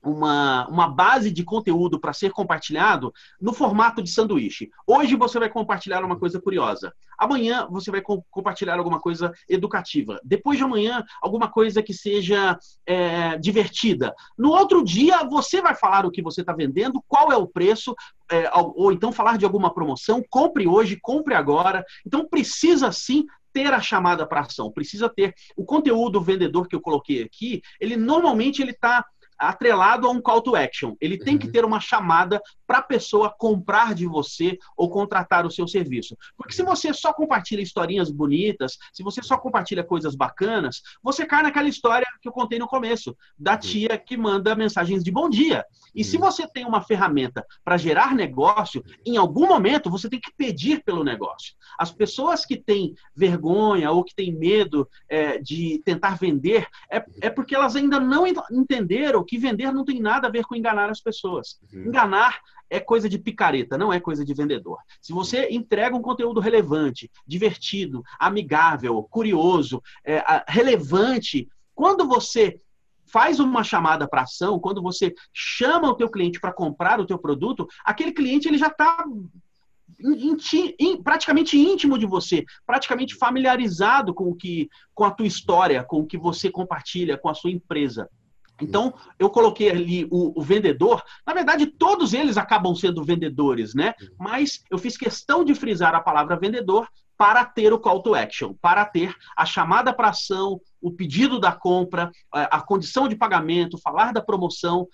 uma, 0.00 0.66
uma 0.68 0.88
base 0.88 1.30
de 1.30 1.44
conteúdo 1.44 2.00
para 2.00 2.12
ser 2.12 2.30
compartilhado 2.30 3.12
no 3.38 3.52
formato 3.52 4.00
de 4.00 4.08
sanduíche. 4.08 4.70
Hoje 4.86 5.16
você 5.16 5.38
vai 5.40 5.50
compartilhar 5.50 6.02
uma 6.04 6.16
coisa 6.16 6.40
curiosa. 6.40 6.94
Amanhã 7.18 7.66
você 7.68 7.90
vai 7.90 8.00
co 8.00 8.24
compartilhar 8.30 8.78
alguma 8.78 9.00
coisa 9.00 9.30
educativa. 9.48 10.20
Depois 10.24 10.56
de 10.56 10.64
amanhã, 10.64 11.04
alguma 11.20 11.50
coisa 11.50 11.82
que 11.82 11.92
seja 11.92 12.56
é, 12.86 13.36
divertida. 13.38 14.14
No 14.38 14.50
outro 14.50 14.82
dia, 14.82 15.24
você 15.24 15.60
vai 15.60 15.74
falar 15.74 16.06
o 16.06 16.10
que 16.10 16.22
você 16.22 16.40
está 16.40 16.52
vendendo, 16.54 17.04
qual 17.06 17.30
é 17.30 17.36
o 17.36 17.48
preço, 17.48 17.94
é, 18.30 18.48
ou 18.54 18.92
então 18.92 19.12
falar 19.12 19.36
de 19.36 19.44
alguma 19.44 19.74
promoção. 19.74 20.22
Compre 20.30 20.66
hoje, 20.66 20.96
compre 21.02 21.34
agora. 21.34 21.84
Então 22.06 22.26
precisa 22.26 22.90
sim 22.92 23.26
ter 23.58 23.74
a 23.74 23.80
chamada 23.80 24.24
para 24.24 24.42
ação, 24.42 24.70
precisa 24.70 25.08
ter 25.08 25.34
o 25.56 25.64
conteúdo 25.64 26.20
vendedor 26.20 26.68
que 26.68 26.76
eu 26.76 26.80
coloquei 26.80 27.24
aqui. 27.24 27.60
Ele 27.80 27.96
normalmente 27.96 28.62
ele 28.62 28.70
está 28.70 29.04
atrelado 29.38 30.06
a 30.06 30.10
um 30.10 30.20
call 30.20 30.42
to 30.42 30.56
action. 30.56 30.94
Ele 31.00 31.16
uhum. 31.16 31.24
tem 31.24 31.38
que 31.38 31.46
uhum. 31.46 31.52
ter 31.52 31.64
uma 31.64 31.80
chamada 31.80 32.40
para 32.66 32.78
a 32.78 32.82
pessoa 32.82 33.34
comprar 33.36 33.94
de 33.94 34.06
você 34.06 34.58
ou 34.76 34.90
contratar 34.90 35.46
o 35.46 35.50
seu 35.50 35.66
serviço. 35.66 36.16
Porque 36.36 36.52
se 36.52 36.62
você 36.62 36.92
só 36.92 37.12
compartilha 37.12 37.62
historinhas 37.62 38.10
bonitas, 38.10 38.76
se 38.92 39.02
você 39.02 39.22
só 39.22 39.38
compartilha 39.38 39.82
coisas 39.82 40.14
bacanas, 40.14 40.82
você 41.02 41.24
cai 41.24 41.42
naquela 41.42 41.68
história 41.68 42.06
que 42.20 42.28
eu 42.28 42.32
contei 42.32 42.58
no 42.58 42.66
começo, 42.66 43.16
da 43.38 43.52
uhum. 43.52 43.58
tia 43.58 43.98
que 43.98 44.16
manda 44.16 44.54
mensagens 44.54 45.02
de 45.02 45.10
bom 45.10 45.30
dia. 45.30 45.64
E 45.94 46.04
se 46.04 46.16
uhum. 46.16 46.22
você 46.22 46.46
tem 46.46 46.66
uma 46.66 46.82
ferramenta 46.82 47.46
para 47.64 47.76
gerar 47.76 48.14
negócio, 48.14 48.84
em 49.06 49.16
algum 49.16 49.46
momento 49.46 49.90
você 49.90 50.08
tem 50.08 50.20
que 50.20 50.32
pedir 50.36 50.82
pelo 50.84 51.04
negócio. 51.04 51.54
As 51.78 51.90
pessoas 51.90 52.44
que 52.44 52.56
têm 52.56 52.94
vergonha 53.14 53.90
ou 53.90 54.04
que 54.04 54.14
têm 54.14 54.34
medo 54.34 54.88
é, 55.08 55.38
de 55.38 55.80
tentar 55.84 56.16
vender 56.16 56.66
é, 56.90 57.04
é 57.22 57.30
porque 57.30 57.54
elas 57.54 57.76
ainda 57.76 57.98
não 58.00 58.26
entenderam 58.26 59.24
que 59.28 59.38
vender 59.38 59.72
não 59.72 59.84
tem 59.84 60.00
nada 60.00 60.26
a 60.26 60.30
ver 60.30 60.44
com 60.44 60.56
enganar 60.56 60.90
as 60.90 61.00
pessoas. 61.00 61.60
Uhum. 61.72 61.86
Enganar 61.86 62.40
é 62.70 62.80
coisa 62.80 63.08
de 63.08 63.18
picareta, 63.18 63.78
não 63.78 63.92
é 63.92 64.00
coisa 64.00 64.24
de 64.24 64.34
vendedor. 64.34 64.78
Se 65.00 65.12
você 65.12 65.48
entrega 65.50 65.96
um 65.96 66.02
conteúdo 66.02 66.40
relevante, 66.40 67.10
divertido, 67.26 68.02
amigável, 68.18 69.02
curioso, 69.04 69.82
é, 70.04 70.22
relevante, 70.48 71.48
quando 71.74 72.06
você 72.06 72.60
faz 73.06 73.40
uma 73.40 73.64
chamada 73.64 74.06
para 74.06 74.22
ação, 74.22 74.58
quando 74.58 74.82
você 74.82 75.14
chama 75.32 75.88
o 75.88 75.94
teu 75.94 76.10
cliente 76.10 76.40
para 76.40 76.52
comprar 76.52 77.00
o 77.00 77.06
teu 77.06 77.18
produto, 77.18 77.66
aquele 77.84 78.12
cliente 78.12 78.48
ele 78.48 78.58
já 78.58 78.66
está 78.68 79.04
praticamente 81.02 81.58
íntimo 81.58 81.98
de 81.98 82.06
você, 82.06 82.44
praticamente 82.66 83.14
familiarizado 83.14 84.14
com 84.14 84.24
o 84.24 84.34
que, 84.34 84.68
com 84.94 85.04
a 85.04 85.10
tua 85.10 85.26
história, 85.26 85.82
com 85.82 86.00
o 86.00 86.06
que 86.06 86.18
você 86.18 86.50
compartilha, 86.50 87.16
com 87.16 87.28
a 87.28 87.34
sua 87.34 87.50
empresa. 87.50 88.08
Então, 88.60 88.92
eu 89.18 89.30
coloquei 89.30 89.70
ali 89.70 90.04
o, 90.10 90.38
o, 90.38 90.42
vendedor. 90.42 91.02
Na 91.26 91.32
verdade, 91.32 91.66
todos 91.66 92.12
eles 92.12 92.36
acabam 92.36 92.74
sendo 92.74 93.04
vendedores, 93.04 93.74
né? 93.74 93.94
Mas 94.18 94.62
eu 94.70 94.78
fiz 94.78 94.96
questão 94.96 95.44
de 95.44 95.54
frisar 95.54 95.94
a 95.94 96.00
palavra 96.00 96.38
vendedor 96.38 96.88
para 97.16 97.44
ter 97.44 97.72
o 97.72 97.78
call 97.78 98.02
to 98.02 98.14
action, 98.14 98.54
para 98.60 98.84
ter 98.84 99.14
a 99.36 99.44
chamada 99.44 99.92
para 99.92 100.10
ação, 100.10 100.60
o 100.80 100.92
pedido 100.92 101.40
da 101.40 101.52
compra, 101.52 102.10
a 102.32 102.60
condição 102.60 103.08
de 103.08 103.16
pagamento, 103.16 103.78
falar 103.78 104.12
da 104.12 104.20
promoção. 104.20 104.86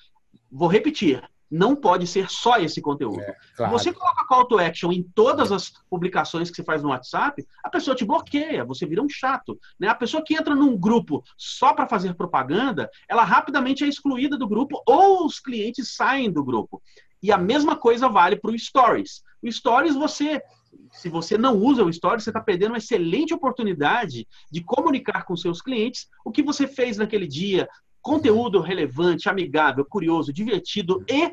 Vou 0.51 0.69
repetir: 0.69 1.23
não 1.51 1.77
pode 1.77 2.07
ser 2.07 2.31
só 2.31 2.59
esse 2.59 2.81
conteúdo. 2.81 3.21
É, 3.21 3.37
claro. 3.57 3.73
Você 3.73 3.93
call 4.35 4.47
to 4.47 4.59
action 4.59 4.91
em 4.91 5.03
todas 5.15 5.53
as 5.53 5.71
publicações 5.89 6.51
que 6.51 6.57
você 6.57 6.65
faz 6.65 6.83
no 6.83 6.89
WhatsApp, 6.89 7.47
a 7.63 7.71
pessoa 7.71 7.95
te 7.95 8.05
bloqueia, 8.05 8.65
você 8.65 8.85
vira 8.85 9.03
um 9.03 9.09
chato. 9.09 9.59
Né? 9.79 9.87
A 9.87 9.95
pessoa 9.95 10.25
que 10.25 10.35
entra 10.35 10.57
num 10.57 10.77
grupo 10.77 11.23
só 11.37 11.73
para 11.73 11.87
fazer 11.87 12.15
propaganda, 12.15 12.91
ela 13.09 13.23
rapidamente 13.23 13.85
é 13.85 13.87
excluída 13.87 14.37
do 14.37 14.49
grupo 14.49 14.83
ou 14.87 15.25
os 15.25 15.39
clientes 15.39 15.95
saem 15.95 16.33
do 16.33 16.43
grupo. 16.43 16.83
E 17.23 17.31
a 17.31 17.39
mesma 17.39 17.77
coisa 17.77 18.09
vale 18.09 18.37
para 18.37 18.51
o 18.51 18.59
Stories. 18.59 19.23
O 19.41 19.51
Stories, 19.51 19.95
você 19.95 20.43
se 20.91 21.09
você 21.09 21.39
não 21.39 21.57
usa 21.57 21.85
o 21.85 21.93
Stories, 21.93 22.25
você 22.25 22.31
está 22.31 22.41
perdendo 22.41 22.73
uma 22.73 22.79
excelente 22.79 23.33
oportunidade 23.33 24.27
de 24.51 24.61
comunicar 24.63 25.25
com 25.25 25.37
seus 25.37 25.63
clientes 25.63 26.09
o 26.25 26.33
que 26.33 26.43
você 26.43 26.67
fez 26.67 26.97
naquele 26.97 27.29
dia, 27.29 27.69
conteúdo 28.03 28.61
relevante, 28.61 29.29
amigável, 29.29 29.85
curioso, 29.85 30.33
divertido 30.33 31.05
e 31.09 31.33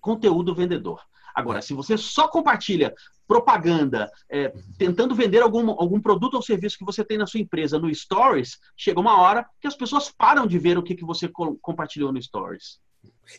conteúdo 0.00 0.54
vendedor. 0.54 1.00
Agora, 1.36 1.60
se 1.60 1.74
você 1.74 1.98
só 1.98 2.28
compartilha 2.28 2.94
propaganda, 3.28 4.10
é, 4.30 4.50
tentando 4.78 5.14
vender 5.14 5.42
algum, 5.42 5.70
algum 5.70 6.00
produto 6.00 6.34
ou 6.34 6.42
serviço 6.42 6.78
que 6.78 6.84
você 6.84 7.04
tem 7.04 7.18
na 7.18 7.26
sua 7.26 7.40
empresa 7.40 7.78
no 7.78 7.94
Stories, 7.94 8.58
chega 8.74 8.98
uma 8.98 9.20
hora 9.20 9.46
que 9.60 9.68
as 9.68 9.76
pessoas 9.76 10.10
param 10.10 10.46
de 10.46 10.58
ver 10.58 10.78
o 10.78 10.82
que, 10.82 10.94
que 10.94 11.04
você 11.04 11.28
co 11.28 11.54
compartilhou 11.60 12.10
no 12.10 12.22
Stories. 12.22 12.80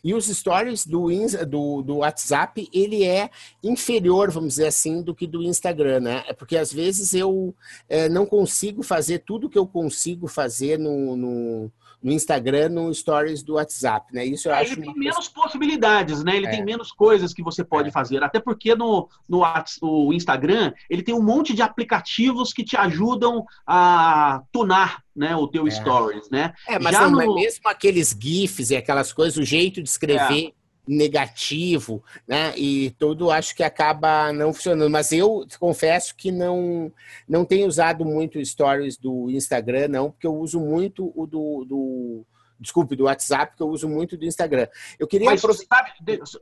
E 0.04 0.14
os 0.14 0.26
stories 0.26 0.86
do, 0.86 1.08
do, 1.48 1.82
do 1.82 1.96
WhatsApp, 1.98 2.70
ele 2.72 3.04
é 3.04 3.30
inferior, 3.64 4.30
vamos 4.30 4.50
dizer 4.50 4.68
assim, 4.68 5.02
do 5.02 5.16
que 5.16 5.26
do 5.26 5.42
Instagram, 5.42 6.02
né? 6.02 6.24
É 6.28 6.34
porque 6.34 6.58
às 6.58 6.72
vezes 6.72 7.14
eu 7.14 7.56
é, 7.90 8.08
não 8.08 8.26
consigo 8.26 8.84
fazer 8.84 9.20
tudo 9.20 9.50
que 9.50 9.58
eu 9.58 9.66
consigo 9.66 10.28
fazer 10.28 10.78
no, 10.78 11.16
no 11.16 11.72
no 12.02 12.12
Instagram, 12.12 12.70
no 12.70 12.94
Stories 12.94 13.44
do 13.44 13.56
WhatsApp, 13.56 14.14
né? 14.14 14.26
Isso 14.26 14.48
eu 14.48 14.54
é, 14.54 14.62
acho. 14.62 14.74
Ele 14.74 14.82
tem 14.82 14.94
coisa... 14.94 15.00
menos 15.00 15.28
possibilidades, 15.28 16.24
né? 16.24 16.36
Ele 16.36 16.48
é. 16.48 16.52
tem 16.52 16.64
menos 16.64 16.92
coisas 16.92 17.34
que 17.34 17.44
você 17.44 17.64
pode 17.64 17.90
é. 17.90 17.92
fazer. 17.92 18.24
Até 18.24 18.40
porque 18.40 18.76
no, 18.76 19.10
no 19.28 19.42
o 19.82 20.14
Instagram 20.14 20.74
ele 20.90 21.02
tem 21.02 21.16
um 21.16 21.22
monte 21.22 21.54
de 21.54 21.62
aplicativos 21.62 22.54
que 22.54 22.64
te 22.64 22.78
ajudam 22.78 23.46
a 23.66 24.42
tunar 24.52 25.04
né, 25.16 25.36
o 25.36 25.48
teu 25.48 25.68
é. 25.68 25.72
stories, 25.72 26.30
né? 26.30 26.54
É, 26.68 26.78
mas 26.78 26.94
Já 26.94 27.10
no... 27.10 27.36
mesmo 27.36 27.68
aqueles 27.68 28.16
GIFs 28.18 28.70
e 28.70 28.76
aquelas 28.76 29.12
coisas, 29.12 29.38
o 29.38 29.44
jeito 29.44 29.82
de 29.82 29.90
escrever 29.90 30.48
é 30.50 30.67
negativo, 30.88 32.04
né? 32.28 32.54
E 32.58 32.92
tudo 32.98 33.30
acho 33.30 33.56
que 33.56 33.64
acaba 33.64 34.32
não 34.32 34.54
funcionando. 34.54 34.90
Mas 34.90 35.12
eu 35.12 35.46
confesso 35.60 36.16
que 36.16 36.32
não 36.32 36.92
não 37.28 37.44
tenho 37.44 37.68
usado 37.68 38.06
muito 38.06 38.44
stories 38.44 38.98
do 38.98 39.30
Instagram, 39.30 39.90
não, 39.90 40.12
porque 40.12 40.28
eu 40.28 40.36
uso 40.36 40.60
muito 40.60 41.12
o 41.16 41.26
do, 41.26 41.66
do 41.66 42.26
desculpe, 42.60 42.96
do 42.96 43.06
WhatsApp, 43.06 43.56
que 43.56 43.64
eu 43.64 43.68
uso 43.68 43.88
muito 43.88 44.18
do 44.18 44.26
Instagram. 44.26 44.68
Eu 45.00 45.08
queria 45.08 45.30
Mas, 45.30 45.42
sabe, 45.42 45.92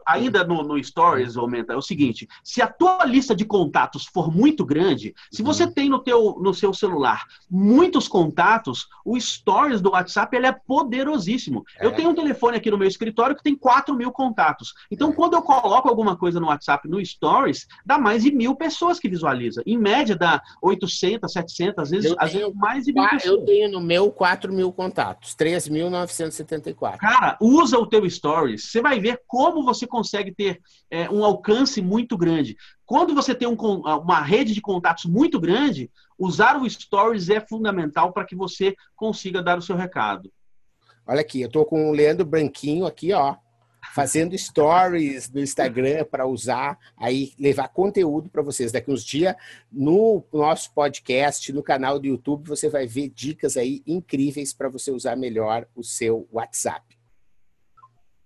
ainda 0.05 0.43
no, 0.43 0.63
no 0.63 0.81
Stories, 0.83 1.37
aumenta, 1.37 1.73
é 1.73 1.75
o 1.75 1.81
seguinte, 1.81 2.27
se 2.43 2.61
a 2.61 2.67
tua 2.67 3.05
lista 3.05 3.35
de 3.35 3.45
contatos 3.45 4.05
for 4.05 4.33
muito 4.33 4.65
grande, 4.65 5.13
se 5.31 5.41
uhum. 5.41 5.47
você 5.47 5.67
tem 5.67 5.89
no, 5.89 5.99
teu, 5.99 6.37
no 6.41 6.53
seu 6.53 6.73
celular 6.73 7.25
muitos 7.49 8.07
contatos, 8.07 8.87
o 9.03 9.19
Stories 9.19 9.81
do 9.81 9.91
WhatsApp 9.91 10.35
ele 10.35 10.47
é 10.47 10.51
poderosíssimo. 10.51 11.63
É. 11.79 11.85
Eu 11.85 11.91
tenho 11.91 12.09
um 12.09 12.15
telefone 12.15 12.57
aqui 12.57 12.71
no 12.71 12.77
meu 12.77 12.87
escritório 12.87 13.35
que 13.35 13.43
tem 13.43 13.55
4 13.55 13.93
mil 13.95 14.11
contatos. 14.11 14.73
Então, 14.89 15.11
é. 15.11 15.13
quando 15.13 15.33
eu 15.33 15.41
coloco 15.41 15.89
alguma 15.89 16.15
coisa 16.15 16.39
no 16.39 16.47
WhatsApp, 16.47 16.87
no 16.87 17.03
Stories, 17.03 17.67
dá 17.85 17.97
mais 17.97 18.23
de 18.23 18.31
mil 18.31 18.55
pessoas 18.55 18.99
que 18.99 19.09
visualizam. 19.09 19.63
Em 19.65 19.77
média, 19.77 20.15
dá 20.15 20.41
800, 20.61 21.31
700, 21.31 21.79
às 21.79 21.89
vezes, 21.89 22.15
às 22.17 22.33
vezes 22.33 22.53
mais 22.55 22.85
de 22.85 22.93
mil 22.93 23.09
pessoas. 23.09 23.39
Eu 23.39 23.45
tenho 23.45 23.71
no 23.71 23.81
meu 23.81 24.11
4 24.11 24.53
mil 24.53 24.71
contatos, 24.71 25.35
3.900 25.35 26.04
1974. 26.05 26.99
Cara, 26.99 27.37
usa 27.41 27.77
o 27.77 27.87
teu 27.87 28.09
Stories. 28.09 28.71
Você 28.71 28.81
vai 28.81 28.99
ver 28.99 29.21
como 29.27 29.63
você 29.63 29.85
consegue 29.85 30.33
ter 30.33 30.61
é, 30.89 31.09
um 31.09 31.23
alcance 31.23 31.81
muito 31.81 32.17
grande. 32.17 32.55
Quando 32.85 33.13
você 33.13 33.33
tem 33.33 33.47
um, 33.47 33.55
uma 33.55 34.21
rede 34.21 34.53
de 34.53 34.61
contatos 34.61 35.05
muito 35.05 35.39
grande, 35.39 35.89
usar 36.17 36.61
o 36.61 36.69
Stories 36.69 37.29
é 37.29 37.39
fundamental 37.39 38.13
para 38.13 38.25
que 38.25 38.35
você 38.35 38.75
consiga 38.95 39.41
dar 39.41 39.57
o 39.57 39.61
seu 39.61 39.75
recado. 39.75 40.31
Olha 41.07 41.21
aqui, 41.21 41.41
eu 41.41 41.47
estou 41.47 41.65
com 41.65 41.89
o 41.89 41.93
Leandro 41.93 42.25
Branquinho 42.25 42.85
aqui, 42.85 43.13
ó 43.13 43.35
fazendo 43.95 44.37
stories 44.37 45.31
no 45.31 45.39
Instagram 45.39 46.03
para 46.03 46.27
usar, 46.27 46.77
aí 46.97 47.31
levar 47.39 47.69
conteúdo 47.69 48.29
para 48.29 48.41
vocês. 48.41 48.69
Daqui 48.69 48.91
uns 48.91 49.05
dias, 49.05 49.33
no 49.71 50.21
nosso 50.33 50.73
podcast, 50.73 51.53
no 51.53 51.63
canal 51.63 51.97
do 51.97 52.05
YouTube, 52.05 52.45
você 52.45 52.67
vai 52.67 52.85
ver 52.85 53.07
dicas 53.07 53.55
aí 53.55 53.81
incríveis 53.87 54.51
para 54.51 54.67
você 54.67 54.91
usar 54.91 55.15
melhor 55.15 55.65
o 55.73 55.81
seu 55.81 56.27
WhatsApp. 56.29 56.83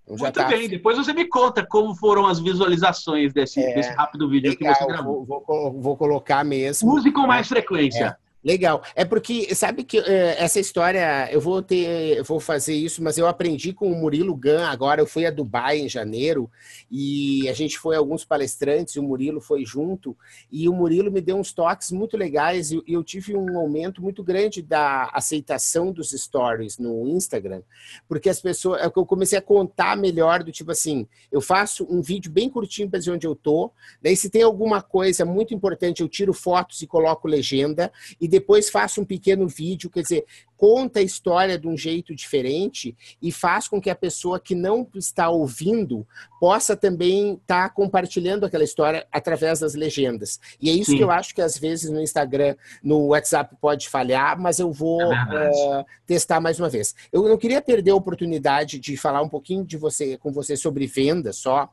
Então, 0.05 0.17
Muito 0.17 0.33
tá... 0.33 0.47
bem, 0.47 0.67
depois 0.67 0.97
você 0.97 1.13
me 1.13 1.25
conta 1.25 1.63
como 1.63 1.93
foram 1.93 2.25
as 2.25 2.39
visualizações 2.39 3.31
desse, 3.31 3.61
é, 3.61 3.75
desse 3.75 3.91
rápido 3.91 4.27
vídeo 4.27 4.49
legal, 4.49 4.73
que 4.73 4.79
você 4.79 4.87
gravou. 4.87 5.23
Vou, 5.23 5.43
vou, 5.45 5.79
vou 5.79 5.95
colocar 5.95 6.43
mesmo. 6.43 6.91
Use 6.95 7.11
com 7.11 7.27
mais 7.27 7.47
frequência. 7.47 8.17
É. 8.19 8.28
Legal. 8.41 8.81
É 8.95 9.03
porque, 9.03 9.53
sabe 9.53 9.83
que 9.83 9.99
é, 9.99 10.41
essa 10.41 10.61
história, 10.61 11.29
eu 11.29 11.41
vou 11.41 11.61
ter, 11.61 12.17
eu 12.17 12.23
vou 12.23 12.39
fazer 12.39 12.73
isso, 12.73 13.03
mas 13.03 13.17
eu 13.17 13.27
aprendi 13.27 13.73
com 13.73 13.91
o 13.91 13.95
Murilo 13.95 14.33
Gan 14.33 14.65
agora. 14.67 15.01
Eu 15.01 15.07
fui 15.07 15.25
a 15.25 15.31
Dubai 15.31 15.79
em 15.79 15.89
janeiro 15.89 16.49
e 16.89 17.49
a 17.49 17.53
gente 17.53 17.77
foi 17.77 17.97
alguns 17.97 18.23
palestrantes, 18.23 18.95
o 18.95 19.03
Murilo 19.03 19.41
foi 19.41 19.65
junto, 19.65 20.15
e 20.49 20.69
o 20.69 20.73
Murilo 20.73 21.11
me 21.11 21.19
deu 21.19 21.35
uns 21.35 21.51
toques 21.51 21.91
muito 21.91 22.15
legais 22.15 22.71
e 22.71 22.81
eu 22.87 23.03
tive 23.03 23.35
um 23.35 23.57
aumento 23.57 24.01
muito 24.01 24.23
grande 24.23 24.61
da 24.61 25.09
aceitação 25.13 25.91
dos 25.91 26.11
stories 26.11 26.77
no 26.77 27.07
Instagram, 27.07 27.61
porque 28.07 28.29
as 28.29 28.39
pessoas, 28.39 28.81
é 28.81 28.85
eu 28.85 29.05
comecei 29.05 29.37
a 29.37 29.41
contar 29.41 29.97
melhor 29.97 30.43
do 30.43 30.51
tipo 30.51 30.71
assim, 30.71 31.07
eu 31.31 31.41
faço 31.41 31.85
um 31.89 32.01
vídeo 32.01 32.31
bem 32.31 32.49
curtinho 32.49 32.89
para 32.89 32.99
dizer 32.99 33.11
onde 33.11 33.27
eu 33.27 33.35
tô, 33.35 33.71
daí 34.01 34.15
se 34.15 34.29
tem 34.29 34.43
alguma 34.43 34.81
coisa 34.81 35.25
muito 35.25 35.53
importante, 35.53 36.01
eu 36.01 36.07
tiro 36.07 36.33
fotos 36.33 36.81
e 36.81 36.87
coloco 36.87 37.27
legenda, 37.27 37.91
e 38.19 38.28
depois 38.29 38.69
faço 38.69 39.01
um 39.01 39.05
pequeno 39.05 39.47
vídeo, 39.47 39.89
quer 39.89 40.03
dizer, 40.03 40.25
conta 40.59 40.99
a 40.99 41.01
história 41.01 41.57
de 41.57 41.69
um 41.69 41.77
jeito 41.77 42.13
diferente 42.13 42.93
e 43.21 43.31
faz 43.31 43.65
com 43.65 43.79
que 43.79 43.89
a 43.89 43.95
pessoa 43.95 44.41
que 44.41 44.53
não 44.53 44.85
está 44.93 45.29
ouvindo 45.29 46.05
possa 46.37 46.75
também 46.75 47.35
estar 47.35 47.69
tá 47.69 47.73
compartilhando 47.73 48.45
aquela 48.45 48.65
história 48.65 49.07
através 49.09 49.61
das 49.61 49.73
legendas. 49.73 50.37
E 50.61 50.69
é 50.69 50.73
isso 50.73 50.91
Sim. 50.91 50.97
que 50.97 51.03
eu 51.03 51.11
acho 51.11 51.33
que 51.33 51.41
às 51.41 51.57
vezes 51.57 51.89
no 51.89 52.01
Instagram, 52.01 52.57
no 52.83 53.07
WhatsApp 53.07 53.55
pode 53.61 53.87
falhar, 53.87 54.37
mas 54.37 54.59
eu 54.59 54.69
vou 54.69 55.01
é 55.01 55.49
uh, 55.49 55.85
testar 56.05 56.41
mais 56.41 56.59
uma 56.59 56.67
vez. 56.67 56.93
Eu 57.09 57.23
não 57.29 57.37
queria 57.37 57.61
perder 57.61 57.91
a 57.91 57.95
oportunidade 57.95 58.79
de 58.79 58.97
falar 58.97 59.21
um 59.21 59.29
pouquinho 59.29 59.63
de 59.63 59.77
você 59.77 60.17
com 60.17 60.29
você 60.29 60.57
sobre 60.57 60.85
venda 60.87 61.31
só. 61.31 61.69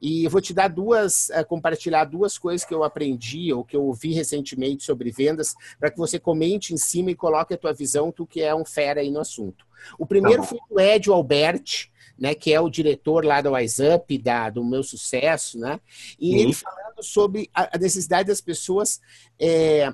E 0.00 0.24
eu 0.24 0.30
vou 0.30 0.42
te 0.42 0.52
dar 0.52 0.68
duas, 0.68 1.30
uh, 1.30 1.46
compartilhar 1.46 2.04
duas 2.04 2.36
coisas 2.36 2.66
que 2.66 2.74
eu 2.74 2.84
aprendi 2.84 3.50
ou 3.50 3.64
que 3.64 3.74
eu 3.74 3.84
ouvi 3.84 4.12
recentemente 4.12 4.84
sobre 4.84 5.10
vendas, 5.10 5.54
para 5.80 5.90
que 5.90 5.96
você 5.96 6.18
comente 6.18 6.74
em 6.74 6.76
cima 6.76 7.10
e 7.10 7.14
coloque 7.14 7.54
a 7.54 7.56
tua 7.56 7.72
visão, 7.72 8.12
tu 8.12 8.25
que 8.26 8.42
é 8.42 8.54
um 8.54 8.64
fera 8.64 9.00
aí 9.00 9.10
no 9.10 9.20
assunto. 9.20 9.66
O 9.98 10.06
primeiro 10.06 10.42
tá 10.42 10.48
foi 10.48 10.58
o 10.70 10.80
Edio 10.80 11.12
Alberti, 11.12 11.92
né, 12.18 12.34
que 12.34 12.52
é 12.52 12.60
o 12.60 12.70
diretor 12.70 13.24
lá 13.24 13.40
da 13.40 13.50
WhatsApp, 13.50 14.18
da, 14.18 14.48
do 14.48 14.64
meu 14.64 14.82
sucesso, 14.82 15.58
né? 15.58 15.78
E 16.18 16.30
Sim. 16.30 16.38
ele 16.38 16.52
falando 16.54 17.02
sobre 17.02 17.50
a, 17.54 17.76
necessidade 17.78 18.28
das 18.28 18.40
pessoas 18.40 19.00
é, 19.38 19.92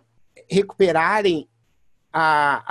recuperarem 0.49 1.49
a, 2.12 2.62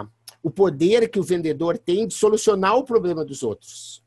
a, 0.00 0.06
o 0.42 0.50
poder 0.50 1.08
que 1.10 1.18
o 1.18 1.22
vendedor 1.22 1.76
tem 1.76 2.06
de 2.06 2.14
solucionar 2.14 2.76
o 2.76 2.84
problema 2.84 3.24
dos 3.24 3.42
outros. 3.42 4.02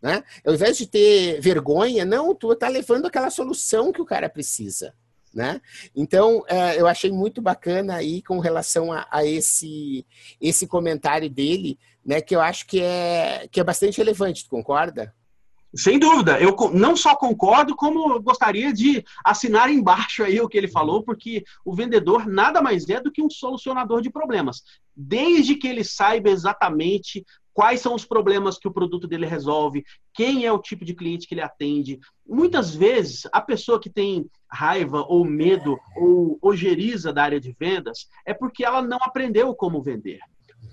Né? 0.00 0.22
Ao 0.46 0.52
invés 0.52 0.76
de 0.76 0.86
ter 0.86 1.40
vergonha, 1.40 2.04
não, 2.04 2.34
tu 2.34 2.52
está 2.52 2.68
levando 2.68 3.06
aquela 3.06 3.30
solução 3.30 3.90
que 3.90 4.02
o 4.02 4.04
cara 4.04 4.28
precisa. 4.28 4.94
Né? 5.34 5.60
Então, 5.96 6.44
é, 6.46 6.80
eu 6.80 6.86
achei 6.86 7.10
muito 7.10 7.42
bacana 7.42 7.96
aí 7.96 8.22
com 8.22 8.38
relação 8.38 8.92
a, 8.92 9.04
a, 9.10 9.24
esse, 9.26 10.06
esse 10.40 10.64
comentário 10.66 11.28
dele, 11.28 11.76
né, 12.06 12.20
que 12.20 12.36
eu 12.36 12.40
acho 12.40 12.66
que 12.66 12.80
é, 12.80 13.48
que 13.50 13.58
é 13.58 13.64
bastante 13.64 13.98
relevante, 13.98 14.44
tu 14.44 14.50
concorda? 14.50 15.12
Sem 15.76 15.98
dúvida, 15.98 16.40
eu 16.40 16.54
não 16.72 16.94
só 16.94 17.16
concordo, 17.16 17.74
como 17.74 18.20
gostaria 18.22 18.72
de 18.72 19.04
assinar 19.24 19.68
embaixo 19.68 20.22
aí 20.22 20.40
o 20.40 20.48
que 20.48 20.56
ele 20.56 20.68
falou, 20.68 21.02
porque 21.02 21.42
o 21.64 21.74
vendedor 21.74 22.28
nada 22.28 22.62
mais 22.62 22.88
é 22.88 23.00
do 23.00 23.10
que 23.10 23.20
um 23.20 23.28
solucionador 23.28 24.00
de 24.00 24.08
problemas. 24.08 24.62
Desde 24.94 25.56
que 25.56 25.66
ele 25.66 25.82
saiba 25.82 26.30
exatamente 26.30 27.26
quais 27.54 27.80
são 27.80 27.94
os 27.94 28.04
problemas 28.04 28.58
que 28.58 28.68
o 28.68 28.72
produto 28.72 29.06
dele 29.06 29.24
resolve, 29.24 29.84
quem 30.12 30.44
é 30.44 30.52
o 30.52 30.58
tipo 30.58 30.84
de 30.84 30.92
cliente 30.92 31.26
que 31.26 31.34
ele 31.34 31.40
atende. 31.40 32.00
Muitas 32.26 32.74
vezes, 32.74 33.22
a 33.32 33.40
pessoa 33.40 33.80
que 33.80 33.88
tem 33.88 34.28
raiva 34.50 35.04
ou 35.08 35.24
medo 35.24 35.78
ou 35.96 36.36
ojeriza 36.42 37.12
da 37.12 37.22
área 37.22 37.40
de 37.40 37.54
vendas 37.58 38.08
é 38.26 38.34
porque 38.34 38.64
ela 38.64 38.82
não 38.82 38.98
aprendeu 39.00 39.54
como 39.54 39.82
vender. 39.82 40.18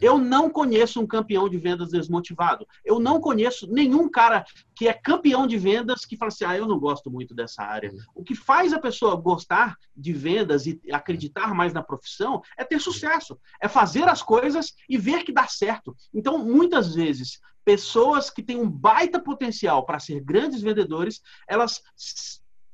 Eu 0.02 0.18
não 0.18 0.50
conheço 0.50 1.00
um 1.00 1.06
campeão 1.06 1.48
de 1.48 1.58
vendas 1.58 1.92
desmotivado. 1.92 2.68
Eu 2.84 3.00
não 3.00 3.22
conheço 3.22 3.72
nenhum 3.72 4.10
cara 4.10 4.44
que 4.76 4.88
é 4.88 4.94
campeão 4.94 5.46
de 5.46 5.58
vendas 5.58 6.06
que 6.06 6.18
fala 6.18 6.30
assim: 6.30 6.44
ah, 6.44 6.58
eu 6.58 6.68
não 6.68 6.80
gosto 6.80 7.12
muito 7.12 7.36
dessa 7.36 7.62
área. 7.62 7.94
O 8.16 8.24
que 8.24 8.34
faz 8.34 8.74
a 8.74 8.80
pessoa 8.80 9.16
gostar 9.16 9.78
de 9.96 10.12
vendas 10.12 10.66
e 10.66 10.82
acreditar 10.92 11.54
mais 11.54 11.72
na 11.72 11.84
profissão 11.84 12.42
é 12.58 12.64
ter 12.64 12.80
sucesso, 12.80 13.40
é 13.62 13.68
fazer 13.68 14.10
as 14.10 14.24
coisas 14.24 14.74
e 14.90 14.98
ver 14.98 15.24
que 15.24 15.32
dá 15.32 15.48
certo. 15.48 15.96
Então, 16.14 16.40
muitas 16.40 16.96
vezes, 16.96 17.40
pessoas 17.64 18.30
que 18.30 18.42
têm 18.42 18.58
um 18.58 18.70
baita 18.70 19.22
potencial 19.22 19.86
para 19.86 20.00
ser 20.00 20.20
grandes 20.22 20.62
vendedores, 20.62 21.22
elas 21.48 21.82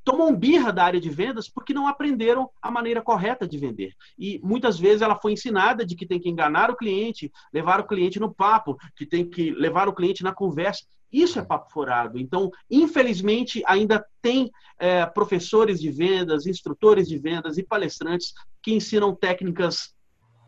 tomam 0.08 0.34
birra 0.34 0.72
da 0.72 0.86
área 0.86 1.02
de 1.02 1.10
vendas 1.10 1.50
porque 1.50 1.74
não 1.74 1.86
aprenderam 1.86 2.50
a 2.62 2.72
maneira 2.72 3.02
correta 3.02 3.46
de 3.46 3.58
vender. 3.58 3.94
E 4.18 4.40
muitas 4.42 4.80
vezes 4.80 5.02
ela 5.02 5.20
foi 5.20 5.34
ensinada 5.34 5.86
de 5.86 5.98
que 5.98 6.06
tem 6.06 6.18
que 6.18 6.30
enganar 6.30 6.72
o 6.72 6.78
cliente, 6.78 7.30
levar 7.54 7.82
o 7.82 7.86
cliente 7.86 8.18
no 8.18 8.34
papo, 8.34 8.78
que 8.96 9.06
tem 9.06 9.30
que 9.30 9.52
levar 9.52 9.90
o 9.90 9.94
cliente 9.94 10.24
na 10.24 10.34
conversa. 10.34 10.86
Isso 11.12 11.38
é 11.40 11.44
papo 11.44 11.70
furado. 11.74 12.18
Então, 12.18 12.50
infelizmente, 12.72 13.62
ainda 13.66 14.06
tem 14.22 14.50
é, 14.80 15.06
professores 15.06 15.78
de 15.78 15.92
vendas, 15.92 16.46
instrutores 16.46 17.06
de 17.06 17.18
vendas 17.18 17.58
e 17.58 17.64
palestrantes 17.64 18.34
que 18.64 18.74
ensinam 18.74 19.14
técnicas 19.14 19.94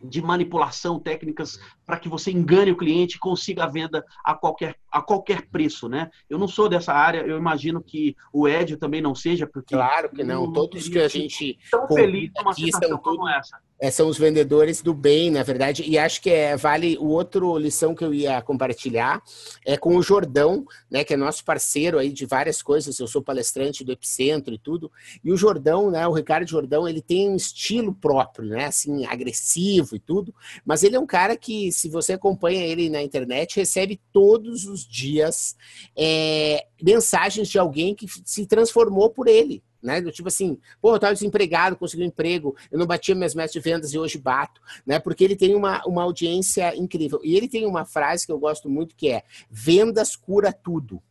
de 0.02 0.22
manipulação, 0.22 1.00
técnicas 1.00 1.60
para 1.86 2.00
que 2.00 2.10
você 2.10 2.32
engane 2.32 2.72
o 2.72 2.78
cliente 2.78 3.18
e 3.18 3.20
consiga 3.20 3.64
a 3.64 3.68
venda 3.68 4.06
a 4.24 4.34
qualquer 4.34 4.76
a 4.92 5.02
qualquer 5.02 5.48
preço, 5.50 5.88
né? 5.88 6.10
Eu 6.30 6.38
não 6.38 6.48
sou 6.48 6.68
dessa 6.68 6.94
área, 6.94 7.20
eu 7.20 7.38
imagino 7.38 7.82
que 7.82 8.16
o 8.34 8.48
Edio 8.48 8.78
também 8.78 9.02
não 9.02 9.14
seja, 9.14 9.46
porque 9.46 9.76
claro 9.76 10.10
que 10.10 10.24
não, 10.24 10.52
todos 10.52 10.88
que 10.88 11.00
a 11.00 11.08
gente 11.08 11.60
tão 11.70 11.88
feliz 11.88 12.32
numa 12.36 12.52
aqui 12.52 12.72
são 12.72 12.98
como 12.98 13.28
essa. 13.28 13.60
É, 13.82 13.90
são 13.90 14.10
os 14.10 14.18
vendedores 14.18 14.82
do 14.82 14.94
bem, 14.94 15.32
na 15.32 15.42
verdade, 15.42 15.84
e 15.88 15.98
acho 15.98 16.22
que 16.22 16.30
é, 16.30 16.58
vale 16.58 16.98
o 16.98 17.08
outro 17.08 17.58
lição 17.58 17.96
que 17.96 18.04
eu 18.04 18.14
ia 18.14 18.42
compartilhar 18.42 19.22
é 19.66 19.78
com 19.78 19.96
o 19.96 20.02
Jordão, 20.02 20.66
né, 20.92 21.04
que 21.06 21.14
é 21.14 21.18
nosso 21.18 21.46
parceiro 21.46 21.98
aí 21.98 22.12
de 22.12 22.26
várias 22.26 22.62
coisas. 22.62 23.00
Eu 23.00 23.08
sou 23.08 23.22
palestrante 23.22 23.84
do 23.84 23.94
Epicentro 23.94 24.54
e 24.54 24.58
tudo. 24.58 24.92
E 25.24 25.32
o 25.32 25.38
Jordão, 25.38 25.90
né, 25.90 26.06
o 26.08 26.12
Ricardo 26.12 26.50
Jordão, 26.50 26.88
ele 26.90 27.02
tem 27.02 27.30
um 27.30 27.38
estilo 27.38 27.96
próprio, 27.96 28.50
né, 28.50 28.66
assim 28.66 29.06
agressivo 29.06 29.96
e 29.96 30.00
tudo. 30.00 30.36
Mas 30.66 30.84
ele 30.84 30.98
é 30.98 31.00
um 31.00 31.08
cara 31.08 31.38
que, 31.38 31.72
se 31.72 31.88
você 31.88 32.14
acompanha 32.14 32.66
ele 32.66 32.90
na 32.90 33.02
internet, 33.02 33.56
recebe 33.56 34.02
todos 34.12 34.66
os 34.66 34.86
dias 34.86 35.56
é, 35.96 36.66
mensagens 36.84 37.48
de 37.48 37.58
alguém 37.58 37.96
que 37.96 38.08
se 38.26 38.46
transformou 38.46 39.10
por 39.10 39.28
ele 39.30 39.64
né? 39.82 40.02
Tipo 40.12 40.28
assim, 40.28 40.60
pô, 40.82 40.92
eu 40.92 40.96
estava 40.96 41.14
desempregado, 41.14 41.76
consegui 41.76 42.04
um 42.04 42.08
emprego, 42.08 42.56
eu 42.72 42.78
não 42.78 42.86
batia 42.86 43.16
minhas 43.16 43.34
metas 43.34 43.54
de 43.54 43.60
vendas 43.60 43.94
e 43.94 44.00
hoje 44.00 44.18
bato, 44.18 44.62
né? 44.86 45.00
Porque 45.00 45.24
ele 45.24 45.36
tem 45.36 45.56
uma, 45.56 45.84
uma 45.86 46.04
audiência 46.04 46.76
incrível. 46.76 47.20
E 47.24 47.36
ele 47.36 47.48
tem 47.48 47.66
uma 47.66 47.86
frase 47.86 48.26
que 48.26 48.32
eu 48.32 48.40
gosto 48.40 48.70
muito 48.70 48.96
que 48.96 49.10
é: 49.10 49.24
vendas 49.50 50.16
cura 50.16 50.52
tudo. 50.52 51.02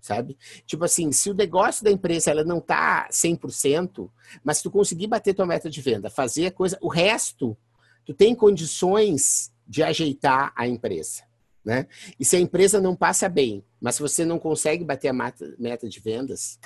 Sabe? 0.00 0.38
Tipo 0.64 0.84
assim, 0.84 1.10
se 1.10 1.30
o 1.30 1.34
negócio 1.34 1.82
da 1.84 1.90
empresa 1.90 2.30
ela 2.30 2.44
não 2.44 2.60
tá 2.60 3.08
100%, 3.10 4.08
mas 4.44 4.58
se 4.58 4.62
tu 4.62 4.70
conseguir 4.70 5.08
bater 5.08 5.34
tua 5.34 5.46
meta 5.46 5.68
de 5.68 5.80
venda, 5.80 6.08
fazer 6.08 6.46
a 6.46 6.52
coisa, 6.52 6.78
o 6.80 6.86
resto, 6.86 7.56
tu 8.04 8.14
tem 8.14 8.32
condições 8.32 9.52
de 9.66 9.82
ajeitar 9.82 10.52
a 10.54 10.68
empresa. 10.68 11.24
Né? 11.64 11.88
E 12.20 12.24
se 12.24 12.36
a 12.36 12.40
empresa 12.40 12.80
não 12.80 12.94
passa 12.94 13.28
bem, 13.28 13.64
mas 13.80 13.96
se 13.96 14.02
você 14.02 14.24
não 14.24 14.38
consegue 14.38 14.84
bater 14.84 15.08
a 15.08 15.12
meta 15.12 15.88
de 15.88 15.98
vendas, 15.98 16.60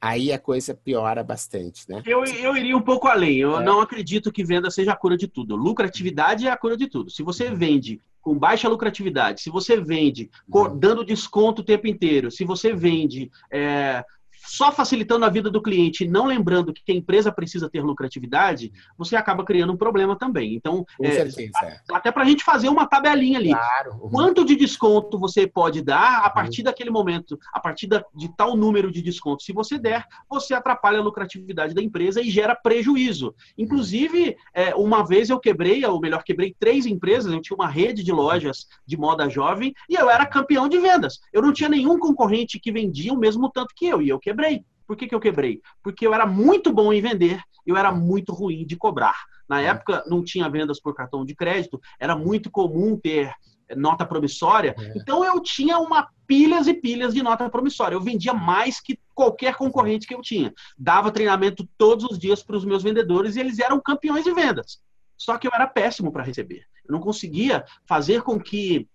aí 0.00 0.32
a 0.32 0.38
coisa 0.38 0.74
piora 0.74 1.22
bastante, 1.22 1.84
né? 1.88 2.02
Eu, 2.06 2.24
eu 2.24 2.56
iria 2.56 2.76
um 2.76 2.80
pouco 2.80 3.06
além. 3.06 3.38
Eu 3.38 3.60
é. 3.60 3.64
não 3.64 3.80
acredito 3.80 4.32
que 4.32 4.42
venda 4.42 4.70
seja 4.70 4.92
a 4.92 4.96
cura 4.96 5.16
de 5.16 5.28
tudo. 5.28 5.54
Lucratividade 5.54 6.46
é 6.46 6.50
a 6.50 6.56
cura 6.56 6.76
de 6.76 6.86
tudo. 6.86 7.10
Se 7.10 7.22
você 7.22 7.50
vende 7.50 8.00
com 8.22 8.38
baixa 8.38 8.68
lucratividade, 8.68 9.40
se 9.40 9.50
você 9.50 9.80
vende 9.80 10.30
uhum. 10.52 10.78
dando 10.78 11.04
desconto 11.04 11.62
o 11.62 11.64
tempo 11.64 11.86
inteiro, 11.86 12.30
se 12.30 12.44
você 12.44 12.72
vende 12.72 13.30
é, 13.50 14.04
só 14.50 14.72
facilitando 14.72 15.24
a 15.24 15.28
vida 15.28 15.48
do 15.48 15.62
cliente 15.62 16.04
e 16.04 16.08
não 16.08 16.26
lembrando 16.26 16.72
que 16.72 16.90
a 16.90 16.94
empresa 16.94 17.30
precisa 17.30 17.70
ter 17.70 17.82
lucratividade, 17.82 18.72
você 18.98 19.14
acaba 19.14 19.44
criando 19.44 19.72
um 19.72 19.76
problema 19.76 20.16
também. 20.16 20.54
Então, 20.56 20.84
é, 21.00 21.12
certeza, 21.12 21.52
é. 21.62 21.78
até 21.92 22.10
para 22.10 22.24
a 22.24 22.26
gente 22.26 22.42
fazer 22.42 22.68
uma 22.68 22.84
tabelinha 22.84 23.38
ali. 23.38 23.50
Claro. 23.50 23.92
Uhum. 24.02 24.10
Quanto 24.10 24.44
de 24.44 24.56
desconto 24.56 25.20
você 25.20 25.46
pode 25.46 25.82
dar 25.82 26.22
a 26.22 26.26
uhum. 26.26 26.34
partir 26.34 26.62
uhum. 26.62 26.64
daquele 26.64 26.90
momento, 26.90 27.38
a 27.52 27.60
partir 27.60 27.88
de 28.14 28.36
tal 28.36 28.56
número 28.56 28.90
de 28.90 29.00
desconto? 29.00 29.44
Se 29.44 29.52
você 29.52 29.78
der, 29.78 30.04
você 30.28 30.52
atrapalha 30.52 30.98
a 30.98 31.02
lucratividade 31.02 31.72
da 31.72 31.80
empresa 31.80 32.20
e 32.20 32.28
gera 32.28 32.56
prejuízo. 32.56 33.32
Inclusive, 33.56 34.36
é, 34.52 34.74
uma 34.74 35.06
vez 35.06 35.30
eu 35.30 35.38
quebrei, 35.38 35.84
ou 35.84 36.00
melhor, 36.00 36.24
quebrei 36.24 36.56
três 36.58 36.86
empresas, 36.86 37.32
eu 37.32 37.40
tinha 37.40 37.56
uma 37.56 37.68
rede 37.68 38.02
de 38.02 38.10
lojas 38.10 38.66
de 38.84 38.96
moda 38.96 39.28
jovem 39.28 39.72
e 39.88 39.94
eu 39.94 40.10
era 40.10 40.26
campeão 40.26 40.68
de 40.68 40.78
vendas. 40.78 41.20
Eu 41.32 41.40
não 41.40 41.52
tinha 41.52 41.68
nenhum 41.68 42.00
concorrente 42.00 42.58
que 42.58 42.72
vendia 42.72 43.12
o 43.12 43.18
mesmo 43.18 43.48
tanto 43.48 43.74
que 43.76 43.86
eu, 43.86 44.02
e 44.02 44.08
eu 44.08 44.18
quebrei. 44.18 44.39
Por 44.86 44.96
que, 44.96 45.06
que 45.06 45.14
eu 45.14 45.20
quebrei? 45.20 45.60
Porque 45.82 46.06
eu 46.06 46.12
era 46.12 46.26
muito 46.26 46.72
bom 46.72 46.92
em 46.92 47.00
vender, 47.00 47.40
eu 47.66 47.76
era 47.76 47.92
muito 47.92 48.32
ruim 48.32 48.66
de 48.66 48.76
cobrar. 48.76 49.16
Na 49.48 49.60
época, 49.60 50.04
não 50.06 50.22
tinha 50.22 50.48
vendas 50.48 50.80
por 50.80 50.94
cartão 50.94 51.24
de 51.24 51.34
crédito, 51.34 51.80
era 51.98 52.16
muito 52.16 52.50
comum 52.50 52.96
ter 52.96 53.32
nota 53.76 54.04
promissória. 54.04 54.74
É. 54.78 54.92
Então 54.96 55.24
eu 55.24 55.40
tinha 55.40 55.78
uma 55.78 56.08
pilhas 56.26 56.66
e 56.66 56.74
pilhas 56.74 57.14
de 57.14 57.22
nota 57.22 57.48
promissória. 57.50 57.94
Eu 57.94 58.00
vendia 58.00 58.32
mais 58.32 58.80
que 58.80 58.98
qualquer 59.14 59.56
concorrente 59.56 60.06
que 60.06 60.14
eu 60.14 60.22
tinha. 60.22 60.52
Dava 60.78 61.10
treinamento 61.10 61.68
todos 61.76 62.04
os 62.04 62.18
dias 62.18 62.42
para 62.42 62.56
os 62.56 62.64
meus 62.64 62.82
vendedores 62.82 63.36
e 63.36 63.40
eles 63.40 63.58
eram 63.58 63.80
campeões 63.80 64.24
de 64.24 64.32
vendas. 64.32 64.80
Só 65.16 65.36
que 65.36 65.46
eu 65.46 65.52
era 65.52 65.66
péssimo 65.66 66.12
para 66.12 66.22
receber. 66.22 66.64
Eu 66.84 66.92
não 66.92 67.00
conseguia 67.00 67.64
fazer 67.86 68.22
com 68.22 68.40
que 68.40 68.88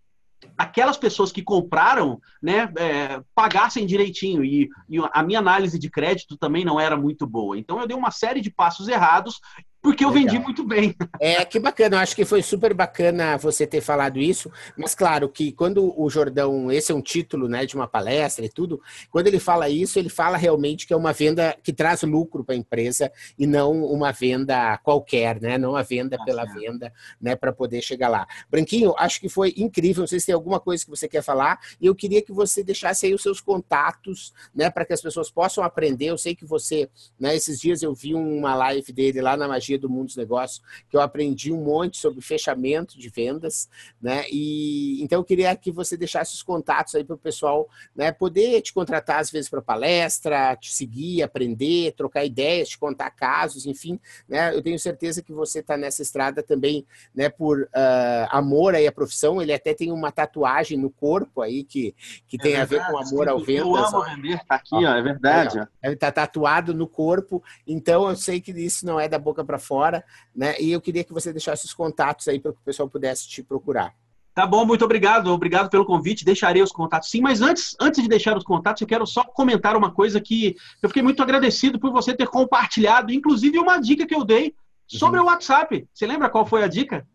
aquelas 0.58 0.98
pessoas 0.98 1.32
que 1.32 1.42
compraram 1.42 2.20
né, 2.42 2.72
é, 2.78 3.22
pagassem 3.34 3.86
direitinho. 3.86 4.44
E, 4.44 4.70
e, 4.90 4.98
a 5.12 5.24
minha 5.24 5.40
análise 5.40 5.78
de 5.78 5.90
crédito 5.90 6.38
também 6.38 6.64
não 6.64 6.80
era 6.80 6.96
muito 6.98 7.26
boa. 7.26 7.58
Então 7.58 7.80
eu 7.80 7.88
dei 7.88 7.96
uma 7.96 8.12
série 8.12 8.42
de 8.42 8.50
passos 8.50 8.88
errados 8.88 9.40
porque 9.86 10.04
eu 10.04 10.10
Legal. 10.10 10.32
vendi 10.32 10.44
muito 10.44 10.64
bem. 10.64 10.96
É, 11.18 11.44
que 11.46 11.60
bacana. 11.60 11.96
Eu 11.96 12.00
acho 12.02 12.16
que 12.16 12.26
foi 12.26 12.42
super 12.42 12.74
bacana 12.74 13.38
você 13.38 13.66
ter 13.66 13.80
falado 13.80 14.20
isso. 14.20 14.52
Mas 14.78 14.94
claro 14.94 15.30
que 15.30 15.52
quando 15.52 15.94
o 16.00 16.10
Jordão, 16.10 16.72
esse 16.72 16.92
é 16.92 16.96
um 16.96 17.02
título 17.02 17.48
né, 17.48 17.66
de 17.66 17.74
uma 17.74 17.88
palestra 17.88 18.46
e 18.46 18.50
tudo, 18.50 18.82
quando 19.10 19.28
ele 19.28 19.40
fala 19.40 19.70
isso, 19.70 19.98
ele 19.98 20.10
fala 20.10 20.38
realmente 20.38 20.86
que 20.86 20.94
é 20.94 20.96
uma 20.96 21.14
venda 21.14 21.56
que 21.64 21.72
traz 21.72 22.04
lucro 22.04 22.44
para 22.44 22.54
a 22.54 22.58
empresa 22.58 23.12
e 23.40 23.48
não 23.48 23.86
uma 23.86 24.12
venda 24.12 24.78
qualquer, 24.80 25.40
né? 25.40 25.58
Não 25.58 25.76
a 25.76 25.84
venda 25.84 26.18
pela 26.26 26.46
venda, 26.46 26.92
né? 27.20 27.36
Para 27.36 27.54
poder 27.54 27.82
chegar 27.82 28.10
lá. 28.10 28.28
Branquinho, 28.50 28.94
acho 28.98 29.20
que 29.20 29.30
foi 29.30 29.54
incrível. 29.56 30.02
Não 30.02 30.08
sei 30.08 30.20
se 30.20 30.28
tem 30.28 30.36
alguma 30.36 30.60
coisa 30.60 30.84
que 30.84 30.90
você 30.90 31.08
quer 31.08 31.24
falar. 31.24 31.60
E 31.80 31.86
eu 31.86 31.96
queria 31.96 32.22
que 32.22 32.34
você 32.34 32.64
deixasse 32.64 33.06
aí 33.06 33.14
os 33.14 33.22
seus 33.22 33.40
contatos, 33.40 34.34
né? 34.54 34.70
Para 34.70 34.86
que 34.86 34.94
as 34.94 35.02
pessoas 35.02 35.32
possam 35.32 35.64
aprender. 35.64 36.08
Eu 36.08 36.18
sei 36.18 36.36
que 36.36 36.46
você, 36.46 36.90
né? 37.20 37.36
Esses 37.36 37.60
dias 37.60 37.82
eu 37.82 37.94
vi 37.96 38.14
uma 38.14 38.54
live 38.56 38.92
dele 38.92 39.22
lá 39.22 39.38
na 39.38 39.48
Magia 39.48 39.75
do 39.78 39.90
Mundo 39.90 40.08
dos 40.08 40.16
Negócios, 40.16 40.62
que 40.90 40.96
eu 40.96 41.02
aprendi 41.02 41.52
um 41.52 41.64
monte 41.64 41.98
sobre 41.98 42.22
fechamento 42.22 42.98
de 42.98 43.10
vendas, 43.10 43.70
né? 44.02 44.26
E 44.32 45.02
então 45.02 45.20
eu 45.20 45.24
queria 45.24 45.56
que 45.56 45.72
você 45.72 45.98
deixasse 45.98 46.34
os 46.34 46.44
contatos 46.44 46.96
aí 46.96 47.04
para 47.04 47.16
o 47.16 47.20
pessoal, 47.20 47.68
né? 47.96 48.12
Poder 48.12 48.62
te 48.62 48.74
contratar 48.74 49.20
às 49.20 49.30
vezes 49.30 49.50
para 49.50 49.62
palestra, 49.62 50.56
te 50.56 50.74
seguir, 50.74 51.24
aprender, 51.24 51.94
trocar 51.94 52.26
ideias, 52.26 52.70
te 52.70 52.78
contar 52.78 53.10
casos, 53.12 53.66
enfim, 53.66 54.00
né? 54.28 54.54
Eu 54.54 54.62
tenho 54.62 54.80
certeza 54.80 55.22
que 55.22 55.34
você 55.34 55.60
está 55.60 55.78
nessa 55.78 56.02
estrada 56.02 56.42
também, 56.44 56.86
né? 57.14 57.30
Por 57.30 57.62
uh, 57.64 58.28
amor 58.30 58.76
aí 58.76 58.88
à 58.88 58.92
profissão. 58.92 59.42
Ele 59.42 59.54
até 59.54 59.74
tem 59.74 59.92
uma 59.92 60.12
tatuagem 60.12 60.78
no 60.78 60.90
corpo 60.90 61.42
aí 61.42 61.64
que, 61.64 61.96
que 62.28 62.38
é 62.38 62.40
tem 62.40 62.52
verdade, 62.54 62.76
a 62.76 62.86
ver 62.86 62.92
com 62.92 62.98
amor 62.98 63.30
ao 63.30 63.40
vendas. 63.40 63.66
Eu 63.66 63.76
amo 63.76 64.04
vender, 64.04 64.40
tá 64.46 64.56
aqui, 64.56 64.76
ó, 64.76 64.80
ó 64.80 64.96
é 64.96 65.02
verdade. 65.02 65.68
Ele 65.84 65.94
está 65.94 66.12
tatuado 66.12 66.74
no 66.74 66.88
corpo, 66.88 67.44
então 67.66 68.10
eu 68.10 68.16
sei 68.16 68.42
que 68.42 68.52
isso 68.52 68.86
não 68.86 69.00
é 69.00 69.08
da 69.08 69.20
boca 69.20 69.44
para 69.44 69.60
fora, 69.66 70.04
né? 70.36 70.60
E 70.60 70.72
eu 70.72 70.80
queria 70.80 71.04
que 71.04 71.14
você 71.14 71.32
deixasse 71.32 71.66
os 71.66 71.74
contatos 71.74 72.28
aí 72.28 72.40
para 72.40 72.52
que 72.52 72.60
o 72.60 72.66
pessoal 72.66 72.90
pudesse 72.90 73.28
te 73.28 73.42
procurar. 73.44 73.94
Tá 74.36 74.46
bom, 74.46 74.66
muito 74.66 74.84
obrigado. 74.84 75.28
Obrigado 75.32 75.70
pelo 75.70 75.86
convite. 75.86 76.26
Deixarei 76.26 76.62
os 76.62 76.72
contatos 76.72 77.10
sim, 77.10 77.22
mas 77.22 77.42
antes, 77.42 77.74
antes 77.80 78.04
de 78.04 78.10
deixar 78.10 78.38
os 78.38 78.44
contatos, 78.44 78.82
eu 78.82 78.88
quero 78.88 79.08
só 79.08 79.24
comentar 79.24 79.78
uma 79.78 79.92
coisa 79.92 80.20
que 80.20 80.58
eu 80.84 80.90
fiquei 80.90 81.02
muito 81.02 81.24
agradecido 81.24 81.80
por 81.80 81.92
você 81.92 82.14
ter 82.14 82.28
compartilhado, 82.28 83.14
inclusive 83.14 83.58
uma 83.58 83.80
dica 83.80 84.06
que 84.06 84.14
eu 84.14 84.26
dei 84.26 84.54
sobre 84.86 85.20
uhum. 85.20 85.26
o 85.26 85.30
WhatsApp. 85.30 85.88
Você 85.94 86.06
lembra 86.06 86.30
qual 86.30 86.46
foi 86.46 86.64
a 86.64 86.68
dica? 86.68 87.08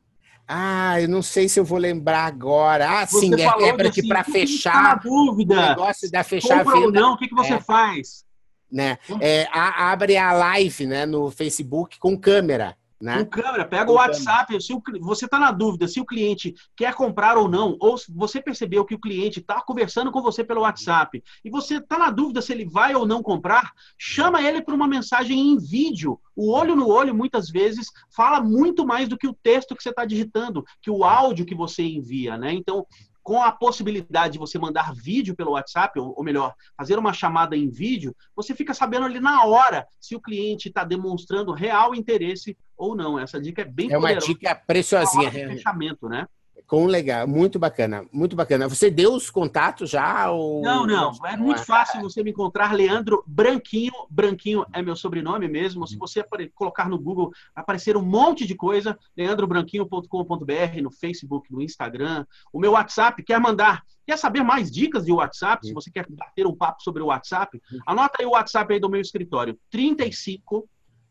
Ah, 0.48 1.00
eu 1.00 1.08
não 1.08 1.20
sei 1.20 1.46
se 1.46 1.60
eu 1.60 1.64
vou 1.64 1.78
lembrar 1.78 2.24
agora. 2.24 3.02
Ah, 3.02 3.06
você 3.06 3.20
sim, 3.20 3.34
é, 3.34 3.68
é 3.68 3.72
para 3.72 3.90
que 3.90 4.08
para 4.08 4.24
fechar. 4.24 4.96
Tá 4.96 5.08
dúvida. 5.08 5.54
O 5.54 5.68
negócio 5.68 6.10
da 6.10 6.24
fechar 6.24 6.64
Compra 6.64 6.72
a 6.72 6.80
venda. 6.80 6.86
ou 6.86 6.92
não, 6.92 7.12
o 7.12 7.18
que, 7.18 7.28
que 7.28 7.34
você 7.34 7.52
é. 7.52 7.60
faz? 7.60 8.24
Né? 8.70 8.98
É, 9.20 9.48
a, 9.52 9.90
abre 9.92 10.16
a 10.16 10.32
live 10.32 10.86
né, 10.86 11.06
no 11.06 11.30
Facebook 11.30 11.98
com 11.98 12.16
câmera. 12.16 12.76
Né? 13.00 13.24
Com 13.24 13.30
câmera, 13.30 13.64
pega 13.64 13.90
o 13.90 13.94
WhatsApp. 13.94 14.60
Se 14.60 14.74
o, 14.74 14.82
você 15.00 15.24
está 15.24 15.38
na 15.38 15.50
dúvida 15.50 15.88
se 15.88 16.00
o 16.00 16.04
cliente 16.04 16.54
quer 16.76 16.94
comprar 16.94 17.38
ou 17.38 17.48
não, 17.48 17.76
ou 17.80 17.96
você 18.10 18.42
percebeu 18.42 18.84
que 18.84 18.94
o 18.94 19.00
cliente 19.00 19.40
está 19.40 19.62
conversando 19.62 20.12
com 20.12 20.20
você 20.20 20.44
pelo 20.44 20.60
WhatsApp 20.60 21.22
e 21.42 21.48
você 21.48 21.76
está 21.76 21.98
na 21.98 22.10
dúvida 22.10 22.42
se 22.42 22.52
ele 22.52 22.66
vai 22.66 22.94
ou 22.94 23.06
não 23.06 23.22
comprar, 23.22 23.72
chama 23.96 24.42
ele 24.42 24.60
para 24.60 24.74
uma 24.74 24.86
mensagem 24.86 25.38
em 25.38 25.56
vídeo. 25.56 26.20
O 26.36 26.52
olho 26.52 26.76
no 26.76 26.88
olho, 26.88 27.14
muitas 27.14 27.48
vezes, 27.48 27.86
fala 28.14 28.40
muito 28.40 28.86
mais 28.86 29.08
do 29.08 29.16
que 29.16 29.26
o 29.26 29.36
texto 29.42 29.74
que 29.74 29.82
você 29.82 29.90
está 29.90 30.04
digitando, 30.04 30.64
que 30.82 30.90
o 30.90 31.02
áudio 31.02 31.46
que 31.46 31.54
você 31.54 31.82
envia. 31.82 32.36
Né? 32.36 32.52
Então, 32.52 32.86
com 33.22 33.42
a 33.42 33.52
possibilidade 33.52 34.34
de 34.34 34.38
você 34.38 34.58
mandar 34.58 34.94
vídeo 34.94 35.36
pelo 35.36 35.52
WhatsApp, 35.52 35.98
ou, 35.98 36.22
melhor, 36.22 36.54
fazer 36.76 36.98
uma 36.98 37.12
chamada 37.12 37.56
em 37.56 37.68
vídeo, 37.68 38.14
você 38.34 38.54
fica 38.54 38.74
sabendo 38.74 39.06
ali 39.06 39.20
na 39.20 39.44
hora 39.44 39.86
se 40.00 40.16
o 40.16 40.20
cliente 40.20 40.68
está 40.68 40.84
demonstrando 40.84 41.52
real 41.52 41.94
interesse 41.94 42.56
ou 42.76 42.96
não. 42.96 43.18
Essa 43.18 43.40
dica 43.40 43.62
é 43.62 43.64
bem 43.64 43.92
É 43.92 43.98
uma 43.98 44.14
dica 44.14 44.54
preciosinha. 44.54 45.30
Fechamento, 45.30 46.08
né? 46.08 46.26
Com 46.70 46.86
legal, 46.86 47.26
muito 47.26 47.58
bacana, 47.58 48.06
muito 48.12 48.36
bacana. 48.36 48.68
Você 48.68 48.92
deu 48.92 49.12
os 49.12 49.28
contatos 49.28 49.90
já? 49.90 50.30
Ou... 50.30 50.62
Não, 50.62 50.86
não. 50.86 51.10
É 51.26 51.36
muito 51.36 51.64
fácil 51.64 52.00
você 52.00 52.22
me 52.22 52.30
encontrar. 52.30 52.72
Leandro 52.72 53.24
Branquinho. 53.26 53.90
Branquinho 54.08 54.64
é 54.72 54.80
meu 54.80 54.94
sobrenome 54.94 55.48
mesmo. 55.48 55.84
Se 55.84 55.96
você 55.96 56.24
colocar 56.54 56.88
no 56.88 56.96
Google, 56.96 57.32
aparecer 57.56 57.96
um 57.96 58.02
monte 58.02 58.46
de 58.46 58.54
coisa. 58.54 58.96
leandrobranquinho.com.br 59.16 60.80
no 60.80 60.92
Facebook, 60.92 61.52
no 61.52 61.60
Instagram. 61.60 62.24
O 62.52 62.60
meu 62.60 62.70
WhatsApp, 62.70 63.20
quer 63.24 63.40
mandar 63.40 63.82
Quer 64.06 64.16
saber 64.16 64.44
mais 64.44 64.70
dicas 64.70 65.04
de 65.04 65.10
WhatsApp? 65.10 65.66
Se 65.66 65.72
você 65.72 65.90
quer 65.90 66.06
bater 66.08 66.46
um 66.46 66.54
papo 66.54 66.84
sobre 66.84 67.02
o 67.02 67.06
WhatsApp, 67.06 67.60
anota 67.84 68.18
aí 68.20 68.26
o 68.26 68.30
WhatsApp 68.30 68.72
aí 68.72 68.78
do 68.78 68.88
meu 68.88 69.00
escritório: 69.00 69.58
35 69.70 70.68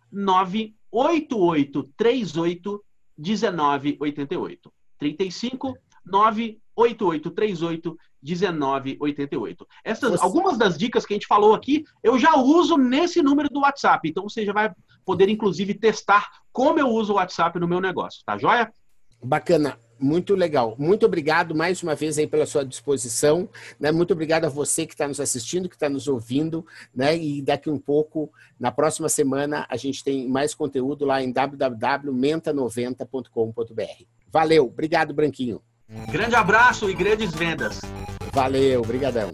98838 0.10 2.82
1988. 3.18 4.72
35 5.00 5.76
9 6.06 6.60
8838 6.76 7.98
1988. 8.22 9.68
Essas, 9.84 10.12
você... 10.12 10.24
Algumas 10.24 10.58
das 10.58 10.78
dicas 10.78 11.06
que 11.06 11.14
a 11.14 11.16
gente 11.16 11.28
falou 11.28 11.54
aqui, 11.54 11.86
eu 12.04 12.20
já 12.20 12.38
uso 12.38 12.78
nesse 12.78 13.22
número 13.22 13.50
do 13.50 13.62
WhatsApp. 13.62 14.10
Então 14.10 14.24
você 14.24 14.46
já 14.46 14.54
vai 14.54 14.72
poder, 15.06 15.30
inclusive, 15.30 15.74
testar 15.74 16.30
como 16.52 16.80
eu 16.80 16.88
uso 16.88 17.14
o 17.14 17.16
WhatsApp 17.16 17.58
no 17.60 17.68
meu 17.68 17.80
negócio, 17.80 18.22
tá 18.26 18.38
joia? 18.38 18.72
Bacana. 19.24 19.80
Muito 20.02 20.34
legal. 20.34 20.78
Muito 20.80 21.06
obrigado 21.06 21.54
mais 21.54 21.84
uma 21.84 21.94
vez 21.94 22.18
aí 22.18 22.26
pela 22.26 22.46
sua 22.46 22.64
disposição. 22.64 23.50
Né? 23.78 23.92
Muito 23.92 24.14
obrigado 24.14 24.46
a 24.46 24.50
você 24.50 24.86
que 24.86 24.94
está 24.94 25.06
nos 25.06 25.20
assistindo, 25.20 25.68
que 25.68 25.76
está 25.76 25.90
nos 25.90 26.08
ouvindo. 26.08 26.66
Né? 26.96 27.18
E 27.18 27.42
daqui 27.42 27.70
um 27.70 27.78
pouco, 27.78 28.32
na 28.58 28.72
próxima 28.72 29.10
semana, 29.10 29.68
a 29.70 29.76
gente 29.76 30.02
tem 30.02 30.26
mais 30.26 30.56
conteúdo 30.56 31.04
lá 31.04 31.22
em 31.22 31.34
www.menta90.com.br. 31.34 34.19
Valeu. 34.32 34.66
Obrigado, 34.66 35.14
Branquinho. 35.14 35.62
Grande 36.12 36.36
abraço 36.36 36.90
e 36.90 36.94
grandes 36.94 37.34
vendas. 37.34 37.82
Valeu. 38.32 38.82
Obrigadão. 38.82 39.30